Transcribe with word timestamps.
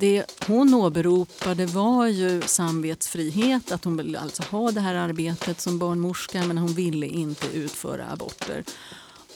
det 0.00 0.24
hon 0.46 0.74
åberopade 0.74 1.66
var 1.66 2.06
ju 2.06 2.42
samvetsfrihet, 2.42 3.72
att 3.72 3.84
hon 3.84 3.96
ville 3.96 4.18
alltså 4.18 4.42
ha 4.42 4.70
det 4.70 4.80
här 4.80 4.94
arbetet 4.94 5.60
som 5.60 5.78
barnmorska 5.78 6.46
men 6.46 6.58
hon 6.58 6.72
ville 6.72 7.06
inte 7.06 7.46
utföra 7.54 8.06
aborter. 8.06 8.64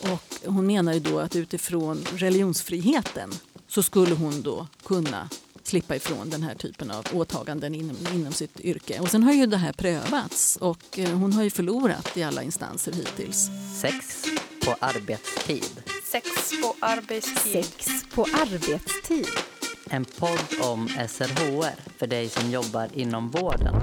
Och 0.00 0.34
hon 0.44 0.66
menar 0.66 0.94
ju 0.94 1.00
då 1.00 1.18
att 1.18 1.36
utifrån 1.36 2.04
religionsfriheten 2.14 3.30
så 3.68 3.82
skulle 3.82 4.14
hon 4.14 4.42
då 4.42 4.66
kunna 4.84 5.28
slippa 5.62 5.96
ifrån 5.96 6.30
den 6.30 6.42
här 6.42 6.54
typen 6.54 6.90
av 6.90 7.06
åtaganden 7.12 7.74
inom, 7.74 7.96
inom 8.14 8.32
sitt 8.32 8.60
yrke. 8.60 9.00
Och 9.00 9.10
sen 9.10 9.22
har 9.22 9.32
ju 9.32 9.46
det 9.46 9.56
här 9.56 9.72
prövats 9.72 10.56
och 10.56 10.98
eh, 10.98 11.18
hon 11.18 11.32
har 11.32 11.42
ju 11.42 11.50
förlorat 11.50 12.16
i 12.16 12.22
alla 12.22 12.42
instanser 12.42 12.92
hittills. 12.92 13.48
Sex 13.80 14.24
på 14.64 14.76
arbetstid. 14.80 15.82
Sex 16.12 16.28
på 16.62 16.74
arbetstid. 16.80 17.64
Sex 17.64 17.88
på 18.14 18.22
arbetstid. 18.22 19.53
En 19.90 20.04
podd 20.04 20.70
om 20.72 20.88
SRHR 20.88 21.98
för 21.98 22.06
dig 22.06 22.28
som 22.28 22.50
jobbar 22.50 22.88
inom 22.92 23.30
vården. 23.30 23.74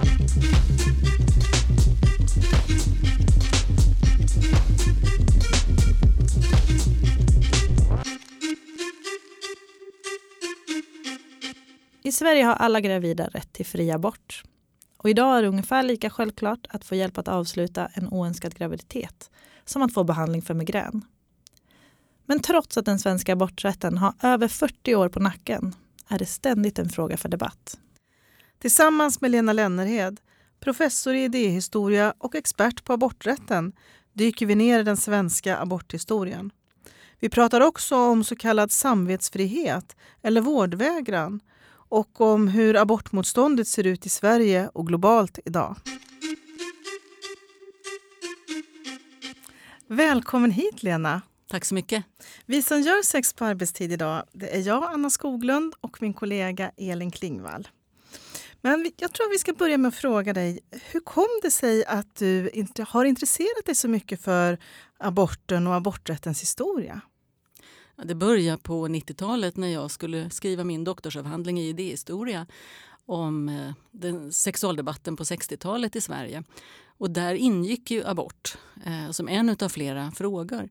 I 12.03 12.11
Sverige 12.11 12.43
har 12.43 12.53
alla 12.53 12.81
gravida 12.81 13.27
rätt 13.27 13.53
till 13.53 13.65
fri 13.65 13.91
abort. 13.91 14.43
Och 14.97 15.09
idag 15.09 15.37
är 15.37 15.41
det 15.41 15.47
ungefär 15.47 15.83
lika 15.83 16.09
självklart 16.09 16.67
att 16.69 16.85
få 16.85 16.95
hjälp 16.95 17.17
att 17.17 17.27
avsluta 17.27 17.87
en 17.93 18.07
oönskad 18.07 18.55
graviditet 18.55 19.29
som 19.65 19.81
att 19.81 19.93
få 19.93 20.03
behandling 20.03 20.41
för 20.41 20.53
migrän. 20.53 21.05
Men 22.25 22.39
trots 22.39 22.77
att 22.77 22.85
den 22.85 22.99
svenska 22.99 23.33
aborträtten 23.33 23.97
har 23.97 24.13
över 24.23 24.47
40 24.47 24.95
år 24.95 25.09
på 25.09 25.19
nacken 25.19 25.75
är 26.11 26.19
det 26.19 26.25
ständigt 26.25 26.79
en 26.79 26.89
fråga 26.89 27.17
för 27.17 27.29
debatt. 27.29 27.79
Tillsammans 28.59 29.21
med 29.21 29.31
Lena 29.31 29.53
Lennerhed, 29.53 30.19
professor 30.59 31.13
i 31.13 31.23
idéhistoria 31.23 32.13
och 32.17 32.35
expert 32.35 32.83
på 32.83 32.93
aborträtten 32.93 33.73
dyker 34.13 34.45
vi 34.45 34.55
ner 34.55 34.79
i 34.79 34.83
den 34.83 34.97
svenska 34.97 35.57
aborthistorien. 35.57 36.51
Vi 37.19 37.29
pratar 37.29 37.61
också 37.61 37.95
om 37.95 38.23
så 38.23 38.35
kallad 38.35 38.71
samvetsfrihet 38.71 39.95
eller 40.21 40.41
vårdvägran 40.41 41.39
och 41.71 42.21
om 42.21 42.47
hur 42.47 42.75
abortmotståndet 42.75 43.67
ser 43.67 43.87
ut 43.87 44.05
i 44.05 44.09
Sverige 44.09 44.69
och 44.73 44.87
globalt 44.87 45.39
idag. 45.45 45.75
Välkommen 49.87 50.51
hit 50.51 50.83
Lena! 50.83 51.21
Tack 51.51 51.65
så 51.65 51.75
mycket. 51.75 52.03
Vi 52.45 52.61
som 52.61 52.81
gör 52.81 53.03
Sex 53.03 53.33
på 53.33 53.45
arbetstid 53.45 53.91
idag 53.91 54.23
det 54.31 54.55
är 54.55 54.67
jag, 54.67 54.83
Anna 54.83 55.09
Skoglund 55.09 55.73
och 55.81 56.01
min 56.01 56.13
kollega 56.13 56.71
Elin 56.77 57.11
Klingvall. 57.11 57.67
Men 58.61 58.91
jag 58.97 59.13
tror 59.13 59.25
att 59.25 59.33
vi 59.33 59.39
ska 59.39 59.53
börja 59.53 59.77
med 59.77 59.89
att 59.89 59.95
fråga 59.95 60.33
dig, 60.33 60.59
hur 60.71 60.99
kom 60.99 61.27
det 61.41 61.51
sig 61.51 61.85
att 61.85 62.15
du 62.15 62.49
inte 62.49 62.83
har 62.83 63.05
intresserat 63.05 63.65
dig 63.65 63.75
så 63.75 63.87
mycket 63.87 64.21
för 64.21 64.57
aborten 64.97 65.67
och 65.67 65.75
aborträttens 65.75 66.41
historia? 66.41 67.01
Det 68.03 68.15
började 68.15 68.61
på 68.61 68.87
90-talet 68.87 69.57
när 69.57 69.67
jag 69.67 69.91
skulle 69.91 70.29
skriva 70.29 70.63
min 70.63 70.83
doktorsavhandling 70.83 71.59
i 71.59 71.69
idéhistoria 71.69 72.47
om 73.05 73.49
eh, 73.49 73.71
den 73.91 74.31
sexualdebatten 74.31 75.15
på 75.15 75.23
60-talet 75.23 75.95
i 75.95 76.01
Sverige. 76.01 76.43
Och 76.97 77.11
där 77.11 77.33
ingick 77.33 77.91
ju 77.91 78.05
abort 78.05 78.57
eh, 78.85 79.11
som 79.11 79.27
en 79.27 79.55
av 79.61 79.69
flera 79.69 80.11
frågor. 80.11 80.69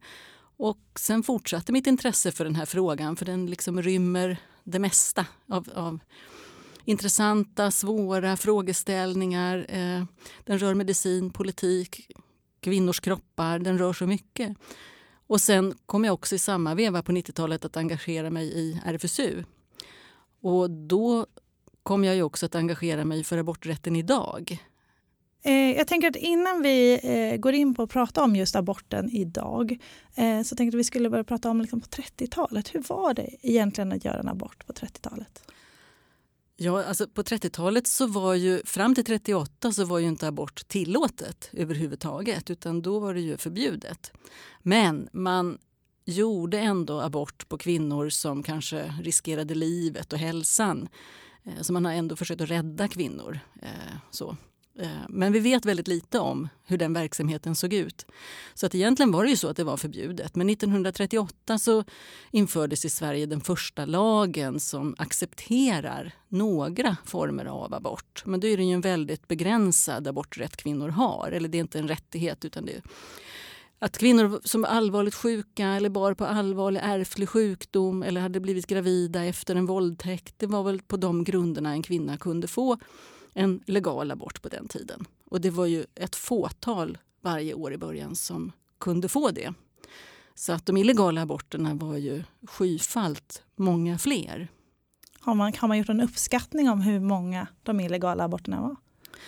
Och 0.62 0.78
sen 0.98 1.22
fortsatte 1.22 1.72
mitt 1.72 1.86
intresse 1.86 2.32
för 2.32 2.44
den 2.44 2.54
här 2.54 2.66
frågan 2.66 3.16
för 3.16 3.24
den 3.24 3.46
liksom 3.46 3.82
rymmer 3.82 4.36
det 4.64 4.78
mesta 4.78 5.26
av, 5.48 5.68
av 5.74 5.98
intressanta, 6.84 7.70
svåra 7.70 8.36
frågeställningar. 8.36 9.66
Eh, 9.68 10.04
den 10.44 10.58
rör 10.58 10.74
medicin, 10.74 11.30
politik, 11.30 12.10
kvinnors 12.60 13.00
kroppar, 13.00 13.58
den 13.58 13.78
rör 13.78 13.92
så 13.92 14.06
mycket. 14.06 14.56
Och 15.26 15.40
sen 15.40 15.74
kom 15.86 16.04
jag 16.04 16.14
också 16.14 16.34
i 16.34 16.38
samma 16.38 16.74
veva 16.74 17.02
på 17.02 17.12
90-talet 17.12 17.64
att 17.64 17.76
engagera 17.76 18.30
mig 18.30 18.46
i 18.46 18.80
RFSU. 18.84 19.44
Och 20.42 20.70
då 20.70 21.26
kom 21.82 22.04
jag 22.04 22.14
ju 22.14 22.22
också 22.22 22.46
att 22.46 22.54
engagera 22.54 23.04
mig 23.04 23.24
för 23.24 23.38
aborträtten 23.38 23.96
idag. 23.96 24.58
Eh, 25.42 25.76
jag 25.76 25.86
tänker 25.86 26.08
att 26.08 26.16
innan 26.16 26.62
vi 26.62 27.00
eh, 27.02 27.36
går 27.36 27.54
in 27.54 27.74
på 27.74 27.82
att 27.82 27.90
prata 27.90 28.24
om 28.24 28.36
just 28.36 28.56
aborten 28.56 29.10
idag 29.10 29.78
eh, 30.14 30.42
så 30.42 30.56
tänkte 30.56 30.62
jag 30.62 30.68
att 30.68 30.80
vi 30.80 30.84
skulle 30.84 31.10
börja 31.10 31.24
prata 31.24 31.50
om 31.50 31.60
liksom 31.60 31.80
på 31.80 31.86
30-talet. 31.86 32.74
Hur 32.74 32.82
var 32.88 33.14
det 33.14 33.36
egentligen 33.42 33.92
att 33.92 34.04
göra 34.04 34.20
en 34.20 34.28
abort 34.28 34.66
på 34.66 34.72
30-talet? 34.72 35.42
Ja, 36.56 36.84
alltså 36.84 37.08
på 37.08 37.22
30-talet 37.22 37.86
så 37.86 38.06
var 38.06 38.34
ju 38.34 38.62
fram 38.64 38.94
till 38.94 39.04
38 39.04 39.72
så 39.72 39.84
var 39.84 39.98
ju 39.98 40.08
inte 40.08 40.28
abort 40.28 40.68
tillåtet 40.68 41.50
överhuvudtaget 41.52 42.50
utan 42.50 42.82
då 42.82 42.98
var 42.98 43.14
det 43.14 43.20
ju 43.20 43.36
förbjudet. 43.36 44.12
Men 44.62 45.08
man 45.12 45.58
gjorde 46.04 46.58
ändå 46.58 47.00
abort 47.00 47.48
på 47.48 47.58
kvinnor 47.58 48.08
som 48.08 48.42
kanske 48.42 48.94
riskerade 49.02 49.54
livet 49.54 50.12
och 50.12 50.18
hälsan. 50.18 50.88
Eh, 51.44 51.62
så 51.62 51.72
man 51.72 51.84
har 51.84 51.92
ändå 51.92 52.16
försökt 52.16 52.40
att 52.40 52.50
rädda 52.50 52.88
kvinnor. 52.88 53.38
Eh, 53.62 53.96
så. 54.10 54.36
Eh, 54.80 54.88
men 55.08 55.32
vi 55.32 55.40
vet 55.40 55.66
väldigt 55.66 55.88
lite 55.88 56.18
om 56.18 56.48
hur 56.64 56.78
den 56.78 56.92
verksamheten 56.92 57.54
såg 57.54 57.72
ut. 57.72 58.06
Så 58.54 58.66
att 58.66 58.74
egentligen 58.74 59.12
var 59.12 59.24
det 59.24 59.30
ju 59.30 59.36
så 59.36 59.48
att 59.48 59.56
det 59.56 59.64
var 59.64 59.76
förbjudet. 59.76 60.36
Men 60.36 60.50
1938 60.50 61.58
så 61.58 61.84
infördes 62.30 62.84
i 62.84 62.90
Sverige 62.90 63.26
den 63.26 63.40
första 63.40 63.84
lagen 63.84 64.60
som 64.60 64.94
accepterar 64.98 66.12
några 66.28 66.96
former 67.04 67.44
av 67.44 67.74
abort. 67.74 68.22
Men 68.26 68.40
då 68.40 68.46
är 68.46 68.56
det 68.56 68.62
ju 68.62 68.72
en 68.72 68.80
väldigt 68.80 69.28
begränsad 69.28 70.08
aborträtt 70.08 70.56
kvinnor 70.56 70.88
har. 70.88 71.30
Eller 71.32 71.48
det 71.48 71.58
är 71.58 71.60
inte 71.60 71.78
en 71.78 71.88
rättighet 71.88 72.44
utan 72.44 72.64
det 72.64 72.72
är 72.72 72.82
att 73.82 73.98
kvinnor 73.98 74.40
som 74.44 74.62
var 74.62 74.68
allvarligt 74.68 75.14
sjuka 75.14 75.66
eller 75.66 75.88
bar 75.88 76.14
på 76.14 76.24
allvarlig 76.24 76.80
ärftlig 76.84 77.28
sjukdom 77.28 78.02
eller 78.02 78.20
hade 78.20 78.40
blivit 78.40 78.66
gravida 78.66 79.24
efter 79.24 79.54
en 79.54 79.66
våldtäkt. 79.66 80.34
Det 80.38 80.46
var 80.46 80.62
väl 80.62 80.82
på 80.82 80.96
de 80.96 81.24
grunderna 81.24 81.70
en 81.70 81.82
kvinna 81.82 82.16
kunde 82.16 82.48
få 82.48 82.78
en 83.34 83.60
legal 83.66 84.10
abort 84.10 84.42
på 84.42 84.48
den 84.48 84.68
tiden. 84.68 85.04
Och 85.24 85.40
det 85.40 85.50
var 85.50 85.66
ju 85.66 85.84
ett 85.94 86.16
fåtal 86.16 86.98
varje 87.20 87.54
år 87.54 87.72
i 87.72 87.78
början 87.78 88.16
som 88.16 88.52
kunde 88.78 89.08
få 89.08 89.30
det. 89.30 89.54
Så 90.34 90.52
att 90.52 90.66
de 90.66 90.76
illegala 90.76 91.22
aborterna 91.22 91.74
var 91.74 91.96
ju 91.96 92.22
skyfallt 92.42 93.42
många 93.56 93.98
fler. 93.98 94.48
Har 95.20 95.34
man, 95.34 95.52
har 95.58 95.68
man 95.68 95.78
gjort 95.78 95.88
en 95.88 96.00
uppskattning 96.00 96.70
om 96.70 96.80
hur 96.80 97.00
många 97.00 97.46
de 97.62 97.80
illegala 97.80 98.24
aborterna 98.24 98.60
var? 98.60 98.76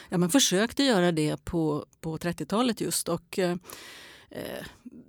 Ja, 0.09 0.19
man 0.19 0.31
försökte 0.31 0.83
göra 0.83 1.13
det 1.13 1.45
på, 1.45 1.87
på 2.01 2.19
30-talet 2.19 2.81
just. 2.81 3.09
Och, 3.09 3.39
eh, 3.39 3.57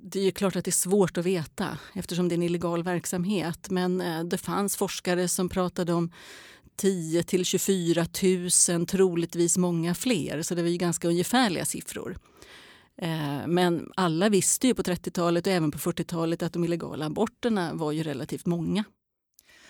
det 0.02 0.20
är 0.20 0.32
klart 0.32 0.56
att 0.56 0.66
det 0.66 0.70
är 0.70 0.72
svårt 0.72 1.18
att 1.18 1.26
veta 1.26 1.78
eftersom 1.94 2.30
det 2.30 2.34
är 2.34 2.38
en 2.38 2.44
illegal 2.44 2.84
verksamhet. 2.84 3.70
Men 3.70 4.02
eh, 4.02 4.24
det 4.24 4.38
fanns 4.38 4.78
forskare 4.78 5.28
som 5.28 5.50
pratade 5.50 5.94
om 5.94 6.12
10 6.76 7.24
till 7.24 7.46
24 7.46 8.06
000, 8.70 8.86
troligtvis 8.86 9.58
många 9.58 9.96
fler. 9.96 10.42
Så 10.42 10.56
det 10.56 10.62
var 10.62 10.70
ju 10.70 10.78
ganska 10.78 11.08
ungefärliga 11.08 11.66
siffror. 11.66 12.18
Eh, 12.98 13.48
men 13.48 13.92
alla 13.96 14.30
visste 14.30 14.68
ju 14.68 14.74
på 14.74 14.82
30-talet 14.82 15.48
och 15.48 15.54
även 15.54 15.72
på 15.72 15.78
40-talet 15.78 16.44
att 16.44 16.54
de 16.54 16.64
illegala 16.64 17.06
aborterna 17.06 17.74
var 17.74 17.92
ju 17.92 18.04
relativt 18.04 18.46
många. 18.46 18.84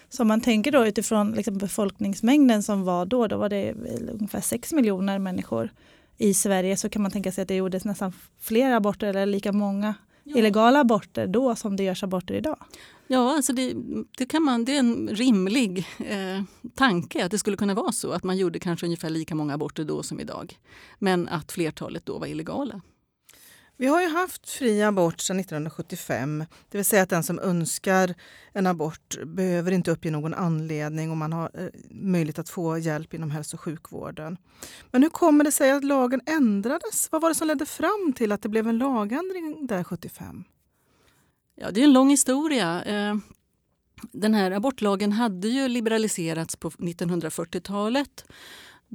Så 0.10 0.24
om 0.24 0.28
man 0.28 0.42
tänker 0.42 0.72
då 0.72 0.88
utifrån 0.88 1.32
liksom 1.32 1.58
befolkningsmängden 1.58 2.64
som 2.64 2.84
var 2.84 3.06
då, 3.06 3.28
då 3.28 3.38
var 3.38 3.50
det 3.50 3.74
ungefär 4.12 4.42
6 4.42 4.74
miljoner 4.74 5.20
människor 5.20 5.72
i 6.18 6.34
Sverige, 6.34 6.78
så 6.78 6.90
kan 6.90 7.02
man 7.02 7.12
tänka 7.12 7.32
sig 7.32 7.42
att 7.42 7.48
det 7.48 7.56
gjordes 7.56 7.86
nästan 7.86 8.14
fler 8.40 8.72
aborter 8.72 9.08
eller 9.08 9.26
lika 9.26 9.52
många 9.52 9.96
ja. 10.24 10.38
illegala 10.38 10.80
aborter 10.80 11.28
då 11.28 11.56
som 11.56 11.76
det 11.76 11.84
görs 11.84 12.04
aborter 12.04 12.34
idag. 12.34 12.58
Ja, 13.08 13.36
alltså 13.36 13.54
det, 13.54 13.74
det, 14.18 14.26
kan 14.26 14.44
man, 14.44 14.66
det 14.66 14.76
är 14.76 14.80
en 14.80 15.10
rimlig 15.12 15.88
eh, 16.00 16.44
tanke 16.76 17.26
att 17.26 17.32
det 17.32 17.40
skulle 17.40 17.58
kunna 17.58 17.74
vara 17.74 17.92
så 17.92 18.12
att 18.12 18.24
man 18.24 18.38
gjorde 18.38 18.60
kanske 18.60 18.86
ungefär 18.86 19.10
lika 19.10 19.36
många 19.36 19.54
aborter 19.54 19.84
då 19.84 20.04
som 20.04 20.20
idag. 20.20 20.60
Men 21.00 21.28
att 21.28 21.52
flertalet 21.52 22.06
då 22.06 22.18
var 22.18 22.28
illegala. 22.28 22.82
Vi 23.84 23.90
har 23.90 24.02
ju 24.02 24.08
haft 24.08 24.50
fri 24.50 24.84
abort 24.84 25.20
sedan 25.20 25.40
1975. 25.40 26.46
Det 26.70 26.78
vill 26.78 26.86
säga 26.86 27.04
att 27.04 27.10
den 27.10 27.24
som 27.24 27.40
önskar 27.40 28.14
en 28.52 28.68
abort 28.68 29.18
behöver 29.26 29.72
inte 29.72 29.92
uppge 29.92 30.12
någon 30.12 30.34
anledning 30.34 31.12
och 31.12 31.18
man 31.18 31.34
har 31.34 31.52
eh, 31.54 31.68
möjlighet 31.90 32.40
att 32.40 32.50
få 32.50 32.78
hjälp 32.78 33.14
inom 33.14 33.32
hälso 33.32 33.56
och 33.56 33.62
sjukvården. 33.62 34.38
Men 34.92 35.04
hur 35.04 35.10
kommer 35.10 35.44
det 35.44 35.52
sig 35.52 35.72
att 35.72 35.84
lagen 35.84 36.22
ändrades? 36.26 37.08
Vad 37.12 37.22
var 37.22 37.30
det 37.30 37.36
som 37.36 37.48
ledde 37.48 37.66
fram 37.66 38.14
till 38.16 38.32
att 38.32 38.42
det 38.42 38.50
blev 38.50 38.68
en 38.68 38.78
lagändring 38.78 39.68
där 39.68 39.84
75? 39.84 40.44
Ja, 41.56 41.72
det 41.72 41.80
är 41.80 41.84
en 41.84 41.94
lång 41.94 42.10
historia. 42.10 42.84
Eh, 42.84 43.16
den 44.12 44.34
här 44.34 44.52
abortlagen 44.52 45.12
hade 45.12 45.48
ju 45.48 45.68
liberaliserats 45.68 46.56
på 46.56 46.70
1940-talet 46.70 48.26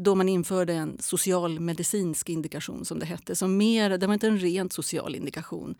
då 0.00 0.15
man 0.15 0.29
införde 0.29 0.73
en 0.73 0.99
socialmedicinsk 1.00 2.29
indikation 2.29 2.85
som 2.85 2.99
det 2.99 3.06
hette. 3.06 3.37
Som 3.37 3.56
mer, 3.56 3.99
det 3.99 4.06
var 4.06 4.15
inte 4.15 4.27
en 4.27 4.39
rent 4.39 4.73
social 4.73 5.15
indikation 5.15 5.75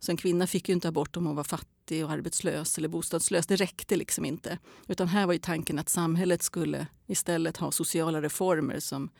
Så 0.00 0.12
en 0.12 0.16
kvinna 0.16 0.46
fick 0.46 0.68
ju 0.68 0.74
inte 0.74 0.88
abort 0.88 1.16
om 1.16 1.26
hon 1.26 1.36
var 1.36 1.44
fattig 1.44 2.04
och 2.04 2.10
arbetslös 2.10 2.78
eller 2.78 2.88
bostadslös. 2.88 3.46
Det 3.46 3.56
räckte 3.56 3.96
liksom 3.96 4.24
inte. 4.24 4.58
Utan 4.88 5.08
här 5.08 5.26
var 5.26 5.32
ju 5.32 5.38
tanken 5.38 5.78
att 5.78 5.88
samhället 5.88 6.42
skulle 6.42 6.86
istället 7.06 7.56
ha 7.56 7.72
sociala 7.72 8.22
reformer 8.22 8.80
som 8.80 9.10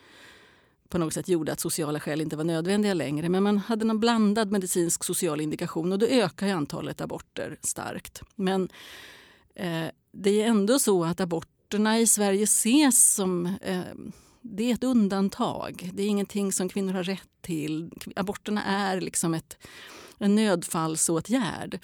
på 0.89 0.99
något 0.99 1.15
sätt 1.15 1.29
gjorde 1.29 1.53
att 1.53 1.61
sociala 1.61 2.01
skäl 2.01 2.21
inte 2.21 2.37
var 2.37 2.45
nödvändiga 2.45 2.95
längre. 2.95 3.29
Men 3.29 3.43
man 3.43 3.59
hade 3.59 3.85
någon 3.85 4.01
blandad 4.01 4.53
medicinsk 4.53 5.05
social 5.05 5.41
indikation 5.41 5.93
och 5.93 5.99
då 5.99 6.07
ökar 6.07 6.49
antalet 6.49 7.01
aborter 7.01 7.59
starkt. 7.63 8.23
Men 8.35 8.69
eh, 9.55 9.87
det 10.13 10.43
är 10.43 10.47
ändå 10.47 10.79
så 10.79 11.05
att 11.05 11.21
aborterna 11.21 11.99
i 11.99 12.07
Sverige 12.07 12.43
ses 12.43 13.15
som 13.15 13.47
eh, 13.47 13.83
det 14.43 14.71
är 14.71 14.75
ett 14.75 14.85
undantag. 14.85 15.91
Det 15.93 16.03
är 16.03 16.07
ingenting 16.07 16.53
som 16.53 16.69
kvinnor 16.69 16.93
har 16.93 17.03
rätt 17.03 17.29
till. 17.41 17.93
Aborterna 18.17 18.65
är 18.65 19.01
liksom 19.01 19.35
ett, 19.35 19.59
en 20.19 20.35
nödfallsåtgärd. 20.35 21.81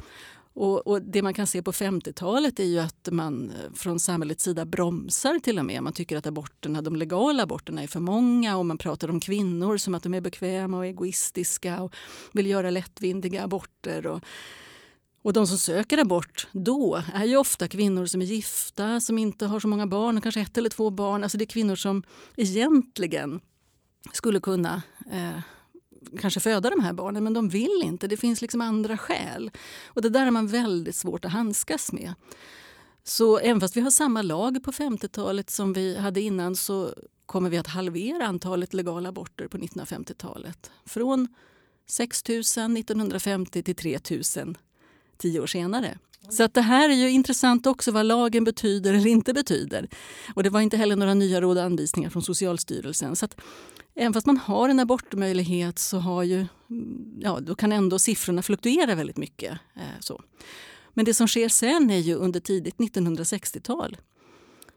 Och, 0.54 0.86
och, 0.86 1.02
det 1.02 1.22
man 1.22 1.34
kan 1.34 1.46
se 1.46 1.62
på 1.62 1.72
50-talet 1.72 2.60
är 2.60 2.64
ju 2.64 2.78
att 2.78 3.08
man 3.10 3.50
eh, 3.50 3.72
från 3.74 4.00
samhällets 4.00 4.44
sida 4.44 4.64
bromsar 4.64 5.38
till 5.38 5.58
och 5.58 5.64
med. 5.64 5.82
Man 5.82 5.92
tycker 5.92 6.16
att 6.16 6.26
aborterna, 6.26 6.82
de 6.82 6.96
legala 6.96 7.42
aborterna 7.42 7.82
är 7.82 7.86
för 7.86 8.00
många 8.00 8.56
och 8.56 8.66
man 8.66 8.78
pratar 8.78 9.10
om 9.10 9.20
kvinnor 9.20 9.76
som 9.76 9.94
att 9.94 10.02
de 10.02 10.14
är 10.14 10.20
bekväma 10.20 10.76
och 10.76 10.86
egoistiska 10.86 11.82
och 11.82 11.94
vill 12.32 12.46
göra 12.46 12.70
lättvindiga 12.70 13.44
aborter. 13.44 14.06
Och, 14.06 14.24
och 15.22 15.32
de 15.32 15.46
som 15.46 15.58
söker 15.58 15.98
abort 15.98 16.48
då 16.52 17.02
är 17.14 17.24
ju 17.24 17.36
ofta 17.36 17.68
kvinnor 17.68 18.06
som 18.06 18.22
är 18.22 18.26
gifta, 18.26 19.00
som 19.00 19.18
inte 19.18 19.46
har 19.46 19.60
så 19.60 19.68
många 19.68 19.86
barn, 19.86 20.20
kanske 20.20 20.40
ett 20.40 20.58
eller 20.58 20.70
två 20.70 20.90
barn. 20.90 21.22
Alltså 21.22 21.38
det 21.38 21.44
är 21.44 21.46
kvinnor 21.46 21.76
som 21.76 22.02
egentligen 22.36 23.40
skulle 24.12 24.40
kunna 24.40 24.82
eh, 25.12 25.40
kanske 26.20 26.40
föda 26.40 26.70
de 26.70 26.80
här 26.80 26.92
barnen, 26.92 27.24
men 27.24 27.34
de 27.34 27.48
vill 27.48 27.82
inte. 27.84 28.06
Det 28.06 28.16
finns 28.16 28.42
liksom 28.42 28.60
andra 28.60 28.96
skäl. 28.96 29.50
Och 29.86 30.02
det 30.02 30.08
där 30.08 30.26
är 30.26 30.30
man 30.30 30.46
väldigt 30.46 30.96
svårt 30.96 31.24
att 31.24 31.32
handskas 31.32 31.92
med. 31.92 32.14
Så 33.04 33.38
även 33.38 33.60
fast 33.60 33.76
vi 33.76 33.80
har 33.80 33.90
samma 33.90 34.22
lag 34.22 34.64
på 34.64 34.72
50-talet 34.72 35.50
som 35.50 35.72
vi 35.72 35.96
hade 35.96 36.20
innan 36.20 36.56
så 36.56 36.94
kommer 37.26 37.50
vi 37.50 37.58
att 37.58 37.66
halvera 37.66 38.26
antalet 38.26 38.74
legala 38.74 39.08
aborter 39.08 39.48
på 39.48 39.58
1950-talet. 39.58 40.70
Från 40.84 41.28
6 41.86 42.28
000 42.28 42.38
1950 42.38 43.62
till 43.62 43.76
3 43.76 43.98
000 44.36 44.56
tio 45.18 45.40
år 45.40 45.46
senare. 45.46 45.98
Så 46.28 46.42
att 46.42 46.54
det 46.54 46.60
här 46.60 46.90
är 46.90 46.94
ju 46.94 47.10
intressant 47.10 47.66
också 47.66 47.92
vad 47.92 48.06
lagen 48.06 48.44
betyder 48.44 48.94
eller 48.94 49.06
inte 49.06 49.34
betyder. 49.34 49.88
Och 50.34 50.42
det 50.42 50.50
var 50.50 50.60
inte 50.60 50.76
heller 50.76 50.96
några 50.96 51.14
nya 51.14 51.40
råd 51.40 51.58
och 51.58 51.64
anvisningar 51.64 52.10
från 52.10 52.22
Socialstyrelsen. 52.22 53.16
Så 53.16 53.24
att 53.24 53.40
även 53.94 54.12
fast 54.12 54.26
man 54.26 54.36
har 54.36 54.68
en 54.68 54.80
abortmöjlighet 54.80 55.78
så 55.78 55.98
har 55.98 56.22
ju, 56.22 56.46
mm, 56.70 57.20
ja, 57.20 57.40
då 57.40 57.54
kan 57.54 57.72
ändå 57.72 57.98
siffrorna 57.98 58.42
fluktuera 58.42 58.94
väldigt 58.94 59.16
mycket. 59.16 59.52
Eh, 59.76 60.00
så. 60.00 60.22
Men 60.94 61.04
det 61.04 61.14
som 61.14 61.28
sker 61.28 61.48
sen 61.48 61.90
är 61.90 61.98
ju 61.98 62.14
under 62.14 62.40
tidigt 62.40 62.76
1960-tal. 62.76 63.96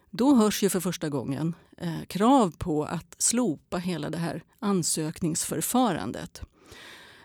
Då 0.09 0.35
hörs 0.35 0.63
ju 0.63 0.69
för 0.69 0.79
första 0.79 1.09
gången 1.09 1.55
eh, 1.77 2.05
krav 2.07 2.53
på 2.57 2.83
att 2.83 3.15
slopa 3.17 3.77
hela 3.77 4.09
det 4.09 4.17
här 4.17 4.43
ansökningsförfarandet. 4.59 6.41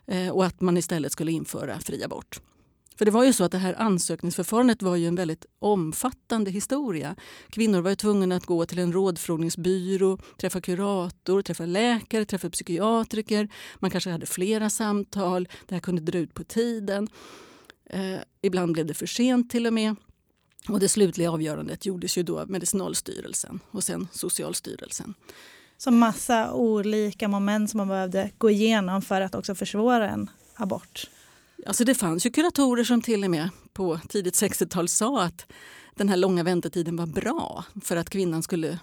Eh, 0.06 0.28
och 0.28 0.46
att 0.46 0.60
man 0.60 0.76
istället 0.76 1.12
skulle 1.12 1.32
införa 1.32 1.80
fri 1.80 2.04
abort. 2.04 2.40
För 2.96 3.04
det 3.04 3.10
var 3.10 3.25
ju 3.25 3.32
så 3.32 3.44
att 3.44 3.52
det 3.52 3.58
här 3.58 3.75
ansökningsförfarandet 3.75 4.82
var 4.82 4.96
ju 4.96 5.06
en 5.06 5.14
väldigt 5.14 5.46
omfattande 5.58 6.50
historia. 6.50 7.16
Kvinnor 7.48 7.81
var 7.81 7.90
ju 7.90 7.96
tvungna 7.96 8.37
att 8.37 8.46
gå 8.46 8.66
till 8.66 8.78
en 8.78 8.93
rådfrågningsbyrå, 8.93 10.19
träffa 10.40 10.60
kurator, 10.60 11.43
träffa 11.43 11.66
läkare, 11.66 12.25
träffa 12.25 12.50
psykiatriker. 12.50 13.48
Man 13.78 13.90
kanske 13.90 14.10
hade 14.10 14.26
flera 14.26 14.70
samtal. 14.70 15.48
Det 15.66 15.75
här 15.75 15.81
kunde 15.81 16.02
dra 16.02 16.19
ut 16.19 16.34
på 16.34 16.44
tiden. 16.44 17.08
Eh, 17.90 18.16
ibland 18.43 18.72
blev 18.72 18.87
det 18.87 18.94
för 18.94 19.06
sent 19.06 19.50
till 19.50 19.66
och 19.66 19.72
med. 19.72 19.96
Och 20.69 20.81
det 20.81 20.88
slutliga 20.88 21.31
avgörandet 21.31 21.87
gjordes 21.87 22.19
ju 22.19 22.22
då 22.22 22.40
av 22.40 22.50
Medicinalstyrelsen 22.50 23.60
och 23.70 23.84
sen 23.84 24.08
Socialstyrelsen. 24.12 25.14
Så 25.78 25.90
massa 25.90 26.52
olika 26.52 27.28
moment 27.28 27.70
som 27.70 27.78
man 27.78 27.88
behövde 27.88 28.31
gå 28.38 28.50
igenom 28.50 29.02
för 29.02 29.20
att 29.20 29.34
också 29.34 29.54
försvåra 29.54 30.10
en 30.10 30.31
abort? 30.54 31.10
Alltså 31.66 31.84
det 31.84 31.94
fanns 31.94 32.26
ju 32.26 32.30
kuratorer 32.30 32.84
som 32.84 33.02
till 33.02 33.24
och 33.24 33.30
med 33.30 33.48
på 33.72 34.00
tidigt 34.08 34.34
60-tal 34.34 34.88
sa 34.88 35.22
att 35.22 35.52
den 35.94 36.08
här 36.08 36.16
långa 36.16 36.42
väntetiden 36.42 36.96
var 36.96 37.06
bra 37.06 37.64
för 37.82 37.96
att 37.96 38.10
kvinnan 38.10 38.42
skulle 38.42 38.78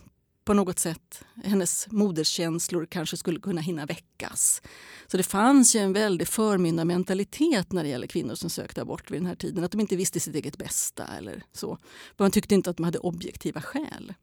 på 0.45 0.53
något 0.53 0.79
sätt, 0.79 1.23
hennes 1.43 1.87
moderskänslor 1.91 2.85
kanske 2.85 3.17
skulle 3.17 3.39
kunna 3.39 3.61
hinna 3.61 3.85
väckas. 3.85 4.61
Så 5.07 5.17
det 5.17 5.23
fanns 5.23 5.75
ju 5.75 5.79
en 5.79 5.93
väldig 5.93 6.27
förmyndarmentalitet 6.27 7.71
när 7.71 7.83
det 7.83 7.89
gäller 7.89 8.07
kvinnor 8.07 8.35
som 8.35 8.49
sökte 8.49 8.81
abort 8.81 9.11
vid 9.11 9.19
den 9.21 9.27
här 9.27 9.35
tiden. 9.35 9.63
Att 9.63 9.71
de 9.71 9.81
inte 9.81 9.95
visste 9.95 10.19
sitt 10.19 10.35
eget 10.35 10.57
bästa 10.57 11.07
eller 11.17 11.43
så. 11.51 11.77
Man 12.17 12.31
tyckte 12.31 12.55
inte 12.55 12.69
att 12.69 12.77
de 12.77 12.83
hade 12.83 12.99
objektiva 12.99 13.61
skäl. 13.61 14.13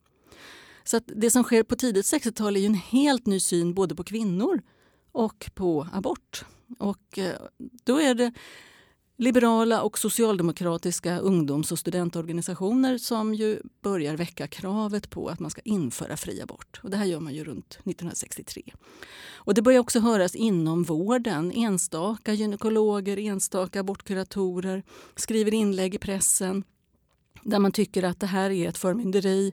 Så 0.84 0.96
att 0.96 1.04
det 1.06 1.30
som 1.30 1.42
sker 1.42 1.62
på 1.62 1.76
tidigt 1.76 2.06
60-tal 2.06 2.56
är 2.56 2.60
ju 2.60 2.66
en 2.66 2.74
helt 2.74 3.26
ny 3.26 3.40
syn 3.40 3.74
både 3.74 3.94
på 3.94 4.04
kvinnor 4.04 4.62
och 5.12 5.50
på 5.54 5.88
abort. 5.92 6.44
Och 6.78 7.18
eh, 7.18 7.36
då 7.84 8.00
är 8.00 8.14
det 8.14 8.32
liberala 9.20 9.82
och 9.82 9.98
socialdemokratiska 9.98 11.18
ungdoms 11.18 11.72
och 11.72 11.78
studentorganisationer 11.78 12.98
som 12.98 13.34
ju 13.34 13.60
börjar 13.82 14.16
väcka 14.16 14.46
kravet 14.46 15.10
på 15.10 15.28
att 15.28 15.40
man 15.40 15.50
ska 15.50 15.60
införa 15.64 16.16
fri 16.16 16.40
abort. 16.42 16.80
Och 16.82 16.90
det 16.90 16.96
här 16.96 17.04
gör 17.04 17.20
man 17.20 17.34
ju 17.34 17.44
runt 17.44 17.70
1963. 17.70 18.62
Och 19.32 19.54
det 19.54 19.62
börjar 19.62 19.80
också 19.80 20.00
höras 20.00 20.34
inom 20.34 20.82
vården. 20.82 21.52
Enstaka 21.52 22.32
gynekologer, 22.32 23.18
enstaka 23.18 23.80
abortkuratorer 23.80 24.82
skriver 25.16 25.54
inlägg 25.54 25.94
i 25.94 25.98
pressen 25.98 26.64
där 27.42 27.58
man 27.58 27.72
tycker 27.72 28.02
att 28.02 28.20
det 28.20 28.26
här 28.26 28.50
är 28.50 28.68
ett 28.68 28.78
förmynderi 28.78 29.52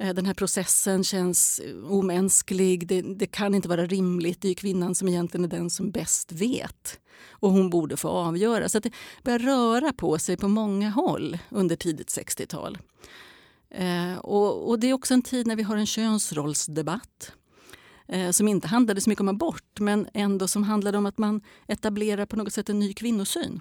Eh, 0.00 0.14
den 0.14 0.26
här 0.26 0.34
processen 0.34 1.04
känns 1.04 1.58
eh, 1.58 1.92
omänsklig. 1.92 2.86
Det, 2.86 3.02
det, 3.02 3.26
kan 3.26 3.54
inte 3.54 3.68
vara 3.68 3.86
rimligt. 3.86 4.40
Det 4.40 4.48
är 4.48 4.54
kvinnan 4.54 4.94
som 4.94 5.08
egentligen 5.08 5.44
är 5.44 5.48
den 5.48 5.70
som 5.70 5.90
bäst 5.90 6.32
vet. 6.32 7.00
Och 7.30 7.50
hon 7.50 7.70
borde 7.70 7.96
få 7.96 8.08
avgöra. 8.08 8.68
Så 8.68 8.78
det 8.78 8.90
börjar 9.22 9.38
röra 9.38 9.92
på 9.92 10.18
sig 10.18 10.36
på 10.36 10.48
många 10.48 10.90
håll 10.90 11.38
under 11.50 11.76
tidigt 11.76 12.08
60-tal. 12.08 12.78
Eh, 13.70 14.18
och, 14.18 14.68
och, 14.68 14.80
det 14.80 14.90
är 14.90 14.92
också 14.92 15.14
en 15.14 15.22
tid 15.22 15.46
när 15.46 15.56
vi 15.56 15.62
har 15.62 15.76
en 15.76 15.86
könsrollsdebatt 15.86 17.32
eh, 18.08 18.30
som 18.30 18.48
inte 18.48 18.68
handlade 18.68 19.00
så 19.00 19.10
mycket 19.10 19.20
om 19.20 19.28
abort 19.28 19.80
men 19.80 20.08
ändå 20.14 20.48
som 20.48 20.62
handlade 20.62 20.98
om 20.98 21.06
att 21.06 21.18
man 21.18 21.40
etablerar 21.66 22.26
på 22.26 22.36
något 22.36 22.52
sätt 22.52 22.68
en 22.68 22.78
ny 22.78 22.92
kvinnosyn. 22.92 23.60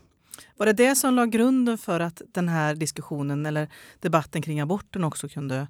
Var 0.58 0.66
det 0.66 0.74
det 0.74 0.96
som 0.96 1.16
la 1.16 1.26
grunden 1.26 1.78
för 1.78 2.00
att 2.00 2.22
den 2.32 2.50
här 2.50 2.76
diskussionen 2.76 3.46
eller 3.46 3.70
debatten 4.00 4.42
kring 4.42 4.60
aborten 4.60 5.04
också 5.04 5.30
kunde 5.30 5.68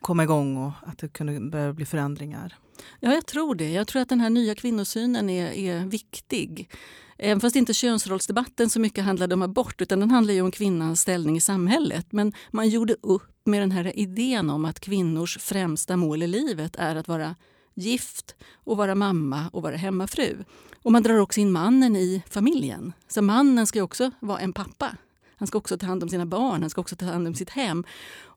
komma 0.00 0.22
igång 0.22 0.56
och 0.56 0.72
att 0.82 0.98
det 0.98 1.08
kunde 1.08 1.40
börja 1.40 1.72
bli 1.72 1.86
förändringar? 1.86 2.56
Ja, 3.00 3.14
jag 3.14 3.26
tror 3.26 3.54
det. 3.54 3.70
Jag 3.70 3.86
tror 3.86 4.02
att 4.02 4.08
den 4.08 4.20
här 4.20 4.30
nya 4.30 4.54
kvinnosynen 4.54 5.30
är, 5.30 5.52
är 5.52 5.86
viktig. 5.86 6.70
Även 7.18 7.40
fast 7.40 7.56
inte 7.56 7.74
könsrollsdebatten 7.74 8.70
så 8.70 8.80
mycket 8.80 9.04
handlade 9.04 9.34
om 9.34 9.42
abort 9.42 9.80
utan 9.80 10.00
den 10.00 10.10
handlar 10.10 10.34
ju 10.34 10.42
om 10.42 10.50
kvinnans 10.50 11.00
ställning 11.00 11.36
i 11.36 11.40
samhället. 11.40 12.06
Men 12.10 12.32
man 12.50 12.68
gjorde 12.68 12.96
upp 13.02 13.40
med 13.44 13.62
den 13.62 13.70
här 13.70 13.98
idén 13.98 14.50
om 14.50 14.64
att 14.64 14.80
kvinnors 14.80 15.38
främsta 15.38 15.96
mål 15.96 16.22
i 16.22 16.26
livet 16.26 16.76
är 16.76 16.96
att 16.96 17.08
vara 17.08 17.34
gift 17.74 18.34
och 18.64 18.76
vara 18.76 18.94
mamma 18.94 19.50
och 19.52 19.62
vara 19.62 19.76
hemmafru. 19.76 20.44
Och 20.82 20.92
man 20.92 21.02
drar 21.02 21.18
också 21.18 21.40
in 21.40 21.52
mannen 21.52 21.96
i 21.96 22.22
familjen. 22.30 22.92
Så 23.08 23.22
mannen 23.22 23.66
ska 23.66 23.82
också 23.82 24.10
vara 24.20 24.38
en 24.38 24.52
pappa. 24.52 24.96
Han 25.36 25.48
ska 25.48 25.58
också 25.58 25.78
ta 25.78 25.86
hand 25.86 26.02
om 26.02 26.08
sina 26.08 26.26
barn, 26.26 26.60
han 26.60 26.70
ska 26.70 26.80
också 26.80 26.96
ta 26.96 27.06
hand 27.06 27.26
om 27.26 27.34
sitt 27.34 27.50
hem. 27.50 27.84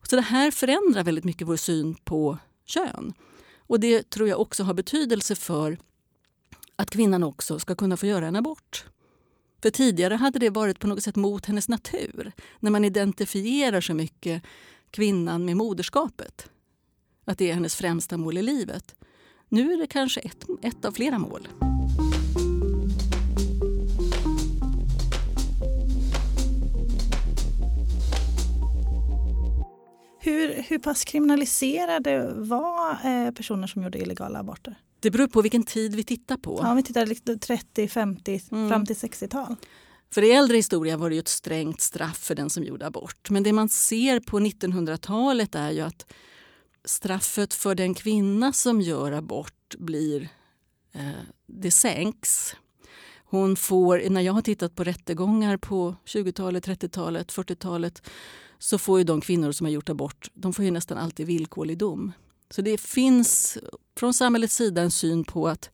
Så 0.03 0.15
det 0.15 0.21
här 0.21 0.51
förändrar 0.51 1.03
väldigt 1.03 1.23
mycket 1.23 1.47
vår 1.47 1.55
syn 1.55 1.95
på 1.95 2.37
kön. 2.65 3.13
Och 3.57 3.79
det 3.79 4.09
tror 4.09 4.29
jag 4.29 4.39
också 4.39 4.63
har 4.63 4.73
betydelse 4.73 5.35
för 5.35 5.77
att 6.75 6.89
kvinnan 6.89 7.23
också 7.23 7.59
ska 7.59 7.75
kunna 7.75 7.97
få 7.97 8.05
göra 8.05 8.27
en 8.27 8.35
abort. 8.35 8.85
För 9.61 9.69
tidigare 9.69 10.15
hade 10.15 10.39
det 10.39 10.49
varit 10.49 10.79
på 10.79 10.87
något 10.87 11.03
sätt 11.03 11.15
mot 11.15 11.45
hennes 11.45 11.69
natur. 11.69 12.31
När 12.59 12.71
man 12.71 12.85
identifierar 12.85 13.81
så 13.81 13.93
mycket 13.93 14.43
kvinnan 14.91 15.45
med 15.45 15.57
moderskapet. 15.57 16.49
Att 17.25 17.37
det 17.37 17.49
är 17.49 17.53
hennes 17.53 17.75
främsta 17.75 18.17
mål 18.17 18.37
i 18.37 18.41
livet. 18.41 18.95
Nu 19.49 19.73
är 19.73 19.77
det 19.77 19.87
kanske 19.87 20.19
ett, 20.19 20.45
ett 20.61 20.85
av 20.85 20.91
flera 20.91 21.19
mål. 21.19 21.47
Hur, 30.23 30.61
hur 30.61 30.79
pass 30.79 31.05
kriminaliserade 31.05 32.33
var 32.33 32.91
eh, 32.91 33.31
personer 33.31 33.67
som 33.67 33.83
gjorde 33.83 33.97
illegala 33.97 34.39
aborter? 34.39 34.75
Det 34.99 35.11
beror 35.11 35.27
på 35.27 35.41
vilken 35.41 35.63
tid 35.63 35.95
vi 35.95 36.03
tittar 36.03 36.37
på. 36.37 36.59
Ja, 36.63 36.73
vi 36.73 36.83
tittar 36.83 37.35
30, 37.37 37.87
50, 37.87 38.41
mm. 38.51 38.69
fram 38.69 38.85
till 38.85 38.95
60-tal. 38.95 39.55
För 40.13 40.21
i 40.21 40.31
äldre 40.31 40.57
historia 40.57 40.97
var 40.97 41.09
det 41.09 41.17
ett 41.17 41.27
strängt 41.27 41.81
straff 41.81 42.17
för 42.17 42.35
den 42.35 42.49
som 42.49 42.63
gjorde 42.63 42.87
abort. 42.87 43.29
Men 43.29 43.43
det 43.43 43.53
man 43.53 43.69
ser 43.69 44.19
på 44.19 44.39
1900-talet 44.39 45.55
är 45.55 45.71
ju 45.71 45.81
att 45.81 46.13
straffet 46.85 47.53
för 47.53 47.75
den 47.75 47.93
kvinna 47.93 48.53
som 48.53 48.81
gör 48.81 49.11
abort 49.11 49.75
blir... 49.77 50.29
Eh, 50.93 51.09
det 51.47 51.71
sänks. 51.71 52.55
Hon 53.25 53.55
får, 53.55 54.09
när 54.09 54.21
jag 54.21 54.33
har 54.33 54.41
tittat 54.41 54.75
på 54.75 54.83
rättegångar 54.83 55.57
på 55.57 55.95
20-talet, 56.05 56.67
30-talet, 56.67 57.33
40-talet 57.33 58.01
så 58.61 58.77
får 58.77 58.97
ju 58.97 59.03
de 59.03 59.21
kvinnor 59.21 59.51
som 59.51 59.65
har 59.65 59.71
gjort 59.71 59.89
abort 59.89 60.29
de 60.33 60.53
får 60.53 60.65
ju 60.65 60.71
nästan 60.71 60.97
alltid 60.97 61.27
villkorlig 61.27 61.77
dom. 61.77 62.11
Så 62.49 62.61
det 62.61 62.81
finns 62.81 63.57
från 63.97 64.13
samhällets 64.13 64.55
sida 64.55 64.81
en 64.81 64.91
syn 64.91 65.23
på 65.23 65.47
att 65.47 65.69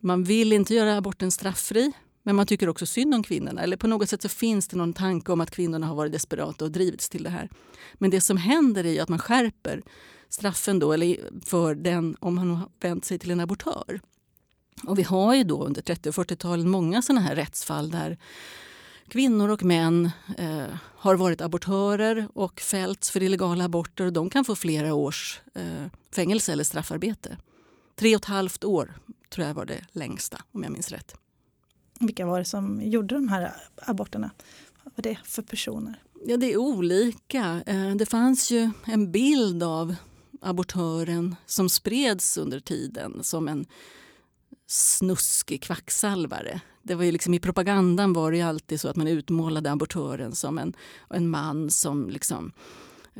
man 0.00 0.24
vill 0.24 0.52
inte 0.52 0.74
göra 0.74 0.96
aborten 0.96 1.30
strafffri 1.30 1.92
men 2.22 2.36
man 2.36 2.46
tycker 2.46 2.68
också 2.68 2.86
synd 2.86 3.14
om 3.14 3.22
kvinnorna. 3.22 3.62
Eller 3.62 3.76
på 3.76 3.86
något 3.86 4.08
sätt 4.08 4.22
så 4.22 4.28
finns 4.28 4.68
det 4.68 4.76
någon 4.76 4.92
tanke 4.92 5.32
om 5.32 5.40
att 5.40 5.50
kvinnorna 5.50 5.86
har 5.86 5.94
varit 5.94 6.12
desperata 6.12 6.64
och 6.64 6.70
drivits 6.70 7.08
till 7.08 7.22
det 7.22 7.30
här. 7.30 7.50
Men 7.94 8.10
det 8.10 8.20
som 8.20 8.36
händer 8.36 8.86
är 8.86 9.02
att 9.02 9.08
man 9.08 9.18
skärper 9.18 9.82
straffen 10.28 10.78
då, 10.78 10.92
eller 10.92 11.16
för 11.44 11.74
den 11.74 12.16
om 12.20 12.34
man 12.34 12.50
har 12.50 12.68
vänt 12.80 13.04
sig 13.04 13.18
till 13.18 13.30
en 13.30 13.40
abortör. 13.40 14.00
Och 14.84 14.98
vi 14.98 15.02
har 15.02 15.34
ju 15.34 15.44
då 15.44 15.64
under 15.64 15.82
30 15.82 16.08
och 16.08 16.14
40-talen 16.14 16.68
många 16.68 17.02
sådana 17.02 17.20
här 17.20 17.36
rättsfall 17.36 17.90
där 17.90 18.18
kvinnor 19.08 19.48
och 19.48 19.62
män 19.62 20.10
eh, 20.38 20.66
har 20.96 21.14
varit 21.14 21.40
abortörer 21.40 22.28
och 22.34 22.60
fällts 22.60 23.10
för 23.10 23.22
illegala 23.22 23.64
aborter. 23.64 24.06
Och 24.06 24.12
de 24.12 24.30
kan 24.30 24.44
få 24.44 24.56
flera 24.56 24.94
års 24.94 25.40
eh, 25.54 25.86
fängelse 26.14 26.52
eller 26.52 26.64
straffarbete. 26.64 27.36
Tre 27.96 28.14
och 28.14 28.22
ett 28.22 28.24
halvt 28.24 28.64
år 28.64 28.94
tror 29.30 29.46
jag 29.46 29.54
var 29.54 29.64
det 29.64 29.84
längsta 29.92 30.42
om 30.52 30.62
jag 30.62 30.72
minns 30.72 30.90
rätt. 30.90 31.14
Vilka 32.00 32.26
var 32.26 32.38
det 32.38 32.44
som 32.44 32.82
gjorde 32.82 33.14
de 33.14 33.28
här 33.28 33.52
aborterna? 33.82 34.30
Vad 34.84 34.92
var 34.96 35.02
det 35.02 35.18
för 35.24 35.42
personer? 35.42 36.02
Ja, 36.26 36.36
det 36.36 36.52
är 36.52 36.56
olika. 36.56 37.62
Eh, 37.66 37.94
det 37.94 38.06
fanns 38.06 38.50
ju 38.50 38.70
en 38.84 39.12
bild 39.12 39.62
av 39.62 39.94
abortören 40.40 41.36
som 41.46 41.68
spreds 41.68 42.38
under 42.38 42.60
tiden 42.60 43.24
som 43.24 43.48
en 43.48 43.66
snuskig 44.66 45.62
kvacksalvare. 45.62 46.60
Det 46.88 46.94
var 46.94 47.04
ju 47.04 47.12
liksom, 47.12 47.34
I 47.34 47.38
propagandan 47.38 48.12
var 48.12 48.32
det 48.32 48.40
alltid 48.40 48.80
så 48.80 48.88
att 48.88 48.96
man 48.96 49.08
utmålade 49.08 49.72
abortören 49.72 50.34
som 50.34 50.58
en, 50.58 50.72
en 51.10 51.28
man 51.28 51.70
som 51.70 52.10
liksom 52.10 52.52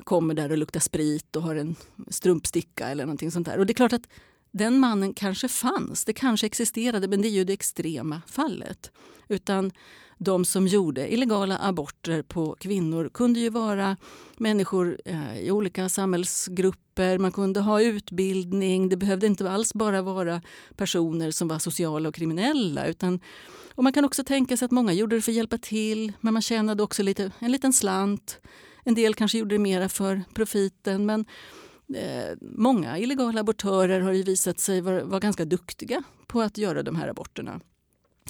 kommer 0.05 0.35
där 0.35 0.53
och 0.53 0.59
luktar 0.59 0.81
sprit 0.81 1.37
och 1.37 1.43
har 1.43 1.57
en 1.57 1.77
strumpsticka 2.09 2.89
eller 2.89 3.05
någonting 3.05 3.31
sånt 3.31 3.47
där. 3.47 3.59
Och 3.59 3.67
det 3.67 3.73
är 3.73 3.75
klart 3.75 3.93
att 3.93 4.09
den 4.51 4.79
mannen 4.79 5.15
kanske 5.15 5.49
fanns, 5.49 6.05
det 6.05 6.13
kanske 6.13 6.47
existerade 6.47 7.09
men 7.09 7.23
det 7.23 7.29
är 7.29 7.31
ju 7.31 7.45
det 7.45 7.53
extrema 7.53 8.23
fallet. 8.27 8.91
Utan 9.29 9.71
de 10.19 10.45
som 10.45 10.67
gjorde 10.67 11.13
illegala 11.13 11.59
aborter 11.59 12.23
på 12.23 12.57
kvinnor 12.61 13.11
kunde 13.15 13.41
ju 13.41 13.51
vara 13.51 13.97
människor 14.37 14.99
eh, 15.05 15.39
i 15.41 15.51
olika 15.51 15.89
samhällsgrupper. 15.89 17.19
Man 17.19 17.33
kunde 17.33 17.61
ha 17.61 17.83
utbildning. 17.83 18.89
Det 18.89 18.97
behövde 18.97 19.27
inte 19.27 19.51
alls 19.51 19.75
bara 19.75 20.03
vara 20.03 20.43
personer 20.77 21.31
som 21.31 21.49
var 21.49 21.59
sociala 21.59 22.09
och 22.09 22.15
kriminella. 22.15 22.87
Utan, 22.87 23.21
och 23.75 23.85
man 23.85 23.93
kan 23.93 24.05
också 24.05 24.25
tänka 24.25 24.57
sig 24.57 24.67
att 24.67 24.73
många 24.73 24.93
gjorde 24.93 25.17
det 25.17 25.23
för 25.23 25.33
att 25.33 25.37
hjälpa 25.37 25.59
till 25.59 26.13
men 26.21 26.33
man 26.33 26.43
tjänade 26.43 26.83
också 26.83 27.03
lite, 27.03 27.33
en 27.39 27.53
liten 27.53 27.73
slant. 27.73 28.41
En 28.85 28.95
del 28.95 29.15
kanske 29.15 29.39
gjorde 29.39 29.55
det 29.55 29.59
mera 29.59 29.89
för 29.89 30.23
profiten. 30.35 31.07
Men 31.07 31.27
eh, 31.95 32.37
många 32.41 32.99
illegala 32.99 33.41
abortörer 33.41 34.01
har 34.01 34.13
ju 34.13 34.23
visat 34.23 34.61
sig 34.61 34.81
vara, 34.81 35.05
vara 35.05 35.21
ganska 35.21 35.45
duktiga 35.45 36.03
på 36.27 36.41
att 36.41 36.59
göra 36.59 36.83
de 36.83 36.97
här 36.97 37.09
aborterna. 37.09 37.61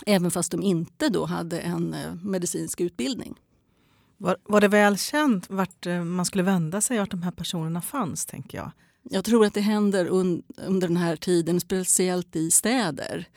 Även 0.07 0.31
fast 0.31 0.51
de 0.51 0.63
inte 0.63 1.09
då 1.09 1.25
hade 1.25 1.61
en 1.61 1.95
eh, 1.95 2.15
medicinsk 2.15 2.81
utbildning. 2.81 3.35
Var, 4.17 4.37
var 4.43 4.61
det 4.61 4.69
väl 4.69 4.99
känt 4.99 5.51
vart 5.51 5.87
eh, 5.87 6.05
man 6.05 6.27
skulle 6.27 6.43
vända 6.43 6.81
sig, 6.81 6.99
vart 6.99 7.11
de 7.11 7.23
här 7.23 7.31
personerna 7.31 7.81
fanns? 7.81 8.27
tänker 8.27 8.59
jag? 8.59 8.71
Jag 9.11 9.25
tror 9.25 9.47
att 9.47 9.55
det 9.55 9.61
händer 9.61 10.07
un, 10.07 10.43
under 10.67 10.89
den 10.89 10.97
här 10.97 11.17
tiden, 11.17 11.61
speciellt 11.61 12.37
i 12.37 12.51
städer 12.51 13.29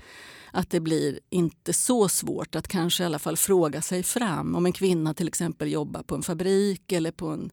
att 0.51 0.69
det 0.69 0.79
blir 0.79 1.19
inte 1.29 1.73
så 1.73 2.09
svårt 2.09 2.55
att 2.55 2.67
kanske 2.67 3.03
i 3.03 3.05
alla 3.05 3.19
fall 3.19 3.37
fråga 3.37 3.81
sig 3.81 4.03
fram. 4.03 4.55
Om 4.55 4.65
en 4.65 4.73
kvinna 4.73 5.13
till 5.13 5.27
exempel 5.27 5.71
jobbar 5.71 6.03
på 6.03 6.15
en 6.15 6.23
fabrik 6.23 6.91
eller 6.91 7.11
på 7.11 7.27
en 7.27 7.51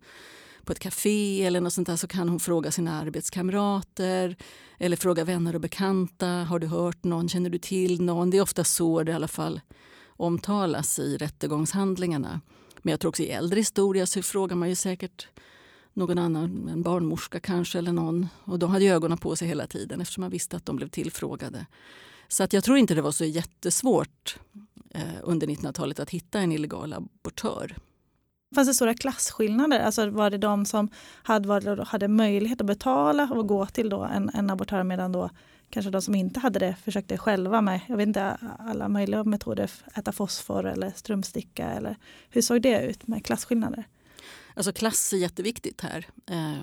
på 0.69 0.73
ett 0.73 0.79
café 0.79 1.45
eller 1.45 1.61
något 1.61 1.73
sånt 1.73 1.87
där 1.87 1.97
så 1.97 2.07
kan 2.07 2.29
hon 2.29 2.41
fråga 2.41 2.71
sina 2.71 3.01
arbetskamrater 3.01 4.37
eller 4.79 4.97
fråga 4.97 5.25
vänner 5.25 5.55
och 5.55 5.61
bekanta. 5.61 6.27
Har 6.27 6.59
du 6.59 6.67
hört 6.67 7.05
någon? 7.05 7.29
Känner 7.29 7.51
du 7.51 7.59
till 7.59 8.03
någon? 8.03 8.31
Det 8.31 8.37
är 8.37 8.43
ofta 8.43 8.65
så 8.65 9.03
det 9.03 9.13
i 9.13 9.15
alla 9.15 9.29
fall 9.29 9.61
omtalas 10.07 10.99
i 10.99 11.17
rättegångshandlingarna. 11.17 12.41
Men 12.83 12.91
jag 12.91 13.01
tror 13.01 13.09
också 13.09 13.23
i 13.23 13.31
äldre 13.31 13.61
historia 13.61 14.07
så 14.07 14.23
frågar 14.23 14.57
man 14.57 14.69
ju 14.69 14.75
säkert 14.75 15.29
någon 15.93 16.19
annan, 16.19 16.69
en 16.69 16.83
barnmorska 16.83 17.41
kanske 17.41 17.79
eller 17.79 17.93
någon. 17.93 18.29
Och 18.45 18.59
de 18.59 18.71
hade 18.71 18.85
ögonen 18.85 19.19
på 19.19 19.37
sig 19.37 19.49
hela 19.49 19.67
tiden 19.67 20.01
eftersom 20.01 20.21
man 20.21 20.31
visste 20.31 20.57
att 20.57 20.67
de 20.67 20.77
blev 20.77 20.89
tillfrågade. 20.89 21.67
Så 22.29 22.43
att 22.43 22.53
jag 22.53 22.65
tror 22.65 22.79
inte 22.79 22.95
det 22.95 23.03
var 23.03 23.13
så 23.13 23.25
jättesvårt 23.25 24.39
eh, 24.91 25.03
under 25.23 25.47
1900-talet 25.47 26.01
att 26.01 26.11
hitta 26.11 26.41
en 26.41 26.53
illegal 26.53 26.93
abortör. 26.93 27.77
Fanns 28.55 28.69
det 28.69 28.75
stora 28.75 28.95
klasskillnader? 28.95 29.81
Alltså 29.81 30.11
var 30.11 30.31
det 30.31 30.39
de 30.39 30.65
som 30.65 30.89
hade, 31.23 31.85
hade 31.85 32.09
möjlighet 32.09 32.61
att 32.61 32.67
betala 32.67 33.29
och 33.33 33.49
gå 33.49 33.67
till 33.67 33.89
då 33.89 34.03
en, 34.03 34.31
en 34.35 34.51
abortör 34.51 34.83
medan 34.83 35.13
då 35.13 35.31
kanske 35.71 35.91
de 35.91 36.03
som 36.03 36.15
inte 36.15 36.41
hade 36.41 36.59
det 36.59 36.77
försökte 36.85 37.19
själva 37.19 37.61
med 37.61 37.81
jag 37.87 37.97
vet 37.97 38.09
inte, 38.09 38.39
alla 38.59 38.89
möjliga 38.89 39.25
metoder, 39.25 39.71
äta 39.95 40.13
fosfor 40.13 40.67
eller 40.67 40.91
strömsticka? 40.97 41.67
Eller, 41.71 41.97
hur 42.31 42.43
såg 42.43 42.63
det 42.63 42.87
ut 42.87 43.07
med 43.07 43.25
klasskillnader? 43.25 43.85
Alltså 44.55 44.73
klass 44.73 45.13
är 45.13 45.17
jätteviktigt 45.17 45.81
här. 45.81 46.07
Eh, 46.31 46.63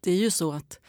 det 0.00 0.10
är 0.10 0.16
ju 0.16 0.30
så 0.30 0.52
att 0.52 0.80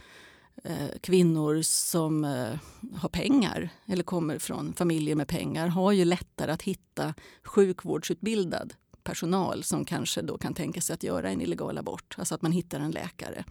eh, 0.63 0.99
kvinnor 1.01 1.61
som 1.61 2.25
eh, 2.25 2.59
har 2.95 3.09
pengar 3.09 3.69
eller 3.85 4.03
kommer 4.03 4.39
från 4.39 4.73
familjer 4.73 5.15
med 5.15 5.27
pengar 5.27 5.67
har 5.67 5.91
ju 5.91 6.05
lättare 6.05 6.51
att 6.51 6.61
hitta 6.61 7.13
sjukvårdsutbildad 7.43 8.73
personal 9.07 9.63
som 9.63 9.85
kanske 9.85 10.21
då 10.21 10.37
kan 10.37 10.53
tänka 10.53 10.81
sig 10.81 10.93
att 10.93 11.03
göra 11.03 11.29
en 11.29 11.41
illegal 11.41 11.77
abort. 11.77 12.15
Alltså 12.17 12.35
att 12.35 12.41
man 12.41 12.51
hittar 12.51 12.79
en 12.79 12.91
läkare. 12.91 13.43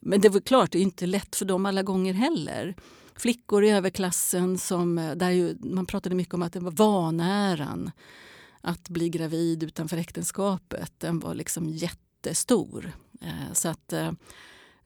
Men 0.00 0.20
det 0.20 0.28
är 0.28 0.40
klart, 0.40 0.72
det 0.72 0.78
är 0.78 0.82
inte 0.82 1.06
lätt 1.06 1.36
för 1.36 1.44
dem 1.44 1.66
alla 1.66 1.82
gånger 1.82 2.14
heller. 2.14 2.74
Flickor 3.16 3.64
i 3.64 3.70
överklassen, 3.70 4.58
som, 4.58 5.12
där 5.16 5.30
ju, 5.30 5.56
man 5.60 5.86
pratade 5.86 6.14
mycket 6.14 6.34
om 6.34 6.42
att 6.42 6.52
det 6.52 6.60
var 6.60 6.70
vanäran 6.70 7.90
att 8.60 8.88
bli 8.88 9.08
gravid 9.08 9.62
utanför 9.62 9.96
äktenskapet. 9.96 10.92
Den 10.98 11.18
var 11.18 11.34
liksom 11.34 11.68
jättestor. 11.68 12.92
Eh, 13.20 13.52
så 13.52 13.68
att, 13.68 13.92
eh, 13.92 14.12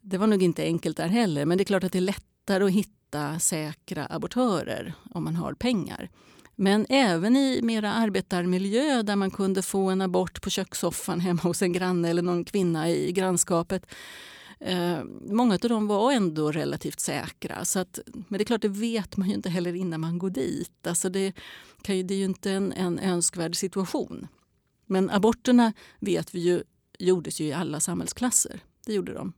det 0.01 0.19
var 0.19 0.27
nog 0.27 0.43
inte 0.43 0.63
enkelt 0.63 0.97
där 0.97 1.09
heller. 1.09 1.47
Men 1.47 1.59
det 1.59 1.63
är 1.63 1.67
klart 1.67 1.85
att 1.85 1.93
det 1.93 1.99
är 1.99 2.01
lättare 2.01 2.65
att 2.65 2.71
hitta 2.71 3.39
säkra 3.39 4.07
abortörer 4.11 4.95
om 5.11 5.25
man 5.25 5.37
har 5.37 5.55
pengar. 5.55 6.11
Men 6.57 6.87
även 6.89 7.37
i 7.37 7.61
mera 7.63 7.93
arbetarmiljö 7.93 9.03
där 9.03 9.17
man 9.17 9.31
kunde 9.31 9.63
få 9.63 9.91
en 9.91 10.01
abort 10.01 10.43
på 10.43 10.51
kökssoffan 10.51 11.21
hemma 11.21 11.41
hos 11.43 11.63
en 11.63 11.73
granne 11.73 12.11
eller 12.11 12.23
någon 12.23 12.45
kvinna 12.45 12.91
i 12.91 13.13
grannskapet. 13.13 13.87
Eh, 14.61 15.05
många 15.31 15.55
av 15.55 15.69
dem 15.69 15.87
var 15.87 16.13
ändå 16.13 16.53
relativt 16.53 17.01
säkra. 17.01 17.65
Så 17.65 17.79
att, 17.79 17.99
men 18.07 18.39
det 18.39 18.43
är 18.43 18.45
klart, 18.45 18.63
det 18.63 18.69
vet 18.69 19.17
man 19.17 19.29
ju 19.29 19.35
inte 19.35 19.51
heller 19.51 19.75
innan 19.75 20.01
man 20.01 20.19
går 20.19 20.31
dit. 20.31 20.87
Alltså 20.87 21.09
det, 21.09 21.33
kan 21.83 21.97
ju, 21.97 22.03
det 22.03 22.15
är 22.15 22.19
ju 22.19 22.25
inte 22.25 22.51
en, 22.51 22.73
en 22.73 22.99
önskvärd 22.99 23.57
situation. 23.57 24.29
Men 24.87 25.11
aborterna 25.11 25.73
vet 26.01 26.35
vi 26.35 26.41
ju 26.41 26.63
gjordes 26.99 27.41
ju 27.41 27.45
i 27.45 27.53
alla 27.53 27.81
samhällsklasser. 27.81 28.61
Det 28.87 28.95
gjorde 28.95 29.15
de. 29.15 29.33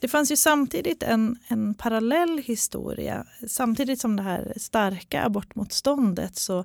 Det 0.00 0.08
fanns 0.08 0.32
ju 0.32 0.36
samtidigt 0.36 1.02
en, 1.02 1.38
en 1.48 1.74
parallell 1.74 2.38
historia. 2.38 3.26
Samtidigt 3.48 4.00
som 4.00 4.16
det 4.16 4.22
här 4.22 4.52
starka 4.56 5.24
abortmotståndet 5.24 6.36
så, 6.36 6.64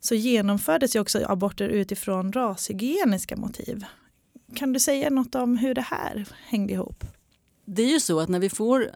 så 0.00 0.14
genomfördes 0.14 0.96
ju 0.96 1.00
också 1.00 1.24
aborter 1.28 1.68
utifrån 1.68 2.32
rashygieniska 2.32 3.36
motiv. 3.36 3.84
Kan 4.54 4.72
du 4.72 4.80
säga 4.80 5.10
något 5.10 5.34
om 5.34 5.56
hur 5.56 5.74
det 5.74 5.80
här 5.80 6.28
hängde 6.46 6.72
ihop? 6.72 7.04
Det 7.64 7.82
är 7.82 7.90
ju 7.90 8.00
så 8.00 8.20
att 8.20 8.28
när 8.28 8.38
vi 8.38 8.50
får 8.50 8.90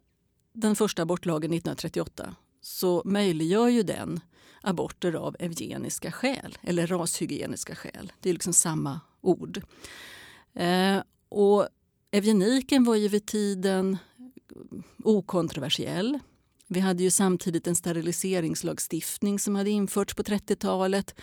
den 0.52 0.76
första 0.76 1.02
abortlagen 1.02 1.52
1938 1.52 2.34
så 2.60 3.02
möjliggör 3.04 3.68
ju 3.68 3.82
den 3.82 4.20
aborter 4.62 5.12
av 5.12 5.36
eugeniska 5.38 6.12
skäl 6.12 6.58
eller 6.62 6.86
rashygieniska 6.86 7.74
skäl. 7.74 8.12
Det 8.20 8.28
är 8.28 8.32
liksom 8.32 8.52
samma 8.52 9.00
ord. 9.20 9.62
Eh, 10.54 11.02
och 11.28 11.68
Evgeniken 12.14 12.84
var 12.84 12.94
ju 12.94 13.08
vid 13.08 13.26
tiden 13.26 13.98
okontroversiell. 15.04 16.18
Vi 16.68 16.80
hade 16.80 17.02
ju 17.02 17.10
samtidigt 17.10 17.66
en 17.66 17.74
steriliseringslagstiftning 17.74 19.38
som 19.38 19.56
hade 19.56 19.70
införts 19.70 20.14
på 20.14 20.22
30-talet. 20.22 21.14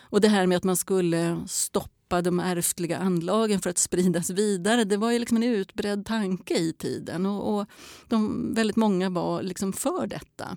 Och 0.00 0.20
det 0.20 0.28
här 0.28 0.46
med 0.46 0.56
att 0.56 0.64
man 0.64 0.76
skulle 0.76 1.44
stoppa 1.48 1.93
de 2.22 2.40
ärftliga 2.40 2.98
anlagen 2.98 3.60
för 3.60 3.70
att 3.70 3.78
spridas 3.78 4.30
vidare 4.30 4.84
det 4.84 4.96
var 4.96 5.10
ju 5.10 5.18
liksom 5.18 5.36
en 5.36 5.42
utbredd 5.42 6.06
tanke 6.06 6.54
i 6.54 6.72
tiden. 6.72 7.26
Och, 7.26 7.54
och 7.54 7.66
de, 8.08 8.54
väldigt 8.54 8.76
många 8.76 9.10
var 9.10 9.42
liksom 9.42 9.72
för 9.72 10.06
detta. 10.06 10.56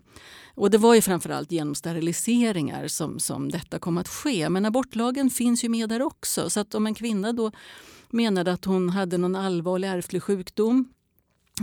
Och 0.56 0.72
det 0.72 0.78
var 0.78 0.96
ju 0.96 1.02
framförallt 1.02 1.52
genom 1.52 1.76
steriliseringar 1.76 2.88
som, 2.88 3.20
som 3.20 3.52
detta 3.52 3.80
kom 3.80 3.98
att 3.98 4.08
ske. 4.08 4.50
Men 4.50 4.66
abortlagen 4.66 5.30
finns 5.30 5.64
ju 5.64 5.70
med 5.70 5.90
där 5.90 6.02
också. 6.02 6.50
Så 6.50 6.60
att 6.60 6.76
om 6.76 6.88
en 6.88 6.96
kvinna 6.96 7.34
då 7.34 7.52
menade 8.10 8.52
att 8.52 8.66
hon 8.66 8.90
hade 8.90 9.18
någon 9.18 9.36
allvarlig 9.36 9.88
ärftlig 9.88 10.24
sjukdom 10.24 10.90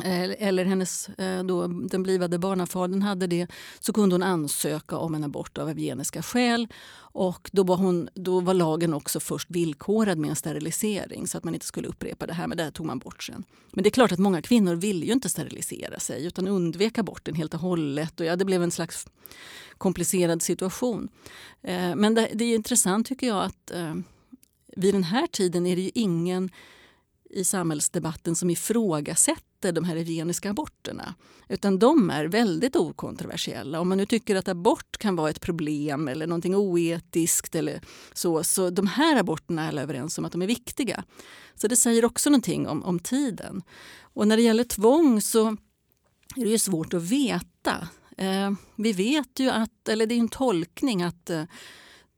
Eh, 0.02 0.48
eller 0.48 0.64
hennes, 0.64 1.08
eh, 1.08 1.44
då, 1.44 1.66
den 1.66 2.02
blivande 2.02 2.38
barnafadern 2.38 3.02
hade 3.02 3.26
det 3.26 3.46
så 3.80 3.92
kunde 3.92 4.14
hon 4.14 4.22
ansöka 4.22 4.96
om 4.96 5.14
en 5.14 5.24
abort 5.24 5.58
av 5.58 5.68
eugeniska 5.68 6.22
skäl. 6.22 6.68
Och 6.96 7.50
då 7.52 7.62
var, 7.62 7.76
hon, 7.76 8.08
då 8.14 8.40
var 8.40 8.54
lagen 8.54 8.94
också 8.94 9.20
först 9.20 9.50
villkorad 9.50 10.18
med 10.18 10.30
en 10.30 10.36
sterilisering 10.36 11.26
så 11.26 11.38
att 11.38 11.44
man 11.44 11.54
inte 11.54 11.66
skulle 11.66 11.88
upprepa 11.88 12.26
det 12.26 12.32
här. 12.32 12.46
Men 12.46 12.56
det 12.56 12.64
här 12.64 12.70
tog 12.70 12.86
man 12.86 12.98
bort 12.98 13.22
sen. 13.22 13.44
Men 13.70 13.82
det 13.82 13.88
är 13.88 13.90
klart 13.90 14.12
att 14.12 14.18
många 14.18 14.42
kvinnor 14.42 14.74
ville 14.74 15.06
ju 15.06 15.12
inte 15.12 15.28
sterilisera 15.28 16.00
sig 16.00 16.26
utan 16.26 16.48
undvek 16.48 16.98
aborten 16.98 17.34
helt 17.34 17.54
och 17.54 17.60
hållet. 17.60 18.20
Och 18.20 18.26
ja, 18.26 18.36
det 18.36 18.44
blev 18.44 18.62
en 18.62 18.70
slags 18.70 19.06
komplicerad 19.78 20.42
situation. 20.42 21.08
Eh, 21.62 21.96
men 21.96 22.14
det, 22.14 22.28
det 22.34 22.44
är 22.44 22.54
intressant 22.54 23.06
tycker 23.06 23.26
jag 23.26 23.44
att 23.44 23.70
eh, 23.70 23.94
vid 24.76 24.94
den 24.94 25.04
här 25.04 25.26
tiden 25.26 25.66
är 25.66 25.76
det 25.76 25.82
ju 25.82 25.90
ingen 25.94 26.50
i 27.30 27.44
samhällsdebatten 27.44 28.36
som 28.36 28.50
ifrågasätter 28.50 29.53
de 29.72 29.84
här 29.84 29.96
hygieniska 29.96 30.50
aborterna. 30.50 31.14
Utan 31.48 31.78
de 31.78 32.10
är 32.10 32.24
väldigt 32.24 32.76
okontroversiella. 32.76 33.80
Om 33.80 33.88
man 33.88 33.98
nu 33.98 34.06
tycker 34.06 34.36
att 34.36 34.48
abort 34.48 34.96
kan 34.96 35.16
vara 35.16 35.30
ett 35.30 35.40
problem 35.40 36.08
eller 36.08 36.26
någonting 36.26 36.56
oetiskt 36.56 37.54
eller 37.54 37.80
så, 38.12 38.44
så 38.44 38.70
de 38.70 38.86
här 38.86 39.16
aborterna 39.16 39.64
är 39.64 39.68
alla 39.68 39.82
överens 39.82 40.18
om 40.18 40.24
att 40.24 40.32
de 40.32 40.42
är 40.42 40.46
viktiga. 40.46 41.04
Så 41.54 41.68
det 41.68 41.76
säger 41.76 42.04
också 42.04 42.30
någonting 42.30 42.68
om, 42.68 42.84
om 42.84 42.98
tiden. 42.98 43.62
Och 44.00 44.28
när 44.28 44.36
det 44.36 44.42
gäller 44.42 44.64
tvång 44.64 45.20
så 45.20 45.46
är 46.36 46.44
det 46.44 46.50
ju 46.50 46.58
svårt 46.58 46.94
att 46.94 47.02
veta. 47.02 47.88
Eh, 48.16 48.52
vi 48.76 48.92
vet 48.92 49.40
ju 49.40 49.50
att, 49.50 49.88
eller 49.88 50.06
det 50.06 50.14
är 50.14 50.18
en 50.18 50.28
tolkning 50.28 51.02
att 51.02 51.30
eh, 51.30 51.44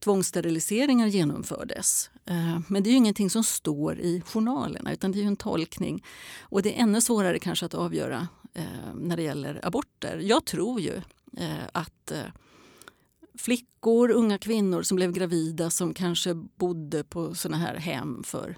tvångssteriliseringar 0.05 1.07
genomfördes. 1.07 2.11
Eh, 2.27 2.59
men 2.69 2.83
det 2.83 2.89
är 2.89 2.93
ju 2.93 2.97
ingenting 2.97 3.31
som 3.31 3.45
står 3.45 3.99
i 3.99 4.23
journalerna 4.27 4.93
utan 4.93 5.13
det 5.13 5.23
är 5.23 5.27
en 5.27 5.37
tolkning. 5.37 6.05
Och 6.41 6.63
det 6.63 6.79
är 6.79 6.83
ännu 6.83 7.01
svårare 7.01 7.39
kanske 7.39 7.67
att 7.67 7.75
avgöra 7.75 8.29
eh, 8.55 8.95
när 8.95 9.17
det 9.17 9.23
gäller 9.23 9.61
aborter. 9.63 10.21
Jag 10.23 10.45
tror 10.45 10.81
ju 10.81 10.95
eh, 11.37 11.67
att 11.73 12.13
flickor, 13.39 14.11
unga 14.11 14.39
kvinnor 14.39 14.83
som 14.83 14.97
blev 14.97 15.13
gravida 15.13 15.71
som 15.71 15.95
kanske 15.95 16.35
bodde 16.35 17.05
på 17.05 17.35
såna 17.35 17.57
här 17.57 17.75
hem 17.75 18.23
för 18.25 18.57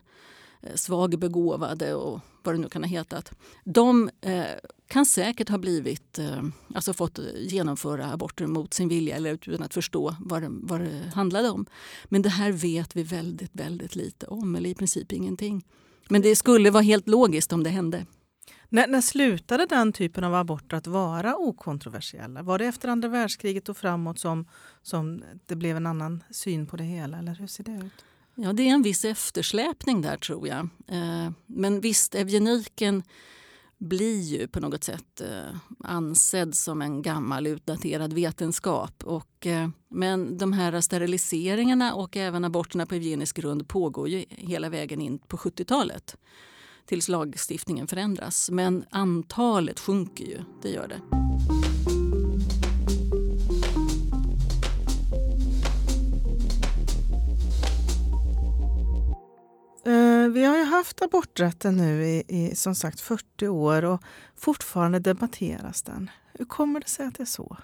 Eh, 0.63 0.75
svagbegåvade 0.75 1.95
och 1.95 2.21
vad 2.43 2.55
det 2.55 2.59
nu 2.59 2.69
kan 2.69 2.83
ha 2.83 2.89
hetat. 2.89 3.33
De 3.65 4.11
eh, 4.21 4.45
kan 4.87 5.07
säkert 5.07 5.49
ha 5.49 5.59
blivit, 5.59 6.19
eh, 6.19 6.43
alltså 6.75 6.93
fått 6.93 7.19
genomföra 7.37 8.13
aborter 8.13 8.47
mot 8.47 8.75
sin 8.75 8.89
vilja 8.89 9.17
eller 9.17 9.49
utan 9.49 9.63
att 9.63 9.75
förstå 9.75 10.17
vad 10.21 10.43
det, 10.43 10.49
vad 10.51 10.81
det 10.81 11.13
handlade 11.15 11.51
om. 11.51 11.67
Men 12.05 12.23
det 12.23 12.29
här 12.29 12.53
vet 12.53 12.97
vi 12.97 13.03
väldigt, 13.03 13.51
väldigt 13.53 13.97
lite 13.97 14.27
om, 14.27 14.55
eller 14.55 14.71
i 14.71 14.75
princip 14.75 15.13
ingenting. 15.13 15.65
Men 16.09 16.23
det 16.23 16.37
skulle 16.37 16.71
vara 16.71 16.83
helt 16.83 17.09
logiskt 17.09 17.53
om 17.53 17.63
det 17.65 17.71
hände. 17.71 18.07
När, 18.69 18.87
när 18.87 19.01
slutade 19.01 19.67
den 19.67 19.93
typen 19.93 20.25
av 20.25 20.35
aborter 20.35 20.77
att 20.77 20.87
vara 20.87 21.37
okontroversiella? 21.37 22.43
Var 22.43 22.59
det 22.59 22.67
efter 22.67 22.89
andra 22.89 23.09
världskriget 23.09 23.69
och 23.69 23.77
framåt 23.77 24.19
som, 24.19 24.47
som 24.83 25.25
det 25.47 25.57
blev 25.57 25.77
en 25.77 25.87
annan 25.87 26.23
syn 26.31 26.67
på 26.67 26.77
det 26.77 26.85
hela? 26.85 27.19
Eller 27.19 27.35
hur 27.35 27.47
ser 27.47 27.65
det 27.65 27.73
ut? 27.73 28.05
Ja, 28.41 28.53
det 28.53 28.69
är 28.69 28.73
en 28.73 28.83
viss 28.83 29.05
eftersläpning 29.05 30.03
där 30.03 30.17
tror 30.17 30.49
jag. 30.49 30.69
Eh, 30.89 31.31
men 31.47 31.81
visst, 31.81 32.15
eugeniken 32.15 33.03
blir 33.79 34.21
ju 34.21 34.49
på 34.49 34.61
något 34.61 34.85
sätt 34.85 35.21
eh, 35.21 35.57
ansedd 35.85 36.55
som 36.55 36.83
en 36.83 37.03
gammal 37.03 37.47
utdaterad 37.47 38.13
vetenskap. 38.13 39.05
Och, 39.05 39.47
eh, 39.47 39.69
men 39.89 40.39
de 40.39 40.53
här 40.53 40.81
steriliseringarna 40.81 41.95
och 41.95 42.17
även 42.17 42.45
aborterna 42.45 42.87
på 42.87 42.95
eugenisk 42.95 43.37
grund 43.37 43.69
pågår 43.69 44.09
ju 44.09 44.25
hela 44.29 44.69
vägen 44.69 45.01
in 45.01 45.19
på 45.19 45.37
70-talet 45.37 46.17
tills 46.87 47.09
lagstiftningen 47.09 47.87
förändras. 47.87 48.51
Men 48.51 48.85
antalet 48.91 49.81
sjunker 49.81 50.25
ju, 50.25 50.39
det 50.63 50.71
gör 50.71 50.89
det. 50.89 51.01
Eh, 59.89 60.29
vi 60.29 60.45
har 60.45 60.57
ju 60.57 60.65
haft 60.65 61.03
aborträtten 61.03 61.77
nu 61.77 62.05
i, 62.07 62.25
i 62.29 62.55
som 62.55 62.75
sagt 62.75 63.01
40 63.01 63.49
år 63.49 63.85
och 63.85 64.03
fortfarande 64.37 64.99
debatteras 64.99 65.83
den. 65.83 66.11
Hur 66.33 66.45
kommer 66.45 66.81
det 66.81 66.89
sig 66.89 67.07
att 67.07 67.15
det 67.15 67.23
är 67.23 67.25
så? 67.25 67.57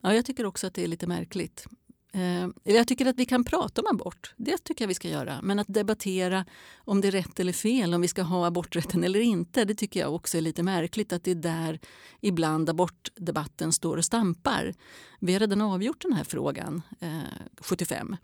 Ja, 0.00 0.14
jag 0.14 0.24
tycker 0.24 0.46
också 0.46 0.66
att 0.66 0.74
det 0.74 0.84
är 0.84 0.88
lite 0.88 1.06
märkligt. 1.06 1.66
Eh, 2.12 2.48
jag 2.74 2.88
tycker 2.88 3.06
att 3.06 3.16
vi 3.16 3.24
kan 3.24 3.44
prata 3.44 3.80
om 3.80 3.86
abort, 3.96 4.34
det 4.36 4.64
tycker 4.64 4.84
jag 4.84 4.88
vi 4.88 4.94
ska 4.94 5.08
göra. 5.08 5.42
Men 5.42 5.58
att 5.58 5.66
debattera 5.68 6.44
om 6.76 7.00
det 7.00 7.08
är 7.08 7.12
rätt 7.12 7.40
eller 7.40 7.52
fel, 7.52 7.94
om 7.94 8.00
vi 8.00 8.08
ska 8.08 8.22
ha 8.22 8.46
aborträtten 8.46 9.04
eller 9.04 9.20
inte, 9.20 9.64
det 9.64 9.74
tycker 9.74 10.00
jag 10.00 10.14
också 10.14 10.38
är 10.38 10.42
lite 10.42 10.62
märkligt 10.62 11.12
att 11.12 11.24
det 11.24 11.30
är 11.30 11.34
där 11.34 11.80
ibland 12.20 12.70
abortdebatten 12.70 13.72
står 13.72 13.96
och 13.96 14.04
stampar. 14.04 14.74
Vi 15.18 15.32
har 15.32 15.40
redan 15.40 15.60
avgjort 15.60 16.02
den 16.02 16.12
här 16.12 16.24
frågan 16.24 16.82
eh, 17.00 17.20
75. 17.60 18.16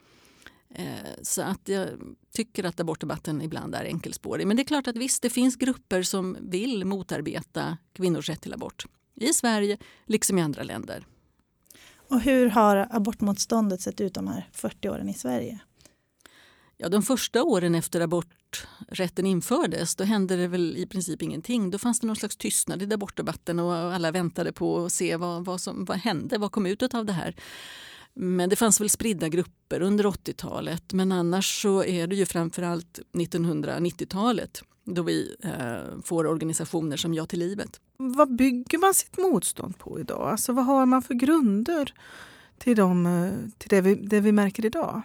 Eh, 0.78 1.22
så 1.22 1.42
att 1.42 1.68
jag 1.68 1.88
tycker 2.32 2.64
att 2.64 2.80
abortdebatten 2.80 3.42
ibland 3.42 3.74
är 3.74 3.84
enkelspårig. 3.84 4.46
Men 4.46 4.56
det 4.56 4.62
är 4.62 4.64
klart 4.64 4.86
att 4.86 4.96
visst, 4.96 5.22
det 5.22 5.30
finns 5.30 5.56
grupper 5.56 6.02
som 6.02 6.36
vill 6.40 6.84
motarbeta 6.84 7.78
kvinnors 7.92 8.28
rätt 8.28 8.40
till 8.40 8.54
abort. 8.54 8.86
I 9.14 9.32
Sverige, 9.32 9.78
liksom 10.06 10.38
i 10.38 10.42
andra 10.42 10.62
länder. 10.62 11.06
Och 12.08 12.20
hur 12.20 12.46
har 12.46 12.88
abortmotståndet 12.90 13.80
sett 13.80 14.00
ut 14.00 14.14
de 14.14 14.28
här 14.28 14.48
40 14.52 14.88
åren 14.88 15.08
i 15.08 15.14
Sverige? 15.14 15.58
Ja, 16.76 16.88
de 16.88 17.02
första 17.02 17.42
åren 17.42 17.74
efter 17.74 18.00
aborträtten 18.00 19.26
infördes 19.26 19.96
då 19.96 20.04
hände 20.04 20.36
det 20.36 20.48
väl 20.48 20.76
i 20.76 20.86
princip 20.86 21.22
ingenting. 21.22 21.70
Då 21.70 21.78
fanns 21.78 22.00
det 22.00 22.06
någon 22.06 22.16
slags 22.16 22.36
tystnad 22.36 22.82
i 22.82 22.94
abortdebatten 22.94 23.58
och 23.58 23.74
alla 23.74 24.10
väntade 24.10 24.52
på 24.52 24.84
att 24.84 24.92
se 24.92 25.16
vad, 25.16 25.44
vad 25.44 25.60
som 25.60 25.84
vad 25.84 25.98
hände, 25.98 26.38
vad 26.38 26.52
kom 26.52 26.66
ut 26.66 26.94
av 26.94 27.04
det 27.06 27.12
här. 27.12 27.36
Men 28.18 28.48
det 28.50 28.56
fanns 28.56 28.80
väl 28.80 28.90
spridda 28.90 29.28
grupper 29.28 29.82
under 29.82 30.04
80-talet. 30.04 30.92
Men 30.92 31.12
annars 31.12 31.62
så 31.62 31.84
är 31.84 32.06
det 32.06 32.16
ju 32.16 32.26
framförallt 32.26 33.00
1990-talet 33.12 34.62
då 34.84 35.02
vi 35.02 35.36
eh, 35.42 36.00
får 36.04 36.26
organisationer 36.26 36.96
som 36.96 37.14
Ja 37.14 37.26
till 37.26 37.38
livet. 37.38 37.80
Vad 37.96 38.36
bygger 38.36 38.78
man 38.78 38.94
sitt 38.94 39.18
motstånd 39.18 39.78
på 39.78 40.00
idag? 40.00 40.28
Alltså 40.30 40.52
vad 40.52 40.64
har 40.64 40.86
man 40.86 41.02
för 41.02 41.14
grunder 41.14 41.94
till, 42.58 42.76
de, 42.76 43.06
eh, 43.06 43.32
till 43.58 43.68
det, 43.68 43.80
vi, 43.80 43.94
det 43.94 44.20
vi 44.20 44.32
märker 44.32 44.66
idag? 44.66 45.02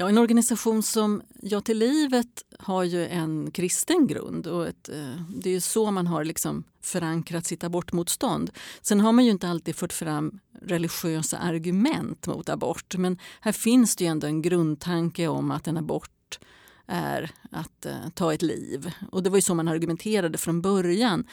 Ja, 0.00 0.08
en 0.08 0.18
organisation 0.18 0.82
som 0.82 1.22
Ja 1.42 1.60
till 1.60 1.78
livet 1.78 2.44
har 2.58 2.84
ju 2.84 3.06
en 3.06 3.50
kristen 3.50 4.06
grund. 4.06 4.46
och 4.46 4.66
ett, 4.68 4.88
eh, 4.88 5.22
Det 5.36 5.50
är 5.50 5.60
så 5.60 5.90
man 5.90 6.06
har 6.06 6.24
liksom 6.24 6.64
förankrat 6.82 7.46
sitt 7.46 7.64
abortmotstånd. 7.64 8.50
Sen 8.82 9.00
har 9.00 9.12
man 9.12 9.24
ju 9.24 9.30
inte 9.30 9.48
alltid 9.48 9.76
fört 9.76 9.92
fram 9.92 10.40
religiösa 10.62 11.38
argument 11.38 12.26
mot 12.26 12.48
abort 12.48 12.96
men 12.96 13.18
här 13.40 13.52
finns 13.52 13.96
det 13.96 14.04
ju 14.04 14.10
ändå 14.10 14.26
en 14.26 14.42
grundtanke 14.42 15.28
om 15.28 15.50
att 15.50 15.68
en 15.68 15.76
abort 15.76 16.38
är 16.86 17.30
att 17.50 17.86
eh, 17.86 18.08
ta 18.14 18.34
ett 18.34 18.42
liv. 18.42 18.92
Och 19.12 19.22
Det 19.22 19.30
var 19.30 19.38
ju 19.38 19.42
så 19.42 19.54
man 19.54 19.68
argumenterade 19.68 20.38
från 20.38 20.60
början. 20.62 21.24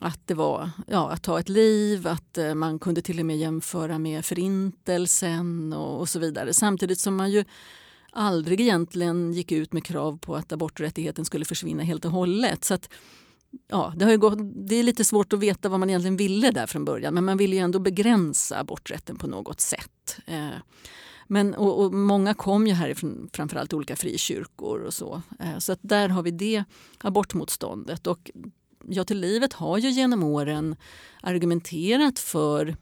Att 0.00 0.26
det 0.26 0.34
var 0.34 0.70
ja, 0.86 1.10
att 1.10 1.22
ta 1.22 1.40
ett 1.40 1.48
liv, 1.48 2.06
att 2.06 2.38
eh, 2.38 2.54
man 2.54 2.78
kunde 2.78 3.02
till 3.02 3.20
och 3.20 3.26
med 3.26 3.38
jämföra 3.38 3.98
med 3.98 4.24
förintelsen 4.24 5.72
och, 5.72 6.00
och 6.00 6.08
så 6.08 6.18
vidare. 6.18 6.54
Samtidigt 6.54 7.00
som 7.00 7.16
man 7.16 7.30
ju 7.30 7.44
aldrig 8.14 8.60
egentligen 8.60 9.32
gick 9.32 9.52
ut 9.52 9.72
med 9.72 9.84
krav 9.84 10.18
på 10.18 10.36
att 10.36 10.52
aborträttigheten 10.52 11.24
skulle 11.24 11.44
försvinna 11.44 11.82
helt 11.82 12.04
och 12.04 12.10
hållet. 12.10 12.64
Så 12.64 12.74
att, 12.74 12.88
ja, 13.68 13.92
det, 13.96 14.04
har 14.04 14.16
gått, 14.16 14.38
det 14.68 14.76
är 14.76 14.82
lite 14.82 15.04
svårt 15.04 15.32
att 15.32 15.38
veta 15.38 15.68
vad 15.68 15.80
man 15.80 15.90
egentligen 15.90 16.16
ville 16.16 16.50
där 16.50 16.66
från 16.66 16.84
början 16.84 17.14
men 17.14 17.24
man 17.24 17.36
ville 17.36 17.56
ju 17.56 17.62
ändå 17.62 17.78
begränsa 17.78 18.58
aborträtten 18.58 19.16
på 19.16 19.26
något 19.26 19.60
sätt. 19.60 20.18
Eh, 20.26 20.48
men, 21.26 21.54
och, 21.54 21.84
och, 21.84 21.94
många 21.94 22.34
kom 22.34 22.66
ju 22.66 22.72
härifrån 22.72 23.30
framförallt 23.32 23.72
olika 23.72 23.96
frikyrkor 23.96 24.80
och 24.80 24.94
så. 24.94 25.22
Eh, 25.40 25.58
så 25.58 25.72
att 25.72 25.78
där 25.82 26.08
har 26.08 26.22
vi 26.22 26.30
det 26.30 26.64
abortmotståndet. 26.98 28.06
Och 28.06 28.30
Ja 28.88 29.04
till 29.04 29.20
livet 29.20 29.52
har 29.52 29.78
ju 29.78 29.90
genom 29.90 30.22
åren 30.22 30.76
argumenterat 31.22 32.18
för 32.18 32.76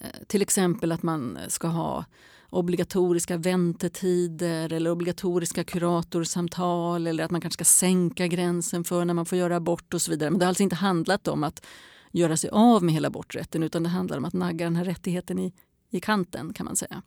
eh, 0.00 0.10
till 0.26 0.42
exempel 0.42 0.92
att 0.92 1.02
man 1.02 1.38
ska 1.48 1.68
ha 1.68 2.04
obligatoriska 2.50 3.36
väntetider 3.36 4.72
eller 4.72 4.90
obligatoriska 4.90 5.64
kuratorsamtal 5.64 7.06
eller 7.06 7.24
att 7.24 7.30
man 7.30 7.40
kanske 7.40 7.64
ska 7.64 7.64
sänka 7.64 8.26
gränsen 8.26 8.84
för 8.84 9.04
när 9.04 9.14
man 9.14 9.26
får 9.26 9.38
göra 9.38 9.56
abort 9.56 9.94
och 9.94 10.02
så 10.02 10.10
vidare. 10.10 10.30
Men 10.30 10.38
det 10.38 10.44
har 10.44 10.48
alltså 10.48 10.62
inte 10.62 10.76
handlat 10.76 11.28
om 11.28 11.44
att 11.44 11.66
göra 12.12 12.36
sig 12.36 12.50
av 12.50 12.82
med 12.82 12.94
hela 12.94 13.08
aborträtten 13.08 13.62
utan 13.62 13.82
det 13.82 13.88
handlar 13.88 14.16
om 14.16 14.24
att 14.24 14.34
nagga 14.34 14.66
den 14.66 14.76
här 14.76 14.84
rättigheten 14.84 15.38
i, 15.38 15.52
i 15.90 16.00
kanten 16.00 16.52
kan 16.52 16.66
man 16.66 16.76
säga. 16.76 17.02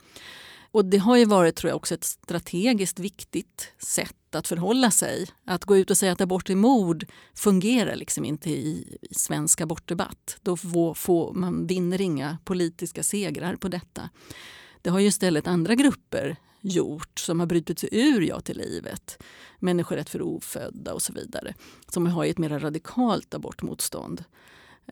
Och 0.71 0.85
det 0.85 0.97
har 0.97 1.17
ju 1.17 1.25
varit 1.25 1.55
tror 1.55 1.69
jag, 1.69 1.75
också 1.75 1.93
ett 1.93 2.03
strategiskt 2.03 2.99
viktigt 2.99 3.73
sätt 3.77 4.35
att 4.35 4.47
förhålla 4.47 4.91
sig. 4.91 5.27
Att 5.45 5.65
gå 5.65 5.77
ut 5.77 5.91
och 5.91 5.97
säga 5.97 6.11
att 6.11 6.21
abort 6.21 6.49
är 6.49 6.55
mord 6.55 7.05
fungerar 7.33 7.95
liksom 7.95 8.25
inte 8.25 8.49
i, 8.49 8.97
i 9.01 9.15
svensk 9.15 9.61
abortdebatt. 9.61 10.37
Då 10.41 10.57
får, 10.57 10.93
får, 10.93 11.33
man 11.33 11.67
vinner 11.67 12.01
inga 12.01 12.37
politiska 12.45 13.03
segrar 13.03 13.55
på 13.55 13.67
detta. 13.67 14.09
Det 14.81 14.89
har 14.89 14.99
ju 14.99 15.07
istället 15.07 15.47
andra 15.47 15.75
grupper 15.75 16.37
gjort 16.61 17.19
som 17.19 17.39
har 17.39 17.47
brutit 17.47 17.79
sig 17.79 17.89
ur 17.91 18.21
Ja 18.21 18.39
till 18.39 18.57
livet. 18.57 19.23
Människorätt 19.59 20.09
för 20.09 20.21
ofödda 20.21 20.93
och 20.93 21.01
så 21.01 21.13
vidare. 21.13 21.53
Som 21.87 22.07
har 22.07 22.25
ett 22.25 22.37
mer 22.37 22.59
radikalt 22.59 23.33
abortmotstånd. 23.33 24.23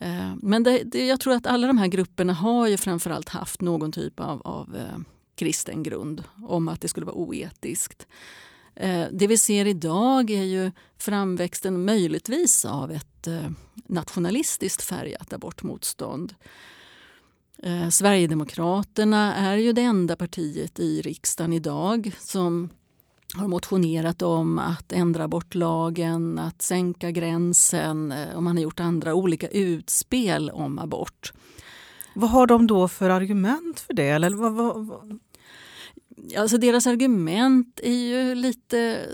Eh, 0.01 0.35
men 0.41 0.63
det, 0.63 0.83
det, 0.83 1.07
jag 1.07 1.19
tror 1.19 1.33
att 1.33 1.47
alla 1.47 1.67
de 1.67 1.77
här 1.77 1.87
grupperna 1.87 2.33
har 2.33 2.67
ju 2.67 2.77
framförallt 2.77 3.29
haft 3.29 3.61
någon 3.61 3.91
typ 3.91 4.19
av, 4.19 4.41
av 4.41 4.75
eh, 4.75 4.97
kristen 5.35 5.83
grund 5.83 6.23
om 6.47 6.67
att 6.67 6.81
det 6.81 6.87
skulle 6.87 7.05
vara 7.05 7.15
oetiskt. 7.15 8.07
Eh, 8.75 9.05
det 9.11 9.27
vi 9.27 9.37
ser 9.37 9.65
idag 9.65 10.29
är 10.29 10.43
ju 10.43 10.71
framväxten 10.97 11.85
möjligtvis 11.85 12.65
av 12.65 12.91
ett 12.91 13.27
nationalistiskt 13.87 14.83
färgat 14.83 15.33
abortmotstånd. 15.33 16.33
Eh, 17.63 17.89
Sverigedemokraterna 17.89 19.35
är 19.35 19.57
ju 19.57 19.73
det 19.73 19.81
enda 19.81 20.15
partiet 20.15 20.79
i 20.79 21.01
riksdagen 21.01 21.53
idag 21.53 22.11
som 22.19 22.69
har 23.35 23.47
motionerat 23.47 24.21
om 24.21 24.59
att 24.59 24.91
ändra 24.91 25.23
abortlagen, 25.23 26.39
att 26.39 26.61
sänka 26.61 27.11
gränsen 27.11 28.13
och 28.35 28.43
man 28.43 28.57
har 28.57 28.63
gjort 28.63 28.79
andra 28.79 29.13
olika 29.13 29.47
utspel 29.47 30.49
om 30.49 30.79
abort. 30.79 31.33
Vad 32.15 32.29
har 32.29 32.47
de 32.47 32.67
då 32.67 32.87
för 32.87 33.09
argument 33.09 33.79
för 33.79 33.93
det? 33.93 34.09
Eller 34.09 34.29
vad, 34.29 34.53
vad, 34.53 34.85
vad? 34.85 35.19
Alltså 36.37 36.57
deras 36.57 36.87
argument 36.87 37.79
är 37.83 37.91
ju 37.91 38.35
lite 38.35 39.05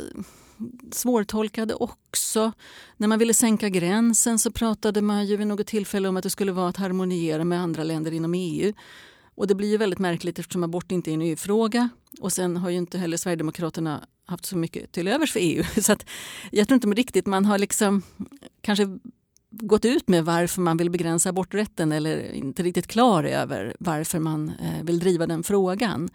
svårtolkade 0.91 1.73
också. 1.73 2.51
När 2.97 3.07
man 3.07 3.19
ville 3.19 3.33
sänka 3.33 3.69
gränsen 3.69 4.39
så 4.39 4.51
pratade 4.51 5.01
man 5.01 5.25
ju 5.25 5.37
vid 5.37 5.47
något 5.47 5.67
tillfälle 5.67 6.07
om 6.07 6.17
att 6.17 6.23
det 6.23 6.29
skulle 6.29 6.51
vara 6.51 6.69
att 6.69 6.77
harmoniera 6.77 7.43
med 7.43 7.59
andra 7.59 7.83
länder 7.83 8.11
inom 8.11 8.33
EU. 8.33 8.73
Och 9.35 9.47
det 9.47 9.55
blir 9.55 9.69
ju 9.69 9.77
väldigt 9.77 9.99
märkligt 9.99 10.39
eftersom 10.39 10.63
abort 10.63 10.91
inte 10.91 11.11
är 11.11 11.13
en 11.13 11.21
EU-fråga. 11.21 11.89
Och 12.21 12.33
sen 12.33 12.57
har 12.57 12.69
ju 12.69 12.77
inte 12.77 12.97
heller 12.97 13.17
Sverigedemokraterna 13.17 14.01
haft 14.25 14.45
så 14.45 14.57
mycket 14.57 14.91
till 14.91 15.07
övers 15.07 15.33
för 15.33 15.39
EU. 15.39 15.63
Så 15.81 15.93
att 15.93 16.05
jag 16.51 16.67
tror 16.67 16.75
inte 16.75 16.87
riktigt 16.87 17.25
man 17.25 17.45
har 17.45 17.57
liksom 17.57 18.01
kanske 18.61 18.99
gått 19.49 19.85
ut 19.85 20.07
med 20.07 20.25
varför 20.25 20.61
man 20.61 20.77
vill 20.77 20.89
begränsa 20.89 21.29
aborträtten 21.29 21.91
eller 21.91 22.31
inte 22.31 22.63
riktigt 22.63 22.87
klar 22.87 23.23
över 23.23 23.75
varför 23.79 24.19
man 24.19 24.49
eh, 24.49 24.83
vill 24.83 24.99
driva 24.99 25.27
den 25.27 25.43
frågan. 25.43 26.09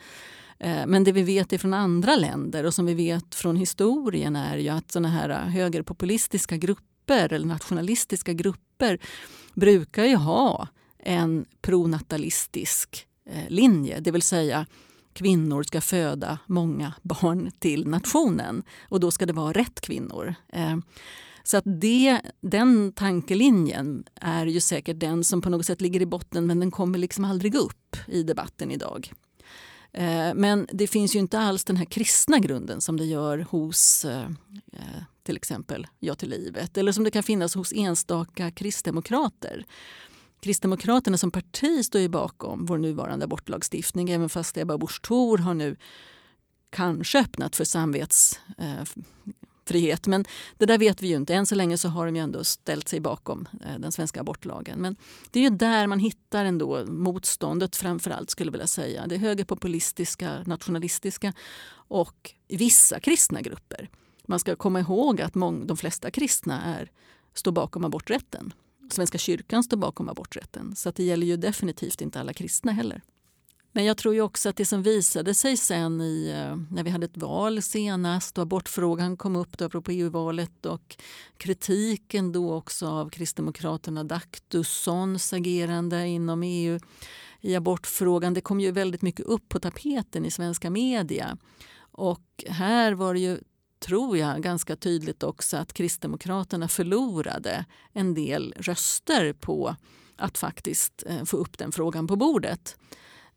Eh, 0.60 0.86
men 0.86 1.04
det 1.04 1.12
vi 1.12 1.22
vet 1.22 1.60
från 1.60 1.74
andra 1.74 2.16
länder 2.16 2.64
och 2.64 2.74
som 2.74 2.86
vi 2.86 2.94
vet 2.94 3.34
från 3.34 3.56
historien 3.56 4.36
är 4.36 4.58
ju 4.58 4.68
att 4.68 4.92
såna 4.92 5.08
här 5.08 5.28
eh, 5.28 5.36
högerpopulistiska 5.36 6.56
grupper 6.56 7.32
eller 7.32 7.46
nationalistiska 7.46 8.32
grupper 8.32 8.98
brukar 9.54 10.04
ju 10.04 10.16
ha 10.16 10.68
en 10.98 11.44
pronatalistisk 11.60 13.06
eh, 13.30 13.48
linje, 13.48 14.00
det 14.00 14.10
vill 14.10 14.22
säga 14.22 14.66
kvinnor 15.12 15.62
ska 15.62 15.80
föda 15.80 16.38
många 16.46 16.94
barn 17.02 17.50
till 17.58 17.86
nationen 17.86 18.62
och 18.88 19.00
då 19.00 19.10
ska 19.10 19.26
det 19.26 19.32
vara 19.32 19.52
rätt 19.52 19.80
kvinnor. 19.80 20.34
Så 21.42 21.56
att 21.56 21.64
det, 21.66 22.20
den 22.40 22.92
tankelinjen 22.92 24.04
är 24.14 24.46
ju 24.46 24.60
säkert 24.60 25.00
den 25.00 25.24
som 25.24 25.42
på 25.42 25.50
något 25.50 25.66
sätt 25.66 25.80
ligger 25.80 26.02
i 26.02 26.06
botten 26.06 26.46
men 26.46 26.60
den 26.60 26.70
kommer 26.70 26.98
liksom 26.98 27.24
aldrig 27.24 27.54
upp 27.54 27.96
i 28.06 28.22
debatten 28.22 28.70
idag. 28.70 29.12
Eh, 29.98 30.34
men 30.34 30.66
det 30.72 30.87
finns 30.87 31.16
ju 31.16 31.18
inte 31.18 31.38
alls 31.38 31.64
den 31.64 31.76
här 31.76 31.84
kristna 31.84 32.38
grunden 32.38 32.80
som 32.80 32.96
det 32.96 33.04
gör 33.04 33.38
hos 33.38 34.04
eh, 34.04 34.30
eh, 34.72 35.02
till 35.22 35.37
exempel 35.37 35.87
Ja 35.98 36.14
till 36.14 36.30
livet 36.30 36.78
eller 36.78 36.92
som 36.92 37.04
det 37.04 37.11
kan 37.11 37.22
finnas 37.22 37.54
hos 37.54 37.72
enstaka 37.72 38.50
kristdemokrater. 38.50 39.66
Kristdemokraterna 40.40 41.18
som 41.18 41.30
parti 41.30 41.84
står 41.84 42.00
ju 42.00 42.08
bakom 42.08 42.66
vår 42.66 42.78
nuvarande 42.78 43.24
abortlagstiftning 43.24 44.11
även 44.11 44.28
fast 44.28 44.56
Ebba 44.56 44.78
Busch 44.78 45.02
Thor 45.02 45.38
har 45.38 45.54
nu 45.54 45.76
kanske 46.70 47.20
öppnat 47.20 47.56
för 47.56 47.64
samvets 47.64 48.40
frihet. 49.68 50.07
Men 50.07 50.24
det 50.57 50.66
där 50.66 50.78
vet 50.78 51.02
vi 51.02 51.09
ju 51.09 51.16
inte. 51.16 51.35
Än 51.35 51.46
så 51.46 51.54
länge 51.54 51.78
så 51.78 51.88
har 51.88 52.07
de 52.07 52.16
ju 52.16 52.22
ändå 52.22 52.44
ställt 52.44 52.88
sig 52.88 53.00
bakom 53.00 53.48
eh, 53.64 53.78
den 53.78 53.92
svenska 53.92 54.20
abortlagen. 54.20 54.78
Men 54.78 54.96
det 55.31 55.40
är 55.40 55.42
ju 55.42 55.50
där 55.50 55.87
man 55.87 55.98
hittar 55.98 56.44
ändå 56.44 56.85
motståndet 56.87 57.76
framförallt 57.76 58.31
skulle 58.31 58.48
jag 58.48 58.52
vilja 58.52 58.66
säga. 58.66 59.07
Det 59.07 59.16
högerpopulistiska, 59.16 60.42
nationalistiska 60.46 61.33
och 61.88 62.35
vissa 62.48 63.00
kristna 63.00 63.40
grupper. 63.40 63.90
Man 64.26 64.38
ska 64.38 64.57
komma 64.57 64.81
ihåg 64.81 65.20
att 65.20 65.35
mång, 65.35 65.66
de 65.66 65.76
flesta 65.76 66.11
kristna 66.11 66.62
är, 66.62 66.90
står 67.35 67.52
bakom 67.52 67.85
aborträtten. 67.85 68.52
Svenska 68.90 69.18
kyrkan 69.18 69.62
står 69.62 69.76
bakom 69.76 70.09
aborträtten. 70.09 70.76
Så 70.76 70.90
det 70.90 71.04
gäller 71.04 71.26
ju 71.26 71.37
definitivt 71.37 72.00
inte 72.00 72.20
alla 72.20 72.33
kristna 72.33 72.72
heller. 72.72 73.02
Men 73.72 73.85
jag 73.85 73.96
tror 73.96 74.14
ju 74.14 74.20
också 74.20 74.48
att 74.48 74.57
det 74.57 74.64
som 74.64 74.83
visade 74.83 75.35
sig 75.35 75.57
sen 75.57 76.00
i, 76.00 76.31
eh, 76.37 76.57
när 76.70 76.83
vi 76.83 76.90
hade 76.90 77.07
ett 77.07 77.16
val 77.16 77.62
senast 77.62 78.38
och 78.38 78.42
abortfrågan 78.42 79.16
kom 79.16 79.37
upp 79.37 79.59
då, 79.59 79.64
apropå 79.64 79.90
EU-valet 79.90 80.66
och 80.66 80.96
kritiken 81.37 82.33
då 82.33 82.54
också 82.54 82.88
av 82.88 83.11
Kristdemokraterna 83.11 84.04
Daktussons 84.04 85.33
agerande 85.33 86.07
inom 86.07 86.42
EU 86.42 86.78
i 87.40 87.57
abortfrågan. 87.57 88.35
Det 88.35 88.40
kom 88.40 88.61
ju 88.61 88.70
väldigt 88.70 89.02
mycket 89.02 89.26
upp 89.26 89.48
på 89.48 89.61
tapeten 89.61 90.24
i 90.24 90.31
svenska 90.31 90.70
media. 90.70 91.37
Och 91.81 92.44
här 92.48 92.92
var 92.92 93.14
det 93.14 93.20
ju 93.20 93.38
tror 93.78 94.18
jag 94.18 94.42
ganska 94.42 94.76
tydligt 94.76 95.22
också 95.22 95.57
att 95.57 95.72
Kristdemokraterna 95.72 96.68
förlorade 96.68 97.64
en 97.92 98.14
del 98.14 98.54
röster 98.57 99.33
på 99.33 99.76
att 100.16 100.38
faktiskt 100.38 101.04
eh, 101.07 101.24
få 101.24 101.37
upp 101.37 101.59
den 101.59 101.72
frågan 101.72 102.07
på 102.07 102.16
bordet. 102.16 102.76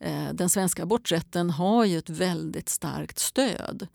Eh, 0.02 0.34
den 0.34 0.50
svenska 0.50 0.84
aborträtten 0.84 1.50
har 1.50 1.86
ju 1.86 1.98
ett 1.98 2.10
väldigt 2.10 2.70
starkt 2.70 3.20
stöd. 3.20 3.88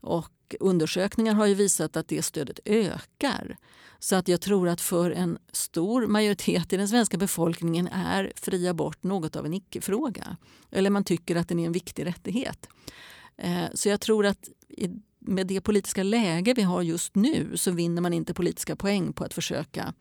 Och 0.00 0.54
undersökningar 0.60 1.34
har 1.34 1.46
ju 1.46 1.54
visat 1.54 1.96
att 1.96 2.08
det 2.08 2.22
stödet 2.22 2.60
ökar. 2.64 3.56
Så 3.98 4.16
att 4.16 4.28
jag 4.28 4.40
tror 4.40 4.68
att 4.68 4.80
för 4.80 5.10
en 5.10 5.38
stor 5.52 6.06
majoritet 6.06 6.72
i 6.72 6.76
den 6.76 6.88
svenska 6.88 7.16
befolkningen 7.16 7.88
är 7.88 8.32
fri 8.36 8.68
abort 8.68 9.02
något 9.02 9.36
av 9.36 9.46
en 9.46 9.54
icke-fråga. 9.54 10.36
Eller 10.70 10.90
man 10.90 11.04
tycker 11.04 11.36
att 11.36 11.48
den 11.48 11.58
är 11.58 11.66
en 11.66 11.72
viktig 11.72 12.06
rättighet. 12.06 12.68
Eh, 13.36 13.64
så 13.74 13.88
jag 13.88 14.00
tror 14.00 14.26
att 14.26 14.48
med 15.18 15.46
det 15.46 15.60
politiska 15.60 16.02
läge 16.02 16.54
vi 16.54 16.62
har 16.62 16.82
just 16.82 17.14
nu 17.14 17.56
så 17.56 17.70
vinner 17.70 18.02
man 18.02 18.12
inte 18.12 18.34
politiska 18.34 18.76
poäng 18.76 19.12
på 19.12 19.24
att 19.24 19.34
försöka 19.34 19.94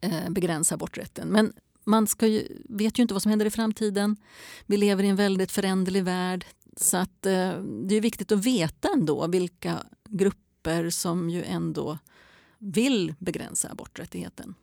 eh, 0.00 0.30
begränsa 0.30 0.74
aborträtten. 0.74 1.28
Men 1.28 1.52
man 1.84 2.06
ska 2.06 2.26
ju, 2.26 2.48
vet 2.68 2.98
ju 2.98 3.02
inte 3.02 3.14
vad 3.14 3.22
som 3.22 3.30
händer 3.30 3.46
i 3.46 3.50
framtiden. 3.50 4.16
Vi 4.66 4.76
lever 4.76 5.04
i 5.04 5.08
en 5.08 5.16
väldigt 5.16 5.52
föränderlig 5.52 6.04
värld. 6.04 6.44
Så 6.76 6.96
att, 6.96 7.26
eh, 7.26 7.52
det 7.62 7.94
är 7.94 8.00
viktigt 8.00 8.32
att 8.32 8.46
veta 8.46 8.88
ändå 8.94 9.26
vilka 9.26 9.86
grupper 10.08 10.90
som 10.90 11.30
ju 11.30 11.44
ändå 11.44 11.98
vill 12.58 13.14
begränsa 13.18 13.70
aborträttigheten. 13.70 14.54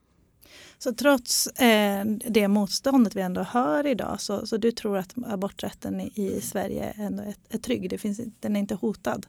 Så 0.77 0.93
trots 0.93 1.47
eh, 1.47 2.05
det 2.05 2.47
motståndet 2.47 3.15
vi 3.15 3.21
ändå 3.21 3.43
hör 3.43 3.87
idag 3.87 4.21
så, 4.21 4.47
så 4.47 4.57
du 4.57 4.71
tror 4.71 4.97
att 4.97 5.13
aborträtten 5.25 6.01
i, 6.01 6.11
i 6.15 6.41
Sverige 6.41 6.93
ändå 6.97 7.23
är, 7.23 7.35
är 7.49 7.57
trygg? 7.57 7.89
Det 7.89 7.97
finns, 7.97 8.21
den 8.39 8.55
är 8.55 8.59
inte 8.59 8.75
hotad? 8.75 9.25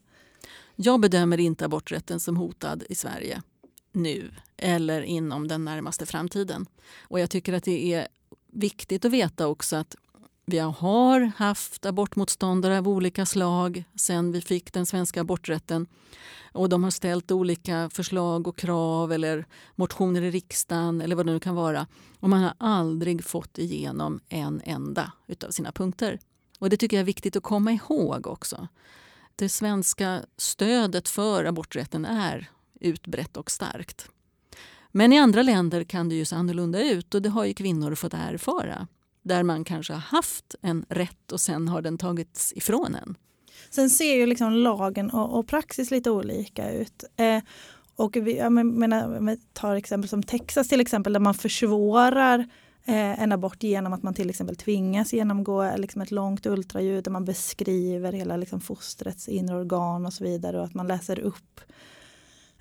Jag 0.76 1.00
bedömer 1.00 1.40
inte 1.40 1.64
aborträtten 1.64 2.20
som 2.20 2.36
hotad 2.36 2.84
i 2.88 2.94
Sverige 2.94 3.42
nu 3.92 4.30
eller 4.56 5.02
inom 5.02 5.48
den 5.48 5.64
närmaste 5.64 6.06
framtiden. 6.06 6.66
Och 7.00 7.20
jag 7.20 7.30
tycker 7.30 7.52
att 7.52 7.64
det 7.64 7.94
är 7.94 8.08
viktigt 8.52 9.04
att 9.04 9.12
veta 9.12 9.46
också 9.46 9.76
att 9.76 9.96
vi 10.46 10.58
har 10.58 11.32
haft 11.36 11.86
abortmotståndare 11.86 12.78
av 12.78 12.88
olika 12.88 13.26
slag 13.26 13.84
sen 13.94 14.32
vi 14.32 14.40
fick 14.40 14.72
den 14.72 14.86
svenska 14.86 15.20
aborträtten. 15.20 15.86
Och 16.52 16.68
de 16.68 16.84
har 16.84 16.90
ställt 16.90 17.30
olika 17.30 17.90
förslag 17.92 18.46
och 18.46 18.58
krav 18.58 19.12
eller 19.12 19.46
motioner 19.74 20.22
i 20.22 20.30
riksdagen 20.30 21.00
eller 21.00 21.16
vad 21.16 21.26
det 21.26 21.32
nu 21.32 21.40
kan 21.40 21.54
vara. 21.54 21.86
Och 22.20 22.28
man 22.28 22.42
har 22.42 22.54
aldrig 22.58 23.24
fått 23.24 23.58
igenom 23.58 24.20
en 24.28 24.60
enda 24.64 25.12
utav 25.26 25.50
sina 25.50 25.72
punkter. 25.72 26.18
Och 26.58 26.70
det 26.70 26.76
tycker 26.76 26.96
jag 26.96 27.02
är 27.02 27.06
viktigt 27.06 27.36
att 27.36 27.42
komma 27.42 27.72
ihåg 27.72 28.26
också. 28.26 28.68
Det 29.36 29.48
svenska 29.48 30.22
stödet 30.36 31.08
för 31.08 31.44
aborträtten 31.44 32.04
är 32.04 32.50
utbrett 32.80 33.36
och 33.36 33.50
starkt. 33.50 34.08
Men 34.92 35.12
i 35.12 35.18
andra 35.18 35.42
länder 35.42 35.84
kan 35.84 36.08
det 36.08 36.14
ju 36.14 36.24
se 36.24 36.36
annorlunda 36.36 36.82
ut 36.82 37.14
och 37.14 37.22
det 37.22 37.28
har 37.28 37.44
ju 37.44 37.54
kvinnor 37.54 37.94
fått 37.94 38.14
erfara. 38.14 38.86
Där 39.22 39.42
man 39.42 39.64
kanske 39.64 39.92
har 39.92 40.00
haft 40.00 40.54
en 40.62 40.86
rätt 40.88 41.32
och 41.32 41.40
sen 41.40 41.68
har 41.68 41.82
den 41.82 41.98
tagits 41.98 42.52
ifrån 42.56 42.94
en. 42.94 43.16
Sen 43.70 43.90
ser 43.90 44.14
ju 44.14 44.26
liksom 44.26 44.52
lagen 44.52 45.10
och, 45.10 45.38
och 45.38 45.48
praxis 45.48 45.90
lite 45.90 46.10
olika 46.10 46.72
ut. 46.72 47.04
Eh, 47.16 47.42
och 47.96 48.16
vi, 48.16 48.38
jag 48.38 48.52
menar, 48.52 49.28
eh, 49.28 49.36
tar 49.52 49.76
exempel 49.76 50.08
som 50.08 50.22
Texas 50.22 50.68
till 50.68 50.80
exempel 50.80 51.12
där 51.12 51.20
man 51.20 51.34
försvårar 51.34 52.38
eh, 52.84 53.22
en 53.22 53.32
abort 53.32 53.62
genom 53.62 53.92
att 53.92 54.02
man 54.02 54.14
till 54.14 54.30
exempel 54.30 54.56
tvingas 54.56 55.12
genomgå 55.12 55.62
eh, 55.62 55.78
liksom 55.78 56.02
ett 56.02 56.10
långt 56.10 56.46
ultraljud 56.46 57.04
där 57.04 57.10
man 57.10 57.24
beskriver 57.24 58.12
hela 58.12 58.36
liksom 58.36 58.60
fostrets 58.60 59.28
inre 59.28 59.56
organ 59.56 60.06
och 60.06 60.12
så 60.12 60.24
vidare 60.24 60.58
och 60.58 60.64
att 60.64 60.74
man 60.74 60.86
läser 60.86 61.18
upp 61.18 61.60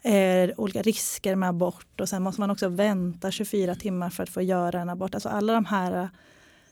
eh, 0.04 0.50
olika 0.58 0.82
risker 0.82 1.36
med 1.36 1.50
abort 1.50 2.02
och 2.02 2.10
sen 2.10 2.24
måste 2.24 2.42
man 2.42 2.52
också 2.52 2.70
vänta 2.70 3.32
24 3.32 3.76
timmar 3.76 4.10
för 4.10 4.24
att 4.24 4.30
få 4.30 4.42
göra 4.42 4.82
en 4.82 4.90
abort. 4.90 5.16
Alltså 5.16 5.30
alla 5.30 5.54
de 5.54 5.66
här 5.66 6.10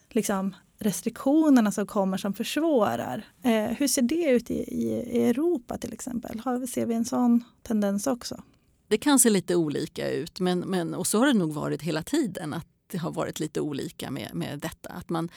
liksom, 0.10 0.56
restriktionerna 0.80 1.72
som 1.72 1.88
kommer 1.88 2.18
som 2.18 2.34
försvårar. 2.34 3.26
Eh, 3.44 3.64
hur 3.64 3.88
ser 3.88 4.02
det 4.02 4.30
ut 4.30 4.52
i, 4.52 4.54
i, 4.54 4.88
i 5.18 5.30
Europa 5.30 5.78
till 5.78 5.94
exempel? 5.94 6.40
Har, 6.40 6.66
ser 6.66 6.86
vi 6.86 6.96
en 6.96 7.06
sån 7.06 7.44
tendens 7.64 8.08
också? 8.08 8.44
Det 8.88 8.98
kan 8.98 9.20
se 9.20 9.30
lite 9.30 9.56
olika 9.56 10.10
ut, 10.10 10.40
men, 10.40 10.60
men, 10.60 10.94
och 10.94 11.08
så 11.08 11.20
har 11.20 11.28
det 11.28 11.34
nog 11.34 11.54
varit 11.54 11.82
hela 11.82 12.04
tiden. 12.04 12.54
att 12.54 12.68
Det 12.88 12.98
har 12.98 13.12
varit 13.12 13.40
lite 13.40 13.62
olika 13.62 14.12
med, 14.12 14.30
med 14.34 14.60
detta. 14.60 14.90
Att 14.90 15.10
man, 15.10 15.30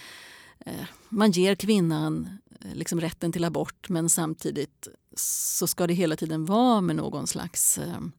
Eh, 0.66 0.84
man 1.08 1.30
ger 1.30 1.54
kvinnan 1.54 2.38
eh, 2.60 2.74
liksom 2.74 3.00
rätten 3.00 3.32
till 3.32 3.44
abort 3.44 3.88
men 3.88 4.10
samtidigt 4.10 4.88
så 5.16 5.66
ska 5.66 5.86
det 5.86 5.94
hela 5.94 6.16
tiden 6.16 6.44
vara 6.44 6.80
med 6.80 6.96
någon 6.96 7.26
slags 7.26 7.78
ehm, 7.78 8.12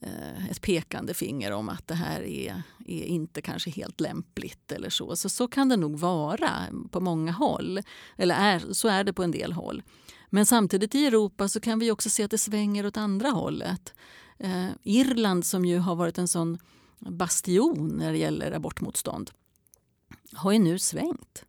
eh, 0.00 0.50
ett 0.50 0.60
pekande 0.60 1.14
finger 1.14 1.52
om 1.52 1.68
att 1.68 1.88
det 1.88 1.94
här 1.94 2.20
är, 2.20 2.62
är 2.86 3.04
inte 3.04 3.42
kanske 3.42 3.70
helt 3.70 4.00
lämpligt 4.00 4.72
eller 4.72 4.90
så. 4.90 5.16
så. 5.16 5.28
Så 5.28 5.48
kan 5.48 5.68
det 5.68 5.76
nog 5.76 5.98
vara 5.98 6.50
på 6.90 7.00
många 7.00 7.32
håll. 7.32 7.80
Eller 8.16 8.34
är, 8.34 8.72
så 8.72 8.88
är 8.88 9.04
det 9.04 9.12
på 9.12 9.22
en 9.22 9.30
del 9.30 9.52
håll. 9.52 9.82
Men 10.30 10.46
samtidigt 10.46 10.94
i 10.94 11.06
Europa 11.06 11.48
så 11.48 11.60
kan 11.60 11.78
vi 11.78 11.90
också 11.90 12.10
se 12.10 12.24
att 12.24 12.30
det 12.30 12.38
svänger 12.38 12.86
åt 12.86 12.96
andra 12.96 13.28
hållet. 13.28 13.94
Eh, 14.38 14.68
Irland 14.82 15.46
som 15.46 15.64
ju 15.64 15.78
har 15.78 15.94
varit 15.94 16.18
en 16.18 16.28
sån 16.28 16.58
bastion 16.98 17.88
när 17.88 18.12
det 18.12 18.18
gäller 18.18 18.52
abortmotstånd 18.52 19.30
har 20.32 20.52
ju 20.52 20.58
nu 20.58 20.78
svängt 20.78 21.44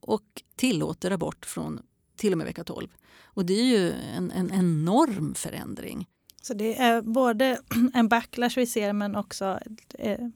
och 0.00 0.42
tillåter 0.56 1.10
abort 1.10 1.46
från 1.46 1.82
till 2.16 2.32
och 2.32 2.38
med 2.38 2.46
vecka 2.46 2.64
12. 2.64 2.88
Och 3.24 3.46
det 3.46 3.60
är 3.60 3.64
ju 3.64 3.92
en, 3.92 4.30
en 4.30 4.50
enorm 4.52 5.34
förändring. 5.34 6.06
Så 6.42 6.54
det 6.54 6.78
är 6.78 7.02
både 7.02 7.60
en 7.94 8.08
backlash 8.08 8.52
vi 8.56 8.66
ser 8.66 8.92
men 8.92 9.16
också 9.16 9.58
eh, 9.98 10.28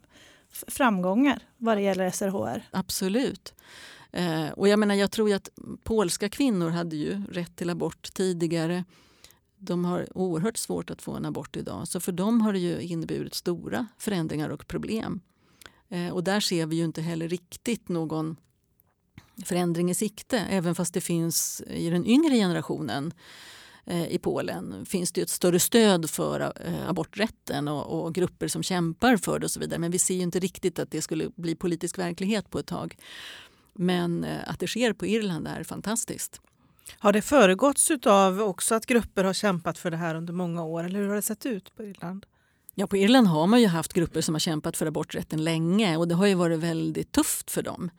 framgångar 0.52 1.42
vad 1.56 1.76
det 1.76 1.80
gäller 1.80 2.10
SRHR. 2.10 2.68
Absolut. 2.70 3.54
Eh, 4.12 4.48
och 4.50 4.68
jag 4.68 4.78
menar, 4.78 4.94
jag 4.94 5.10
tror 5.10 5.34
att 5.34 5.48
polska 5.82 6.28
kvinnor 6.28 6.70
hade 6.70 6.96
ju 6.96 7.22
rätt 7.30 7.56
till 7.56 7.70
abort 7.70 8.12
tidigare. 8.14 8.84
De 9.56 9.84
har 9.84 10.18
oerhört 10.18 10.56
svårt 10.56 10.90
att 10.90 11.02
få 11.02 11.12
en 11.12 11.24
abort 11.24 11.56
idag. 11.56 11.88
Så 11.88 12.00
för 12.00 12.12
dem 12.12 12.40
har 12.40 12.52
det 12.52 12.58
ju 12.58 12.80
inneburit 12.80 13.34
stora 13.34 13.86
förändringar 13.98 14.48
och 14.48 14.66
problem. 14.66 15.20
Eh, 15.92 16.12
och 16.12 16.24
där 16.24 16.40
ser 16.40 16.66
vi 16.66 16.76
ju 16.76 16.84
inte 16.84 17.02
heller 17.02 17.28
riktigt 17.28 17.88
någon 17.88 18.36
förändring 19.44 19.90
i 19.90 19.94
sikte. 19.94 20.38
Även 20.38 20.74
fast 20.74 20.94
det 20.94 21.00
finns 21.00 21.62
i 21.66 21.90
den 21.90 22.06
yngre 22.06 22.34
generationen 22.34 23.12
eh, 23.86 24.06
i 24.12 24.18
Polen 24.18 24.86
finns 24.86 25.12
det 25.12 25.20
ett 25.20 25.28
större 25.28 25.58
stöd 25.60 26.10
för 26.10 26.40
eh, 26.40 26.88
aborträtten 26.88 27.68
och, 27.68 28.04
och, 28.04 28.14
grupper 28.14 28.48
som 28.48 28.62
kämpar 28.62 29.16
för 29.16 29.38
det 29.38 29.46
och 29.46 29.50
så 29.50 29.60
vidare. 29.60 29.78
Men 29.78 29.90
vi 29.90 29.98
ser 29.98 30.20
inte 30.20 30.40
riktigt 30.40 30.78
att 30.78 30.90
det 30.90 31.02
skulle 31.02 31.30
bli 31.36 31.54
politisk 31.54 31.98
verklighet 31.98 32.50
på 32.50 32.58
ett 32.58 32.66
tag. 32.66 32.96
Men 33.74 34.26
att 34.46 34.58
det 34.58 34.66
sker 34.66 34.92
på 34.92 35.06
Irland 35.06 35.48
är 35.48 35.62
fantastiskt. 35.62 36.40
Har 36.98 37.12
det 37.12 37.22
föregåtts 37.22 37.90
av 38.06 38.40
också 38.40 38.74
att 38.74 38.86
grupper 38.86 39.24
har 39.24 39.32
kämpat 39.32 39.78
för 39.78 39.90
det 39.90 39.96
här 39.96 40.14
under 40.14 40.32
många 40.32 40.64
år? 40.64 40.84
Eller 40.84 40.98
hur 40.98 41.08
har 41.08 41.14
det 41.14 41.22
sett 41.22 41.46
ut 41.46 41.76
på 41.76 41.84
Irland? 41.84 42.26
Ja, 42.74 42.86
på 42.86 42.96
Irland 42.96 43.26
har 43.26 43.46
man 43.46 43.60
ju 43.60 43.66
haft 43.66 43.92
grupper 43.92 44.20
som 44.20 44.34
har 44.34 44.40
kämpat 44.40 44.76
för 44.76 44.86
aborträtten 44.86 45.44
länge 45.44 45.96
och 45.96 46.08
det 46.08 46.14
har 46.14 46.26
ju 46.26 46.34
varit 46.34 46.58
väldigt 46.58 47.12
tufft 47.12 47.50
för 47.50 47.62
dem. 47.62 47.90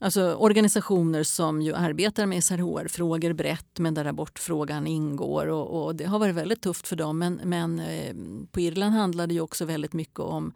Alltså 0.00 0.34
organisationer 0.34 1.22
som 1.22 1.62
ju 1.62 1.74
arbetar 1.74 2.26
med 2.26 2.44
SRHR-frågor 2.44 3.32
brett 3.32 3.78
men 3.78 3.94
där 3.94 4.04
abortfrågan 4.04 4.86
ingår. 4.86 5.46
Och, 5.46 5.84
och, 5.84 5.96
det 5.96 6.04
har 6.04 6.18
varit 6.18 6.34
väldigt 6.34 6.62
tufft 6.62 6.88
för 6.88 6.96
dem. 6.96 7.18
Men, 7.18 7.40
men 7.44 7.80
eh, 7.80 8.14
på 8.50 8.60
Irland 8.60 8.94
handlar 8.94 9.26
det 9.26 9.34
ju 9.34 9.40
också 9.40 9.64
väldigt 9.64 9.92
mycket 9.92 10.20
om 10.20 10.52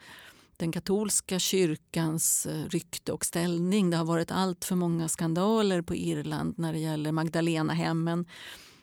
den 0.57 0.73
katolska 0.73 1.39
kyrkans 1.39 2.47
eh, 2.47 2.65
rykte 2.69 3.13
och 3.13 3.25
ställning. 3.25 3.91
Det 3.91 3.97
har 3.97 4.05
varit 4.05 4.31
allt 4.31 4.65
för 4.65 4.77
många 4.77 5.09
skandaler 5.09 5.83
på 5.83 5.95
Irland 5.95 6.55
när 6.59 6.73
det 6.73 6.79
gäller 6.79 7.13
Magdalena-hemmen 7.13 8.27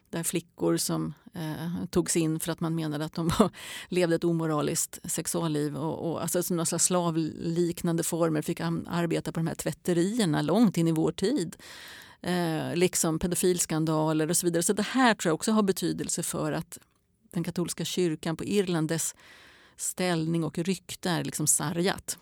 där 0.09 0.23
flickor 0.23 0.77
som 0.77 1.13
eh, 1.33 1.85
togs 1.89 2.17
in 2.17 2.39
för 2.39 2.51
att 2.51 2.59
man 2.59 2.75
menade 2.75 3.05
att 3.05 3.13
de 3.13 3.27
var, 3.27 3.49
levde 3.87 4.15
ett 4.15 4.23
omoraliskt 4.23 4.99
sexualliv 5.03 5.77
och, 5.77 6.11
och 6.11 6.21
alltså 6.21 6.41
några 6.49 6.65
slags 6.65 6.85
slavliknande 6.85 8.03
former 8.03 8.41
fick 8.41 8.59
arbeta 8.59 9.31
på 9.31 9.39
de 9.39 9.47
här 9.47 9.55
tvätterierna 9.55 10.41
långt 10.41 10.77
in 10.77 10.87
i 10.87 10.91
vår 10.91 11.11
tid. 11.11 11.57
Eh, 12.21 12.75
liksom 12.75 13.19
pedofilskandaler 13.19 14.29
och 14.29 14.37
så 14.37 14.45
vidare. 14.45 14.63
Så 14.63 14.73
det 14.73 14.83
här 14.83 15.13
tror 15.13 15.29
jag 15.29 15.35
också 15.35 15.51
har 15.51 15.63
betydelse 15.63 16.23
för 16.23 16.51
att 16.51 16.79
den 17.31 17.43
katolska 17.43 17.85
kyrkan 17.85 18.37
på 18.37 18.45
Irland, 18.45 18.87
dess 18.87 19.15
ställning 19.77 20.43
och 20.43 20.57
rykte 20.57 21.09
är 21.09 21.23
liksom 21.23 21.47
sargat. 21.47 22.17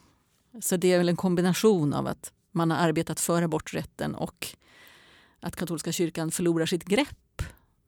Så 0.62 0.78
det 0.78 0.93
är 0.93 0.97
väl 0.97 1.10
en 1.10 1.15
kombination 1.15 1.93
av 1.93 2.08
att 2.08 2.32
man 2.52 2.71
har 2.71 2.78
arbetat 2.78 3.19
för 3.19 3.41
aborträtten 3.41 4.15
och 4.15 4.47
att 5.39 5.56
katolska 5.56 5.91
kyrkan 5.91 6.32
förlorar 6.32 6.65
sitt 6.65 6.86
grepp 6.86 7.26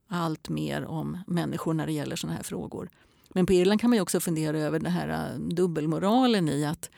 allt 0.10 0.50
mer 0.50 0.86
om 0.86 1.18
människor 1.28 1.74
när 1.74 1.86
det 1.86 1.94
gäller 1.94 2.16
såna 2.16 2.34
här 2.34 2.44
frågor. 2.44 2.90
Men 3.30 3.46
på 3.46 3.54
Irland 3.54 3.82
kan 3.82 3.90
man 3.90 4.00
också 4.00 4.20
fundera 4.20 4.60
över 4.60 4.80
den 4.80 4.92
här 4.92 5.34
äh, 5.34 5.40
dubbelmoralen 5.40 6.50
i 6.50 6.66
att 6.66 6.90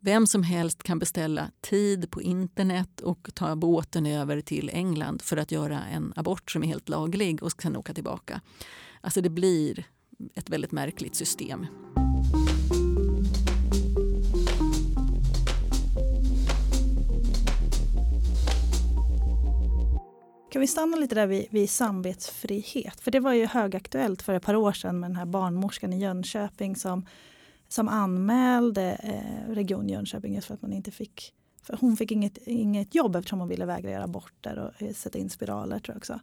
vem 0.00 0.26
som 0.26 0.42
helst 0.42 0.82
kan 0.82 0.98
beställa 0.98 1.50
tid 1.60 2.10
på 2.10 2.22
internet 2.22 3.00
och 3.00 3.28
ta 3.34 3.56
båten 3.56 4.06
över 4.06 4.40
till 4.40 4.70
England 4.72 5.22
för 5.22 5.36
att 5.36 5.52
göra 5.52 5.80
en 5.84 6.12
abort 6.16 6.50
som 6.50 6.62
är 6.62 6.66
helt 6.66 6.88
laglig 6.88 7.42
och 7.42 7.62
sen 7.62 7.76
åka 7.76 7.94
tillbaka. 7.94 8.40
Alltså 9.00 9.20
det 9.20 9.30
blir 9.30 9.84
ett 10.34 10.50
väldigt 10.50 10.72
märkligt 10.72 11.14
system. 11.14 11.66
Kan 20.54 20.60
vi 20.60 20.66
stanna 20.66 20.96
lite 20.96 21.14
där 21.14 21.26
vid, 21.26 21.46
vid 21.50 21.70
samvetsfrihet? 21.70 23.00
För 23.00 23.10
det 23.10 23.20
var 23.20 23.32
ju 23.32 23.46
högaktuellt 23.46 24.22
för 24.22 24.34
ett 24.34 24.42
par 24.42 24.56
år 24.56 24.72
sedan 24.72 25.00
med 25.00 25.10
den 25.10 25.16
här 25.16 25.26
barnmorskan 25.26 25.92
i 25.92 26.00
Jönköping 26.00 26.76
som, 26.76 27.06
som 27.68 27.88
anmälde 27.88 29.00
eh, 29.02 29.54
Region 29.54 29.88
Jönköping 29.88 30.34
just 30.34 30.46
för 30.46 30.54
att 30.54 30.62
man 30.62 30.72
inte 30.72 30.90
fick 30.90 31.34
för 31.62 31.78
hon 31.80 31.96
fick 31.96 32.12
inget, 32.12 32.38
inget 32.46 32.94
jobb 32.94 33.16
eftersom 33.16 33.38
hon 33.38 33.48
ville 33.48 33.66
vägra 33.66 33.90
göra 33.90 34.04
aborter 34.04 34.58
och 34.58 34.82
eh, 34.82 34.92
sätta 34.92 35.18
in 35.18 35.30
spiraler. 35.30 35.78
tror 35.78 35.94
jag 35.94 35.96
också. 35.96 36.20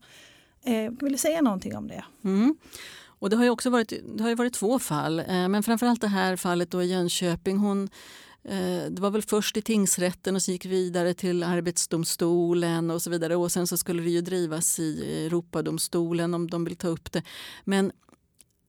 Eh, 0.64 0.92
vill 1.02 1.12
du 1.12 1.18
säga 1.18 1.42
någonting 1.42 1.78
om 1.78 1.88
det? 1.88 2.04
Mm. 2.24 2.56
Och 3.04 3.30
det 3.30 3.36
har 3.36 3.44
ju 3.44 3.50
också 3.50 3.70
varit, 3.70 3.94
det 4.18 4.24
har 4.24 4.36
varit 4.36 4.54
två 4.54 4.80
fall, 4.80 5.20
eh, 5.20 5.48
men 5.48 5.64
framförallt 5.64 6.02
det 6.02 6.08
här 6.08 6.36
fallet 6.36 6.72
då 6.72 6.84
i 6.84 6.92
Jönköping. 6.92 7.58
Hon, 7.58 7.90
Eh, 8.44 8.86
det 8.90 9.00
var 9.00 9.12
väl 9.12 9.22
först 9.22 9.58
i 9.58 9.62
tingsrätten 9.62 10.36
och 10.36 10.42
så 10.42 10.52
gick 10.52 10.66
vidare 10.66 11.14
till 11.14 11.44
Arbetsdomstolen 11.44 12.92
och 12.92 13.02
så 13.02 13.10
vidare. 13.10 13.36
Och 13.36 13.52
sen 13.52 13.68
så 13.68 13.78
skulle 13.78 14.04
det 14.04 14.10
ju 14.10 14.22
drivas 14.22 14.80
i 14.80 15.26
Europadomstolen 15.26 16.34
om 16.34 16.50
de 16.50 16.66
vill 16.66 16.76
ta 16.76 16.88
upp 16.88 17.12
det. 17.12 17.24
Men 17.64 17.92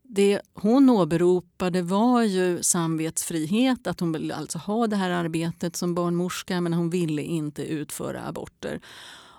det 0.02 0.40
hon 0.54 0.90
åberopade 0.90 1.82
var 1.82 2.22
ju 2.22 2.62
samvetsfrihet, 2.62 3.86
att 3.86 4.00
hon 4.00 4.12
ville 4.12 4.34
alltså 4.34 4.58
ha 4.58 4.86
det 4.86 4.96
här 4.96 5.10
arbetet 5.10 5.76
som 5.76 5.94
barnmorska 5.94 6.60
men 6.60 6.72
hon 6.72 6.90
ville 6.90 7.22
inte 7.22 7.62
utföra 7.62 8.22
aborter. 8.22 8.80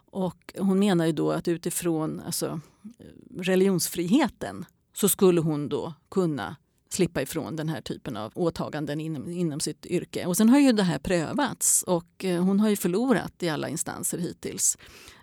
Och 0.06 0.54
hon 0.58 0.80
menar 0.80 1.06
ju 1.06 1.12
då 1.12 1.32
att 1.32 1.48
utifrån 1.48 2.22
alltså, 2.26 2.62
eh, 3.00 3.42
religionsfriheten 3.42 4.66
så 4.94 5.10
skulle 5.10 5.42
hon 5.42 5.70
då 5.70 5.94
kunna 6.12 6.56
slippa 6.94 7.22
ifrån 7.22 7.56
den 7.56 7.70
här 7.70 7.82
typen 7.82 8.18
av 8.18 8.32
åtaganden 8.36 9.02
inom, 9.02 9.30
inom 9.30 9.60
sitt 9.60 9.86
yrke. 9.86 10.26
Och 10.26 10.38
sen 10.38 10.50
har 10.50 10.60
ju 10.60 10.72
det 10.72 10.84
här 10.84 11.00
prövats 11.00 11.84
och 11.84 12.26
eh, 12.26 12.44
hon 12.44 12.60
har 12.60 12.70
ju 12.70 12.76
förlorat 12.76 13.44
i 13.44 13.50
alla 13.50 13.70
instanser 13.70 14.18
hittills. 14.18 14.78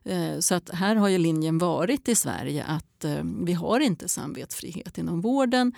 Eh, 0.05 0.39
så 0.39 0.55
att 0.55 0.71
här 0.71 0.97
har 0.97 1.09
ju 1.09 1.19
linjen 1.19 1.59
varit 1.59 2.09
i 2.09 2.15
Sverige 2.15 2.65
att 2.65 3.05
eh, 3.05 3.25
vi 3.43 3.53
har 3.53 3.81
inte 3.81 4.09
samvetsfrihet 4.09 4.99
inom 4.99 5.21
vården. 5.21 5.73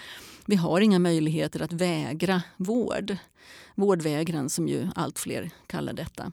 Vi 0.46 0.56
har 0.56 0.80
inga 0.80 0.98
möjligheter 0.98 1.62
att 1.62 1.72
vägra 1.72 2.42
vård. 2.56 3.16
Vårdvägran 3.74 4.50
som 4.50 4.68
ju 4.68 4.88
allt 4.94 5.18
fler 5.18 5.50
kallar 5.66 5.92
detta. 5.92 6.30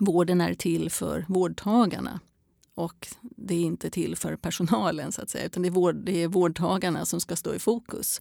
Vården 0.00 0.40
är 0.40 0.54
till 0.54 0.90
för 0.90 1.24
vårdtagarna 1.28 2.20
och 2.74 3.08
det 3.20 3.54
är 3.54 3.60
inte 3.60 3.90
till 3.90 4.16
för 4.16 4.36
personalen 4.36 5.12
så 5.12 5.22
att 5.22 5.30
säga 5.30 5.44
utan 5.44 5.62
det 5.62 5.68
är, 5.68 5.70
vård, 5.70 5.94
det 5.94 6.22
är 6.22 6.28
vårdtagarna 6.28 7.04
som 7.04 7.20
ska 7.20 7.36
stå 7.36 7.54
i 7.54 7.58
fokus. 7.58 8.20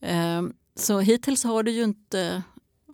Ehm, 0.00 0.52
så 0.74 1.00
hittills 1.00 1.44
har 1.44 1.62
det 1.62 1.70
ju 1.70 1.84
inte 1.84 2.42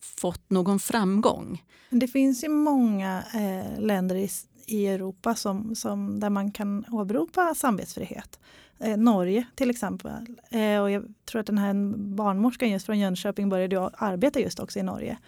fått 0.00 0.50
någon 0.50 0.78
framgång. 0.78 1.64
Det 1.90 2.08
finns 2.08 2.44
ju 2.44 2.48
många 2.48 3.24
eh, 3.35 3.80
länder 3.80 4.14
i, 4.14 4.28
i 4.66 4.87
Europa 4.87 5.35
som, 5.35 5.74
som, 5.74 6.20
där 6.20 6.30
man 6.30 6.52
kan 6.52 6.85
åberopa 6.90 7.54
samvetsfrihet. 7.54 8.40
Eh, 8.78 8.96
Norge 8.96 9.44
till 9.54 9.70
exempel. 9.70 10.26
Eh, 10.50 10.80
och 10.80 10.90
jag 10.90 11.14
tror 11.24 11.40
att 11.40 11.46
den 11.46 11.58
här 11.58 11.74
barnmorskan 11.96 12.70
just 12.70 12.87
från 12.87 12.98
Jönköping 12.98 13.48
började 13.48 13.80
arbeta 13.80 14.40
just 14.40 14.61
också 14.61 14.78
i 14.78 14.82
Norge 14.82 15.18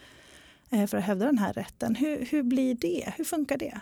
eh, 0.69 0.87
för 0.87 0.97
att 0.97 1.03
hävda 1.03 1.25
den 1.25 1.37
här 1.37 1.53
rätten. 1.53 1.95
Hur, 1.95 2.25
hur 2.25 2.43
blir 2.43 2.75
det? 2.75 3.13
Hur 3.17 3.23
funkar 3.23 3.57
det? 3.57 3.81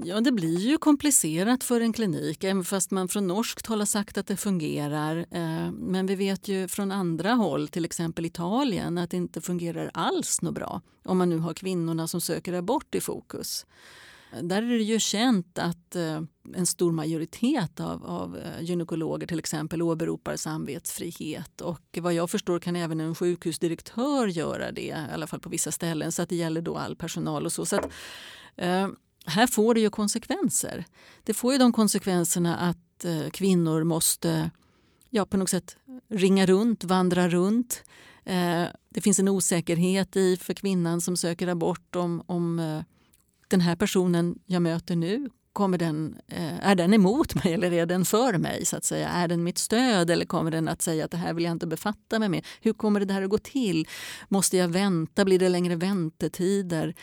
Ja, 0.00 0.20
det 0.20 0.32
blir 0.32 0.58
ju 0.58 0.78
komplicerat 0.78 1.64
för 1.64 1.80
en 1.80 1.92
klinik 1.92 2.44
även 2.44 2.64
fast 2.64 2.90
man 2.90 3.08
från 3.08 3.26
norskt 3.26 3.66
håll 3.66 3.78
har 3.78 3.86
sagt 3.86 4.18
att 4.18 4.26
det 4.26 4.36
fungerar. 4.36 5.16
Eh, 5.30 5.72
men 5.72 6.06
vi 6.06 6.14
vet 6.14 6.48
ju 6.48 6.68
från 6.68 6.92
andra 6.92 7.32
håll, 7.32 7.68
till 7.68 7.84
exempel 7.84 8.26
Italien, 8.26 8.98
att 8.98 9.10
det 9.10 9.16
inte 9.16 9.40
fungerar 9.40 9.90
alls 9.94 10.42
något 10.42 10.54
bra 10.54 10.80
om 11.04 11.18
man 11.18 11.28
nu 11.28 11.38
har 11.38 11.54
kvinnorna 11.54 12.08
som 12.08 12.20
söker 12.20 12.52
abort 12.52 12.94
i 12.94 13.00
fokus. 13.00 13.66
Där 14.42 14.62
är 14.62 14.78
det 14.78 14.84
ju 14.84 15.00
känt 15.00 15.58
att 15.58 15.96
eh, 15.96 16.20
en 16.54 16.66
stor 16.66 16.92
majoritet 16.92 17.80
av, 17.80 18.04
av 18.04 18.36
eh, 18.36 18.62
gynekologer 18.62 19.26
till 19.26 19.38
exempel 19.38 19.82
åberopar 19.82 20.36
samvetsfrihet. 20.36 21.60
Och 21.60 21.98
vad 22.00 22.14
jag 22.14 22.30
förstår 22.30 22.58
kan 22.58 22.76
även 22.76 23.00
en 23.00 23.14
sjukhusdirektör 23.14 24.26
göra 24.26 24.72
det, 24.72 24.82
i 24.82 25.14
alla 25.14 25.26
fall 25.26 25.40
på 25.40 25.48
vissa 25.48 25.72
ställen. 25.72 26.12
Så 26.12 26.22
att 26.22 26.28
det 26.28 26.36
gäller 26.36 26.62
då 26.62 26.76
all 26.76 26.96
personal 26.96 27.46
och 27.46 27.52
så. 27.52 27.66
så 27.66 27.76
att, 27.76 27.88
eh, 28.56 28.88
här 29.26 29.46
får 29.46 29.74
det 29.74 29.80
ju 29.80 29.90
konsekvenser. 29.90 30.84
Det 31.24 31.34
får 31.34 31.52
ju 31.52 31.58
de 31.58 31.72
konsekvenserna 31.72 32.56
att 32.56 33.04
eh, 33.04 33.30
kvinnor 33.30 33.84
måste 33.84 34.50
ja, 35.10 35.26
på 35.26 35.36
något 35.36 35.50
sätt 35.50 35.76
ringa 36.08 36.46
runt, 36.46 36.84
vandra 36.84 37.28
runt. 37.28 37.82
Eh, 38.24 38.64
det 38.88 39.00
finns 39.00 39.18
en 39.18 39.28
osäkerhet 39.28 40.16
i 40.16 40.36
för 40.36 40.54
kvinnan 40.54 41.00
som 41.00 41.16
söker 41.16 41.48
abort 41.48 41.96
om, 41.96 42.22
om 42.26 42.58
eh, 42.58 42.82
den 43.48 43.60
här 43.60 43.76
personen 43.76 44.38
jag 44.46 44.62
möter 44.62 44.96
nu 44.96 45.30
Kommer 45.52 45.78
den, 45.78 46.16
eh, 46.28 46.66
är 46.66 46.74
den 46.74 46.94
emot 46.94 47.44
mig 47.44 47.52
eller 47.52 47.72
är 47.72 47.86
den 47.86 48.04
för 48.04 48.38
mig? 48.38 48.64
så 48.64 48.76
att 48.76 48.84
säga? 48.84 49.08
Är 49.08 49.28
den 49.28 49.44
mitt 49.44 49.58
stöd 49.58 50.10
eller 50.10 50.24
kommer 50.24 50.50
den 50.50 50.68
att 50.68 50.82
säga 50.82 51.04
att 51.04 51.10
det 51.10 51.16
här 51.16 51.34
vill 51.34 51.44
jag 51.44 51.52
inte 51.52 51.66
befatta 51.66 52.18
mig 52.18 52.28
med? 52.28 52.46
Hur 52.60 52.72
kommer 52.72 53.00
det 53.00 53.14
här 53.14 53.22
att 53.22 53.30
gå 53.30 53.38
till? 53.38 53.88
Måste 54.28 54.56
jag 54.56 54.68
vänta? 54.68 55.24
Blir 55.24 55.38
det 55.38 55.48
längre 55.48 55.76
väntetider? 55.76 56.94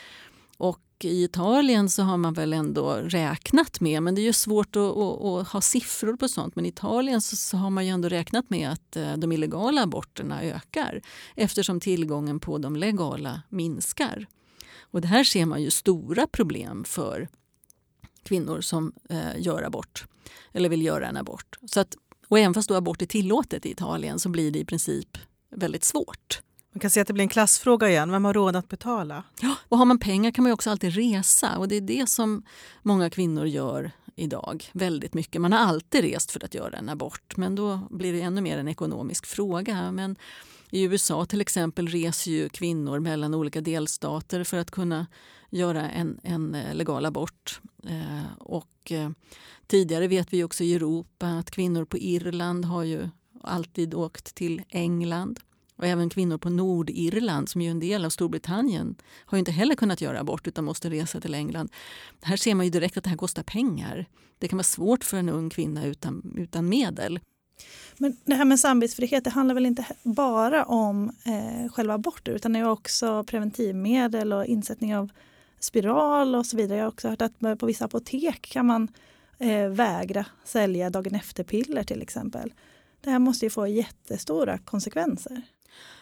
Och 0.58 0.80
i 1.06 1.24
Italien 1.24 1.90
så 1.90 2.04
har 2.04 2.18
man 2.18 2.34
väl 2.34 2.54
ändå 2.54 2.94
räknat 2.94 3.80
med, 3.80 4.04
men 4.04 4.16
det 4.16 4.22
är 4.22 4.24
ju 4.24 4.34
svårt 4.34 4.76
att, 4.76 4.98
att, 4.98 5.22
att 5.22 5.48
ha 5.48 5.62
siffror 5.62 6.16
på 6.16 6.28
sånt, 6.28 6.56
men 6.56 6.66
i 6.66 6.70
Italien 6.70 7.22
så, 7.22 7.36
så, 7.36 7.58
har 7.58 7.70
man 7.70 7.86
ju 7.86 7.92
ändå 7.92 8.10
räknat 8.10 8.50
med 8.50 8.72
att 8.72 8.96
eh, 8.96 9.18
de 9.18 9.32
illegala 9.32 9.84
aborterna 9.84 10.44
ökar 10.44 11.02
eftersom 11.36 11.80
tillgången 11.80 12.40
på 12.40 12.58
de 12.58 12.76
legala 12.76 13.42
minskar. 13.50 14.28
Och 14.80 15.02
det 15.02 15.08
här 15.08 15.24
ser 15.24 15.46
man 15.46 15.62
ju 15.62 15.72
stora 15.72 16.28
problem 16.28 16.84
för 16.84 17.28
kvinnor 18.24 18.62
som 18.62 18.94
eh, 19.10 19.42
gör 19.42 19.64
abort 19.64 20.06
eller 20.52 20.70
vill 20.70 20.82
göra 20.82 21.08
en 21.08 21.18
abort. 21.18 21.60
Så 21.66 21.80
att, 21.80 21.96
och 22.28 22.40
även 22.40 22.54
fast 22.54 22.70
då 22.70 22.76
abort 22.76 23.02
är 23.02 23.06
tillåtet 23.06 23.66
i 23.66 23.72
Italien 23.72 24.20
så 24.20 24.30
blir 24.30 24.52
det 24.52 24.60
i 24.60 24.66
princip 24.66 25.18
väldigt 25.56 25.84
svårt. 25.84 26.42
Man 26.80 26.82
kan 26.82 26.90
säga 26.90 27.02
att 27.02 27.08
det 27.08 27.14
blir 27.14 27.24
en 27.24 27.30
klassfråga 27.30 27.90
igen. 27.90 28.12
Vem 28.12 28.26
har 28.26 28.34
råd 28.34 28.56
att 28.56 28.70
betala? 28.70 29.24
Ja, 29.42 29.56
och 29.70 29.78
har 29.78 29.86
man 29.86 30.00
pengar 30.00 30.32
kan 30.32 30.44
man 30.44 30.54
också 30.54 30.70
alltid 30.70 30.96
resa. 30.96 31.58
Och 31.58 31.68
Det 31.68 31.76
är 31.76 31.82
det 31.82 32.10
som 32.10 32.44
många 32.82 33.10
kvinnor 33.10 33.46
gör 33.46 33.92
idag. 34.16 34.70
Väldigt 34.74 35.14
mycket. 35.14 35.42
Man 35.42 35.54
har 35.54 35.60
alltid 35.60 36.02
rest 36.02 36.32
för 36.32 36.46
att 36.46 36.54
göra 36.54 36.78
en 36.78 36.90
abort 36.90 37.38
men 37.38 37.56
då 37.56 37.80
blir 37.90 38.14
det 38.14 38.22
ännu 38.22 38.42
mer 38.42 38.58
en 38.58 38.68
ekonomisk 38.68 39.26
fråga. 39.26 39.92
Men 39.92 40.16
i 40.70 40.84
USA 40.84 41.26
till 41.26 41.42
exempel 41.42 41.88
reser 41.88 42.32
ju 42.32 42.50
kvinnor 42.50 43.00
mellan 43.00 43.34
olika 43.34 43.62
delstater 43.62 44.44
för 44.44 44.58
att 44.58 44.72
kunna 44.72 45.08
göra 45.50 45.90
en, 45.90 46.20
en 46.24 46.56
eh, 46.56 46.76
legal 46.76 47.06
abort. 47.06 47.62
Eh, 47.88 48.32
och, 48.40 48.92
eh, 48.92 49.10
tidigare 49.68 50.08
vet 50.08 50.34
vi 50.34 50.44
också 50.44 50.64
i 50.64 50.74
Europa 50.74 51.28
att 51.28 51.52
kvinnor 51.52 51.86
på 51.86 51.98
Irland 51.98 52.66
har 52.66 52.84
ju 52.84 53.10
alltid 53.42 53.94
åkt 53.94 54.36
till 54.36 54.62
England. 54.70 55.40
Och 55.80 55.88
även 55.88 56.10
kvinnor 56.10 56.38
på 56.38 56.50
Nordirland, 56.50 57.50
som 57.50 57.62
är 57.62 57.72
en 57.72 57.80
del 57.80 58.06
av 58.06 58.10
Storbritannien, 58.10 58.96
har 59.26 59.38
inte 59.38 59.52
heller 59.52 59.76
kunnat 59.76 60.02
göra 60.02 60.20
abort 60.20 60.48
utan 60.48 60.66
måste 60.66 60.90
resa 60.90 61.22
till 61.22 61.34
England. 61.34 61.70
Här 62.22 62.38
ser 62.38 62.56
man 62.56 62.66
ju 62.66 62.70
direkt 62.70 62.98
att 62.98 63.04
det 63.04 63.10
här 63.10 63.18
kostar 63.18 63.44
pengar. 63.44 64.06
Det 64.40 64.48
kan 64.48 64.58
vara 64.58 64.64
svårt 64.64 65.04
för 65.04 65.18
en 65.18 65.30
ung 65.30 65.50
kvinna 65.50 65.86
utan, 65.86 66.34
utan 66.38 66.70
medel. 66.70 67.20
Men 67.98 68.18
det 68.26 68.36
här 68.36 68.46
med 68.46 68.60
samvetsfrihet 68.60 69.24
det 69.24 69.30
handlar 69.30 69.56
väl 69.56 69.66
inte 69.66 69.86
bara 70.04 70.66
om 70.66 71.12
eh, 71.26 71.72
själva 71.72 71.94
aborter 71.94 72.32
utan 72.32 72.54
det 72.54 72.60
är 72.60 72.70
också 72.70 73.24
preventivmedel 73.24 74.34
och 74.34 74.46
insättning 74.46 74.96
av 74.96 75.10
spiral 75.60 76.36
och 76.36 76.46
så 76.46 76.58
vidare. 76.58 76.78
Jag 76.78 76.86
har 76.86 76.92
också 76.92 77.10
hört 77.10 77.22
att 77.22 77.60
på 77.60 77.66
vissa 77.66 77.86
apotek 77.86 78.42
kan 78.42 78.66
man 78.66 78.88
eh, 79.38 79.70
vägra 79.70 80.26
sälja 80.46 80.90
dagen 80.90 81.16
efter-piller 81.16 81.84
till 81.84 82.02
exempel. 82.02 82.54
Det 83.02 83.10
här 83.10 83.20
måste 83.20 83.46
ju 83.46 83.50
få 83.50 83.68
jättestora 83.68 84.58
konsekvenser. 84.58 85.42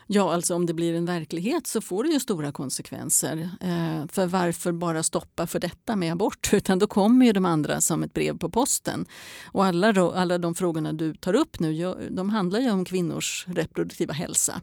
Ja, 0.09 0.33
alltså 0.33 0.55
om 0.55 0.65
det 0.65 0.73
blir 0.73 0.93
en 0.93 1.05
verklighet 1.05 1.67
så 1.67 1.81
får 1.81 2.03
det 2.03 2.09
ju 2.09 2.19
stora 2.19 2.51
konsekvenser. 2.51 3.49
Eh, 3.61 4.07
för 4.07 4.25
varför 4.25 4.71
bara 4.71 5.03
stoppa 5.03 5.47
för 5.47 5.59
detta 5.59 5.95
med 5.95 6.11
abort? 6.11 6.49
Utan 6.53 6.79
då 6.79 6.87
kommer 6.87 7.25
ju 7.25 7.31
de 7.31 7.45
andra 7.45 7.81
som 7.81 8.03
ett 8.03 8.13
brev 8.13 8.37
på 8.37 8.49
posten. 8.49 9.05
Och 9.45 9.65
alla, 9.65 9.93
då, 9.93 10.11
alla 10.11 10.37
de 10.37 10.55
frågorna 10.55 10.93
du 10.93 11.13
tar 11.13 11.33
upp 11.33 11.59
nu, 11.59 11.95
de 12.09 12.29
handlar 12.29 12.59
ju 12.59 12.71
om 12.71 12.85
kvinnors 12.85 13.45
reproduktiva 13.47 14.13
hälsa. 14.13 14.61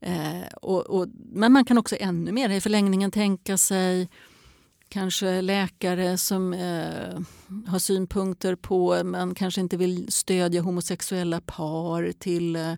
Eh, 0.00 0.46
och, 0.62 0.86
och, 0.86 1.08
men 1.32 1.52
man 1.52 1.64
kan 1.64 1.78
också 1.78 1.96
ännu 2.00 2.32
mer 2.32 2.50
i 2.50 2.60
förlängningen 2.60 3.10
tänka 3.10 3.58
sig 3.58 4.08
kanske 4.88 5.40
läkare 5.42 6.18
som 6.18 6.52
eh, 6.52 7.20
har 7.66 7.78
synpunkter 7.78 8.54
på, 8.54 9.04
man 9.04 9.34
kanske 9.34 9.60
inte 9.60 9.76
vill 9.76 10.12
stödja 10.12 10.62
homosexuella 10.62 11.40
par 11.40 12.12
till 12.18 12.56
eh, 12.56 12.74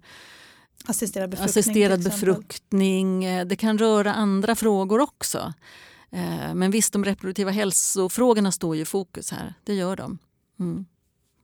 Assisterad 0.87 1.31
befruktning. 1.31 1.51
Assisterad 1.51 2.05
befruktning. 2.05 3.25
Eh, 3.25 3.47
det 3.47 3.57
kan 3.57 3.79
röra 3.79 4.15
andra 4.15 4.55
frågor 4.55 5.01
också. 5.01 5.53
Eh, 6.11 6.55
men 6.55 6.71
visst, 6.71 6.93
de 6.93 7.05
reproduktiva 7.05 7.51
hälsofrågorna 7.51 8.53
står 8.53 8.77
ju 8.77 8.83
i 8.83 8.85
fokus 8.85 9.31
här. 9.31 9.55
Det 9.65 9.75
gör 9.75 9.97
de. 9.97 10.19
Mm. 10.61 10.85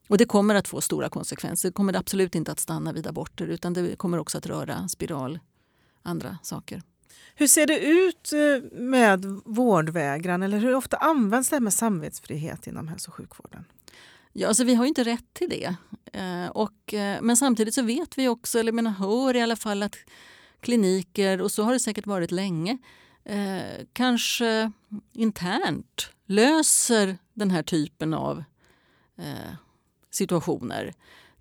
Och 0.07 0.17
det 0.17 0.25
kommer 0.25 0.55
att 0.55 0.67
få 0.67 0.81
stora 0.81 1.09
konsekvenser. 1.09 1.69
Det 1.69 1.73
kommer 1.73 1.93
absolut 1.93 2.35
inte 2.35 2.51
att 2.51 2.59
stanna 2.59 2.93
vid 2.93 3.07
aborter 3.07 3.47
utan 3.47 3.73
det 3.73 3.95
kommer 3.95 4.17
också 4.17 4.37
att 4.37 4.45
röra 4.45 4.87
spiral, 4.87 5.39
andra 6.03 6.37
saker. 6.43 6.81
Hur 7.35 7.47
ser 7.47 7.67
det 7.67 7.79
ut 7.79 8.33
eh, 8.33 8.79
med 8.79 9.25
vårdvägran 9.45 10.43
eller 10.43 10.57
hur 10.57 10.75
ofta 10.75 10.97
används 10.97 11.49
det 11.49 11.55
här 11.55 11.61
med 11.61 11.73
samvetsfrihet 11.73 12.67
inom 12.67 12.87
hälso 12.87 13.11
och 13.11 13.15
sjukvården? 13.15 13.65
Ja, 14.33 14.47
alltså 14.47 14.63
vi 14.63 14.75
har 14.75 14.85
inte 14.85 15.03
rätt 15.03 15.33
till 15.33 15.49
det. 15.49 15.75
Eh, 16.13 16.47
och, 16.47 16.93
eh, 16.93 17.21
men 17.21 17.37
samtidigt 17.37 17.73
så 17.73 17.81
vet 17.81 18.17
vi 18.17 18.27
också, 18.27 18.59
eller 18.59 18.71
menar, 18.71 18.91
hör 18.91 19.35
i 19.35 19.41
alla 19.41 19.55
fall 19.55 19.83
att 19.83 19.95
kliniker, 20.59 21.41
och 21.41 21.51
så 21.51 21.63
har 21.63 21.73
det 21.73 21.79
säkert 21.79 22.07
varit 22.07 22.31
länge, 22.31 22.77
eh, 23.23 23.85
kanske 23.93 24.71
internt 25.13 26.11
löser 26.25 27.17
den 27.33 27.51
här 27.51 27.63
typen 27.63 28.13
av 28.13 28.43
eh, 29.17 29.53
situationer 30.11 30.93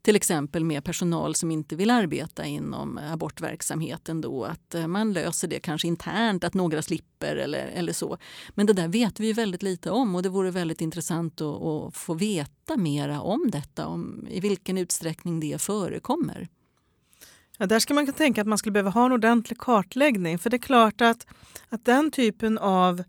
till 0.08 0.16
exempel 0.16 0.64
med 0.64 0.84
personal 0.84 1.34
som 1.34 1.50
inte 1.50 1.76
vill 1.76 1.90
arbeta 1.90 2.44
inom 2.44 2.98
abortverksamheten 3.12 4.20
då 4.20 4.44
att 4.44 4.74
eh, 4.74 4.86
man 4.86 5.12
löser 5.12 5.48
det 5.48 5.60
kanske 5.60 5.88
internt, 5.88 6.44
att 6.44 6.54
några 6.54 6.82
slipper 6.82 7.36
eller, 7.36 7.66
eller 7.66 7.92
så. 7.92 8.18
Men 8.54 8.66
det 8.66 8.72
där 8.72 8.88
vet 8.88 9.20
vi 9.20 9.32
väldigt 9.32 9.62
lite 9.62 9.90
om 9.90 10.14
och 10.14 10.22
det 10.22 10.28
vore 10.28 10.50
väldigt 10.50 10.80
intressant 10.80 11.40
att, 11.40 11.62
att 11.62 11.96
få 11.96 12.14
veta 12.14 12.76
mera 12.76 13.20
om 13.20 13.50
detta, 13.50 13.86
om 13.86 14.26
i 14.30 14.40
vilken 14.40 14.78
utsträckning 14.78 15.40
det 15.40 15.60
förekommer. 15.60 16.48
Ja, 17.58 17.66
där 17.66 17.78
ska 17.78 17.94
man 17.94 18.12
tänka 18.12 18.40
att 18.40 18.46
man 18.46 18.58
skulle 18.58 18.72
behöva 18.72 18.90
ha 18.90 19.06
en 19.06 19.12
ordentlig 19.12 19.58
kartläggning 19.58 20.38
för 20.38 20.50
det 20.50 20.56
är 20.56 20.58
klart 20.58 21.00
att, 21.00 21.26
att 21.68 21.84
den 21.84 22.10
typen 22.10 22.58
av 22.58 23.02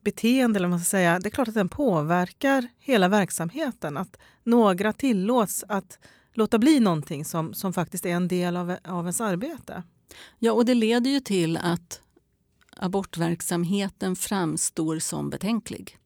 beteende, 0.00 0.58
eller 0.58 0.68
man 0.68 0.80
ska 0.80 0.84
säga, 0.84 1.18
det 1.18 1.28
är 1.28 1.30
klart 1.30 1.48
att 1.48 1.54
den 1.54 1.68
påverkar 1.68 2.68
hela 2.78 3.08
verksamheten. 3.08 3.96
Att 3.96 4.16
några 4.44 4.92
tillåts 4.92 5.64
att 5.68 5.98
låta 6.38 6.58
bli 6.58 6.80
någonting 6.80 7.24
som, 7.24 7.54
som 7.54 7.72
faktiskt 7.72 8.06
är 8.06 8.10
en 8.10 8.28
del 8.28 8.56
av, 8.56 8.76
av 8.84 9.04
ens 9.04 9.20
arbete. 9.20 9.82
Ja, 10.38 10.52
och 10.52 10.64
det 10.64 10.74
leder 10.74 11.10
ju 11.10 11.20
till 11.20 11.56
att 11.56 12.00
abortverksamheten 12.76 14.16
framstår 14.16 14.98
som 14.98 15.30
betänklig. 15.30 15.98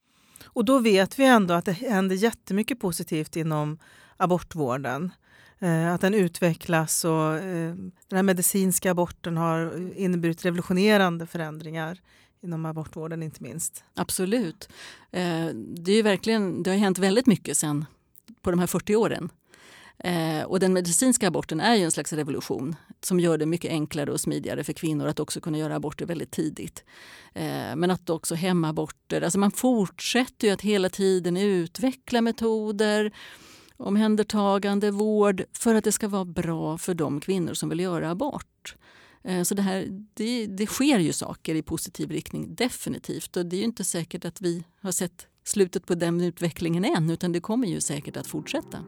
Och 0.44 0.64
då 0.64 0.78
vet 0.78 1.18
vi 1.18 1.24
ändå 1.24 1.54
att 1.54 1.64
det 1.64 1.72
händer 1.72 2.16
jättemycket 2.16 2.80
positivt 2.80 3.36
inom 3.36 3.78
abortvården. 4.16 5.10
Eh, 5.58 5.94
att 5.94 6.00
den 6.00 6.14
utvecklas 6.14 7.04
och 7.04 7.34
eh, 7.34 7.74
den 8.08 8.16
här 8.16 8.22
medicinska 8.22 8.90
aborten 8.90 9.36
har 9.36 9.90
inneburit 9.96 10.44
revolutionerande 10.44 11.26
förändringar 11.26 12.00
inom 12.42 12.66
abortvården 12.66 13.22
inte 13.22 13.42
minst. 13.42 13.84
Absolut. 13.94 14.68
Eh, 15.10 15.46
det, 15.76 15.92
är 15.92 16.02
verkligen, 16.02 16.62
det 16.62 16.70
har 16.70 16.76
hänt 16.76 16.98
väldigt 16.98 17.26
mycket 17.26 17.56
sen 17.56 17.84
på 18.42 18.50
de 18.50 18.60
här 18.60 18.66
40 18.66 18.96
åren. 18.96 19.30
Eh, 19.98 20.42
och 20.42 20.60
den 20.60 20.72
medicinska 20.72 21.28
aborten 21.28 21.60
är 21.60 21.74
ju 21.74 21.84
en 21.84 21.90
slags 21.90 22.12
revolution 22.12 22.76
som 23.00 23.20
gör 23.20 23.38
det 23.38 23.46
mycket 23.46 23.70
enklare 23.70 24.12
och 24.12 24.20
smidigare 24.20 24.64
för 24.64 24.72
kvinnor 24.72 25.06
att 25.06 25.20
också 25.20 25.40
kunna 25.40 25.58
göra 25.58 25.76
aborter 25.76 26.06
väldigt 26.06 26.30
tidigt. 26.30 26.84
Eh, 27.34 27.76
men 27.76 27.90
att 27.90 28.10
också 28.10 28.34
hemaborter, 28.34 29.22
alltså 29.22 29.38
man 29.38 29.50
fortsätter 29.50 30.46
ju 30.46 30.52
att 30.52 30.60
hela 30.60 30.88
tiden 30.88 31.36
utveckla 31.36 32.20
metoder 32.20 33.12
omhändertagande, 33.82 34.90
vård 34.90 35.44
för 35.52 35.74
att 35.74 35.84
det 35.84 35.92
ska 35.92 36.08
vara 36.08 36.24
bra 36.24 36.78
för 36.78 36.94
de 36.94 37.20
kvinnor 37.20 37.54
som 37.54 37.68
vill 37.68 37.80
göra 37.80 38.10
abort. 38.10 38.76
Eh, 39.24 39.42
så 39.42 39.54
det, 39.54 39.62
här, 39.62 39.86
det, 40.14 40.46
det, 40.46 40.66
sker 40.66 40.98
ju 40.98 41.12
saker 41.12 41.54
i 41.54 41.62
positiv 41.62 42.10
riktning, 42.10 42.54
definitivt. 42.54 43.36
Och 43.36 43.46
det 43.46 43.56
är 43.56 43.64
inte 43.64 43.84
säkert 43.84 44.24
att 44.24 44.40
vi 44.40 44.64
har 44.80 44.92
sett 44.92 45.26
slutet 45.44 45.86
på 45.86 45.94
den 45.94 46.20
utvecklingen 46.20 46.84
än 46.84 47.10
utan 47.10 47.32
det 47.32 47.40
kommer 47.40 47.68
ju 47.68 47.80
säkert 47.80 48.16
att 48.16 48.26
fortsätta. 48.26 48.78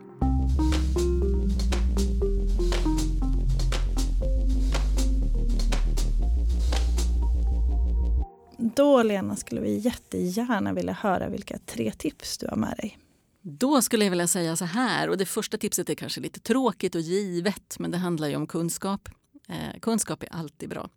Då 8.58 9.02
Lena 9.02 9.36
skulle 9.36 9.60
vi 9.60 9.78
jättegärna 9.78 10.72
vilja 10.72 10.92
höra 10.92 11.28
vilka 11.28 11.58
tre 11.58 11.92
tips 11.92 12.38
du 12.38 12.46
har 12.48 12.56
med 12.56 12.76
dig. 12.76 12.98
Då 13.42 13.82
skulle 13.82 14.04
jag 14.04 14.10
vilja 14.10 14.26
säga 14.26 14.56
så 14.56 14.64
här, 14.64 15.08
och 15.08 15.18
det 15.18 15.26
första 15.26 15.58
tipset 15.58 15.90
är 15.90 15.94
kanske 15.94 16.20
lite 16.20 16.40
tråkigt 16.40 16.94
och 16.94 17.00
givet 17.00 17.78
men 17.78 17.90
det 17.90 17.98
handlar 17.98 18.28
ju 18.28 18.36
om 18.36 18.46
kunskap. 18.46 19.08
Eh, 19.48 19.80
kunskap 19.80 20.22
är 20.22 20.32
alltid 20.32 20.68
bra. 20.68 20.88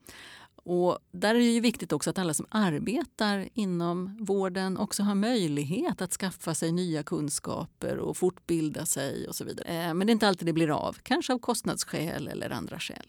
Och 0.64 1.00
där 1.12 1.30
är 1.36 1.40
det 1.40 1.46
ju 1.46 1.60
viktigt 1.60 1.94
också 1.94 2.10
att 2.10 2.18
alla 2.18 2.34
som 2.34 2.46
arbetar 2.50 3.50
inom 3.54 4.18
vården 4.20 4.78
också 4.78 5.04
har 5.04 5.16
möjlighet 5.16 6.02
att 6.02 6.14
skaffa 6.14 6.54
sig 6.54 6.72
nya 6.72 7.04
kunskaper 7.04 7.98
och 7.98 8.18
fortbilda 8.18 8.86
sig 8.86 9.28
och 9.28 9.36
så 9.36 9.44
vidare. 9.44 9.68
Eh, 9.68 9.94
men 9.94 10.08
det 10.08 10.12
är 10.12 10.14
inte 10.14 10.28
alltid 10.28 10.46
det 10.46 10.54
blir 10.54 10.88
av, 10.88 10.98
kanske 11.04 11.34
av 11.34 11.40
kostnadsskäl 11.40 12.28
eller 12.28 12.50
andra 12.50 12.80
skäl. 12.80 13.08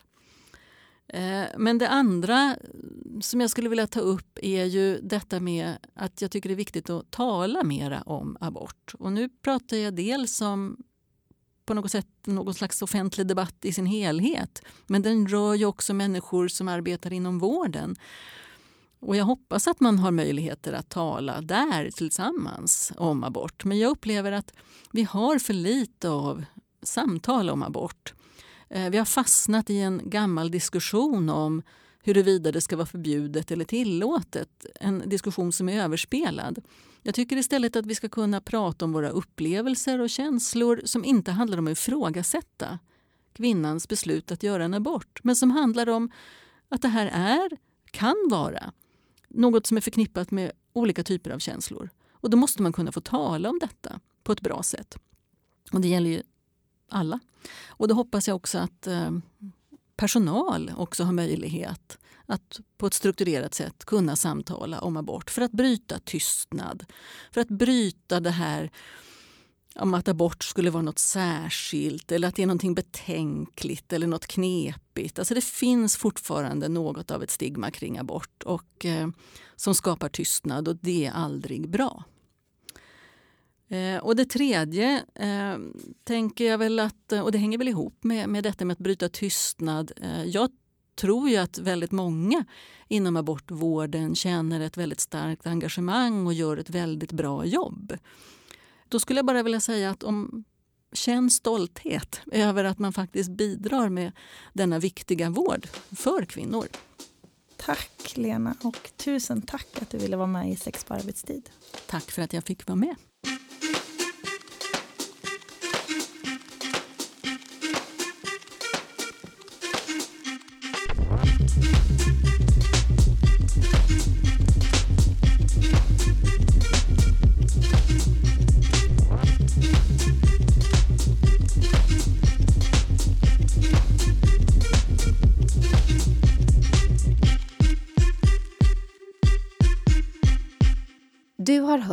Eh, 1.09 1.45
men 1.57 1.79
det 1.79 1.89
andra 1.89 2.57
som 3.21 3.41
jag 3.41 3.51
skulle 3.51 3.69
vilja 3.69 3.87
ta 3.87 4.01
upp 4.01 4.39
är 4.43 4.65
ju 4.65 5.01
detta 5.01 5.41
med 5.41 5.77
att 5.95 6.23
jag 6.23 6.31
tycker 6.31 6.49
det 6.49 6.55
är 6.55 6.57
viktigt 6.57 6.91
att 6.91 7.11
tala 7.11 7.65
mera 7.65 8.03
om 8.03 8.37
abort. 8.41 8.95
Och 8.99 9.13
nu 9.13 9.29
pratar 9.29 9.77
jag 9.77 9.95
dels 9.95 10.41
om 10.41 10.77
på 11.67 11.75
något 11.75 11.91
sätt 11.91 12.09
någon 12.25 12.55
slags 12.55 12.83
offentlig 12.83 13.27
debatt 13.27 13.65
i 13.65 13.73
sin 13.73 13.87
helhet. 13.87 14.63
Men 14.87 15.03
den 15.03 15.29
rör 15.29 15.55
ju 15.55 15.67
också 15.67 15.95
människor 15.95 16.49
som 16.49 16.69
arbetar 16.69 17.13
inom 17.13 17.39
vården. 17.39 17.97
Och 19.01 19.17
jag 19.17 19.25
hoppas 19.25 19.69
att 19.69 19.81
man 19.81 19.99
har 19.99 20.11
möjligheter 20.11 20.73
att 20.73 20.89
tala 20.89 21.41
där 21.41 21.91
tillsammans 21.91 22.93
om 22.97 23.25
abort. 23.25 23.65
Men 23.65 23.79
jag 23.79 23.91
upplever 23.91 24.33
att 24.33 24.53
vi 24.93 25.03
har 25.03 25.39
för 25.39 25.55
lite 25.55 26.09
av 26.09 26.45
samtal 26.83 27.51
om 27.51 27.63
abort. 27.63 28.15
Eh, 28.71 28.91
vi 28.91 28.99
har 28.99 29.05
fastnat 29.05 29.71
i 29.71 29.79
en 29.79 30.01
gammal 30.05 30.51
diskussion 30.51 31.29
om 31.29 31.63
huruvida 32.03 32.53
det 32.53 32.61
ska 32.61 32.77
vara 32.77 32.87
förbjudet 32.87 33.51
eller 33.51 33.65
tillåtet. 33.65 34.67
En 34.81 35.03
diskussion 35.07 35.53
som 35.53 35.69
är 35.69 35.83
överspelad. 35.83 36.65
Jag 37.03 37.15
tycker 37.15 37.37
istället 37.37 37.77
att 37.77 37.87
vi 37.87 37.95
ska 37.95 38.09
kunna 38.09 38.41
prata 38.41 38.85
om 38.85 38.93
våra 38.93 39.11
upplevelser 39.11 40.01
och 40.01 40.11
känslor 40.11 40.81
som 40.85 41.05
inte 41.05 41.31
handlar 41.31 41.59
om 41.59 41.67
att 41.67 41.73
ifrågasätta 41.73 42.79
kvinnans 43.33 43.89
beslut 43.89 44.33
att 44.33 44.43
göra 44.43 44.65
en 44.65 44.75
abort 44.75 45.21
men 45.25 45.37
som 45.37 45.51
handlar 45.51 45.89
om 45.89 46.11
att 46.69 46.83
det 46.83 46.89
här 46.89 47.07
är, 47.07 47.51
kan 47.91 48.17
vara, 48.31 48.73
något 49.29 49.67
som 49.67 49.77
är 49.77 49.81
förknippat 49.81 50.31
med 50.31 50.53
olika 50.73 51.05
typer 51.05 51.31
av 51.31 51.39
känslor. 51.39 51.91
Och 52.13 52.31
Då 52.31 52.37
måste 52.37 52.63
man 52.63 52.73
kunna 52.73 52.93
få 52.93 53.01
tala 53.01 53.51
om 53.51 53.59
detta 53.59 54.01
på 54.23 54.33
ett 54.33 54.41
bra 54.41 54.63
sätt. 54.63 54.99
Och 55.73 55.81
Det 55.81 55.89
gäller 55.89 56.11
ju 56.11 56.23
alla. 56.89 57.21
Och 57.69 57.89
då 57.89 57.95
hoppas 57.95 58.29
jag 58.29 58.37
också 58.37 58.59
att 58.59 58.87
eh, 58.87 59.11
personal 59.97 60.73
också 60.77 61.05
har 61.05 61.13
möjlighet 61.13 61.99
att 62.27 62.61
på 62.79 62.87
ett 62.87 62.95
strukturerat 62.95 63.55
sätt 63.55 63.85
kunna 63.85 64.17
samtala 64.17 64.81
om 64.81 64.97
abort 64.97 65.31
för 65.31 65.43
att 65.43 65.53
bryta 65.53 65.99
tystnad. 65.99 66.85
För 67.33 67.41
att 67.41 67.49
bryta 67.49 68.21
det 68.21 68.31
här 68.31 68.71
om 69.75 69.95
att 69.95 70.09
abort 70.09 70.45
skulle 70.45 70.71
vara 70.71 70.83
något 70.83 70.99
särskilt 70.99 72.13
eller 72.13 72.29
att 72.29 72.35
det 72.35 72.43
är 72.43 72.47
något 72.47 72.77
betänkligt 72.77 73.93
eller 73.93 74.07
något 74.07 74.27
knepigt. 74.27 75.19
Alltså 75.19 75.35
det 75.35 75.45
finns 75.45 75.97
fortfarande 75.97 76.69
något 76.69 77.11
av 77.11 77.23
ett 77.23 77.31
stigma 77.31 77.71
kring 77.71 77.99
abort 77.99 78.43
och, 78.43 78.85
eh, 78.85 79.09
som 79.57 79.75
skapar 79.75 80.09
tystnad 80.09 80.69
och 80.69 80.77
det 80.77 81.07
är 81.07 81.13
aldrig 81.13 81.69
bra. 81.69 82.05
Eh, 83.69 83.99
och 83.99 84.17
det 84.17 84.25
tredje 84.25 85.05
eh, 85.15 85.59
tänker 86.05 86.45
jag 86.45 86.59
väl 86.59 86.81
att, 86.81 87.13
och 87.13 87.33
det 87.33 87.39
hänger 87.39 87.59
väl 87.59 87.69
ihop 87.69 88.05
med, 88.05 88.29
med 88.29 88.45
detta 88.45 88.65
med 88.65 88.73
att 88.73 88.79
bryta 88.79 89.09
tystnad. 89.09 89.93
Eh, 89.97 90.25
jag 90.25 90.51
tror 90.95 91.29
ju 91.29 91.37
att 91.37 91.59
väldigt 91.59 91.93
många 91.93 92.45
inom 92.89 93.17
abortvården 93.17 94.15
känner 94.15 94.61
ett 94.61 94.77
väldigt 94.77 95.01
starkt 95.01 95.47
engagemang 95.47 96.27
och 96.27 96.33
gör 96.33 96.57
ett 96.57 96.71
väldigt 96.71 97.13
bra 97.13 97.45
jobb. 97.45 97.97
Då 98.89 99.01
skulle 99.01 99.19
jag 99.19 99.27
bara 99.27 99.43
vilja 99.43 99.61
säga 99.61 99.91
att 99.91 100.03
om 100.03 100.45
Känn 100.93 101.31
stolthet 101.31 102.21
över 102.33 102.65
att 102.65 102.79
man 102.79 102.93
faktiskt 102.93 103.31
bidrar 103.31 103.89
med 103.89 104.13
denna 104.53 104.79
viktiga 104.79 105.31
vård 105.31 105.69
för 105.97 106.25
kvinnor. 106.25 106.67
Tack 107.57 108.13
Lena 108.17 108.57
och 108.63 108.91
tusen 108.97 109.43
tack 109.43 109.83
att 109.83 109.91
du 109.91 109.99
ville 109.99 110.17
vara 110.17 110.27
med 110.27 110.51
i 110.51 110.57
Sex 110.57 110.85
på 110.85 110.95
arbetstid. 110.95 111.51
Tack 111.87 112.11
för 112.11 112.23
att 112.23 112.33
jag 112.33 112.45
fick 112.45 112.67
vara 112.67 112.77
med. 112.77 112.97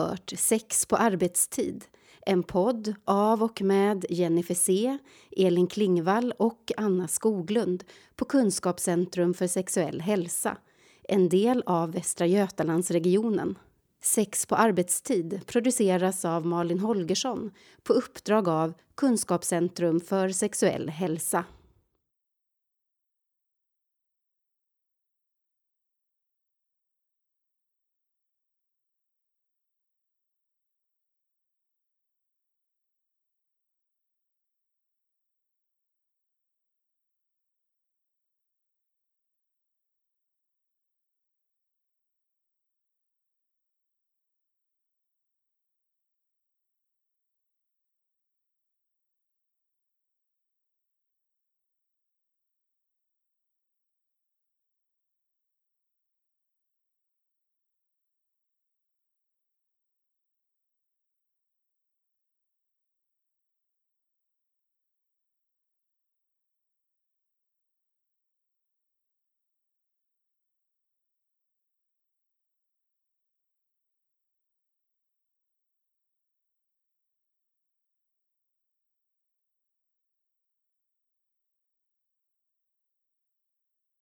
Hört 0.08 0.34
Sex 0.38 0.86
på 0.86 0.96
arbetstid, 0.96 1.86
en 2.22 2.44
podd 2.44 2.96
av 3.06 3.44
och 3.44 3.62
med 3.62 4.06
Jennifer 4.10 4.56
C, 4.56 4.98
Elin 5.38 5.68
Klingvall 5.68 6.34
och 6.38 6.72
Anna 6.78 7.08
Skoglund 7.08 7.84
på 8.16 8.26
Kunskapscentrum 8.26 9.34
för 9.34 9.48
sexuell 9.48 10.02
hälsa, 10.02 10.58
en 11.04 11.30
del 11.30 11.64
av 11.66 11.92
Västra 11.92 12.26
Götalandsregionen. 12.28 13.58
Sex 14.04 14.46
på 14.46 14.56
arbetstid 14.56 15.42
produceras 15.46 16.26
av 16.26 16.46
Malin 16.46 16.80
Holgersson 16.80 17.52
på 17.84 17.94
uppdrag 17.94 18.48
av 18.48 18.74
Kunskapscentrum 18.96 20.00
för 20.00 20.30
sexuell 20.30 20.90
hälsa. 20.90 21.44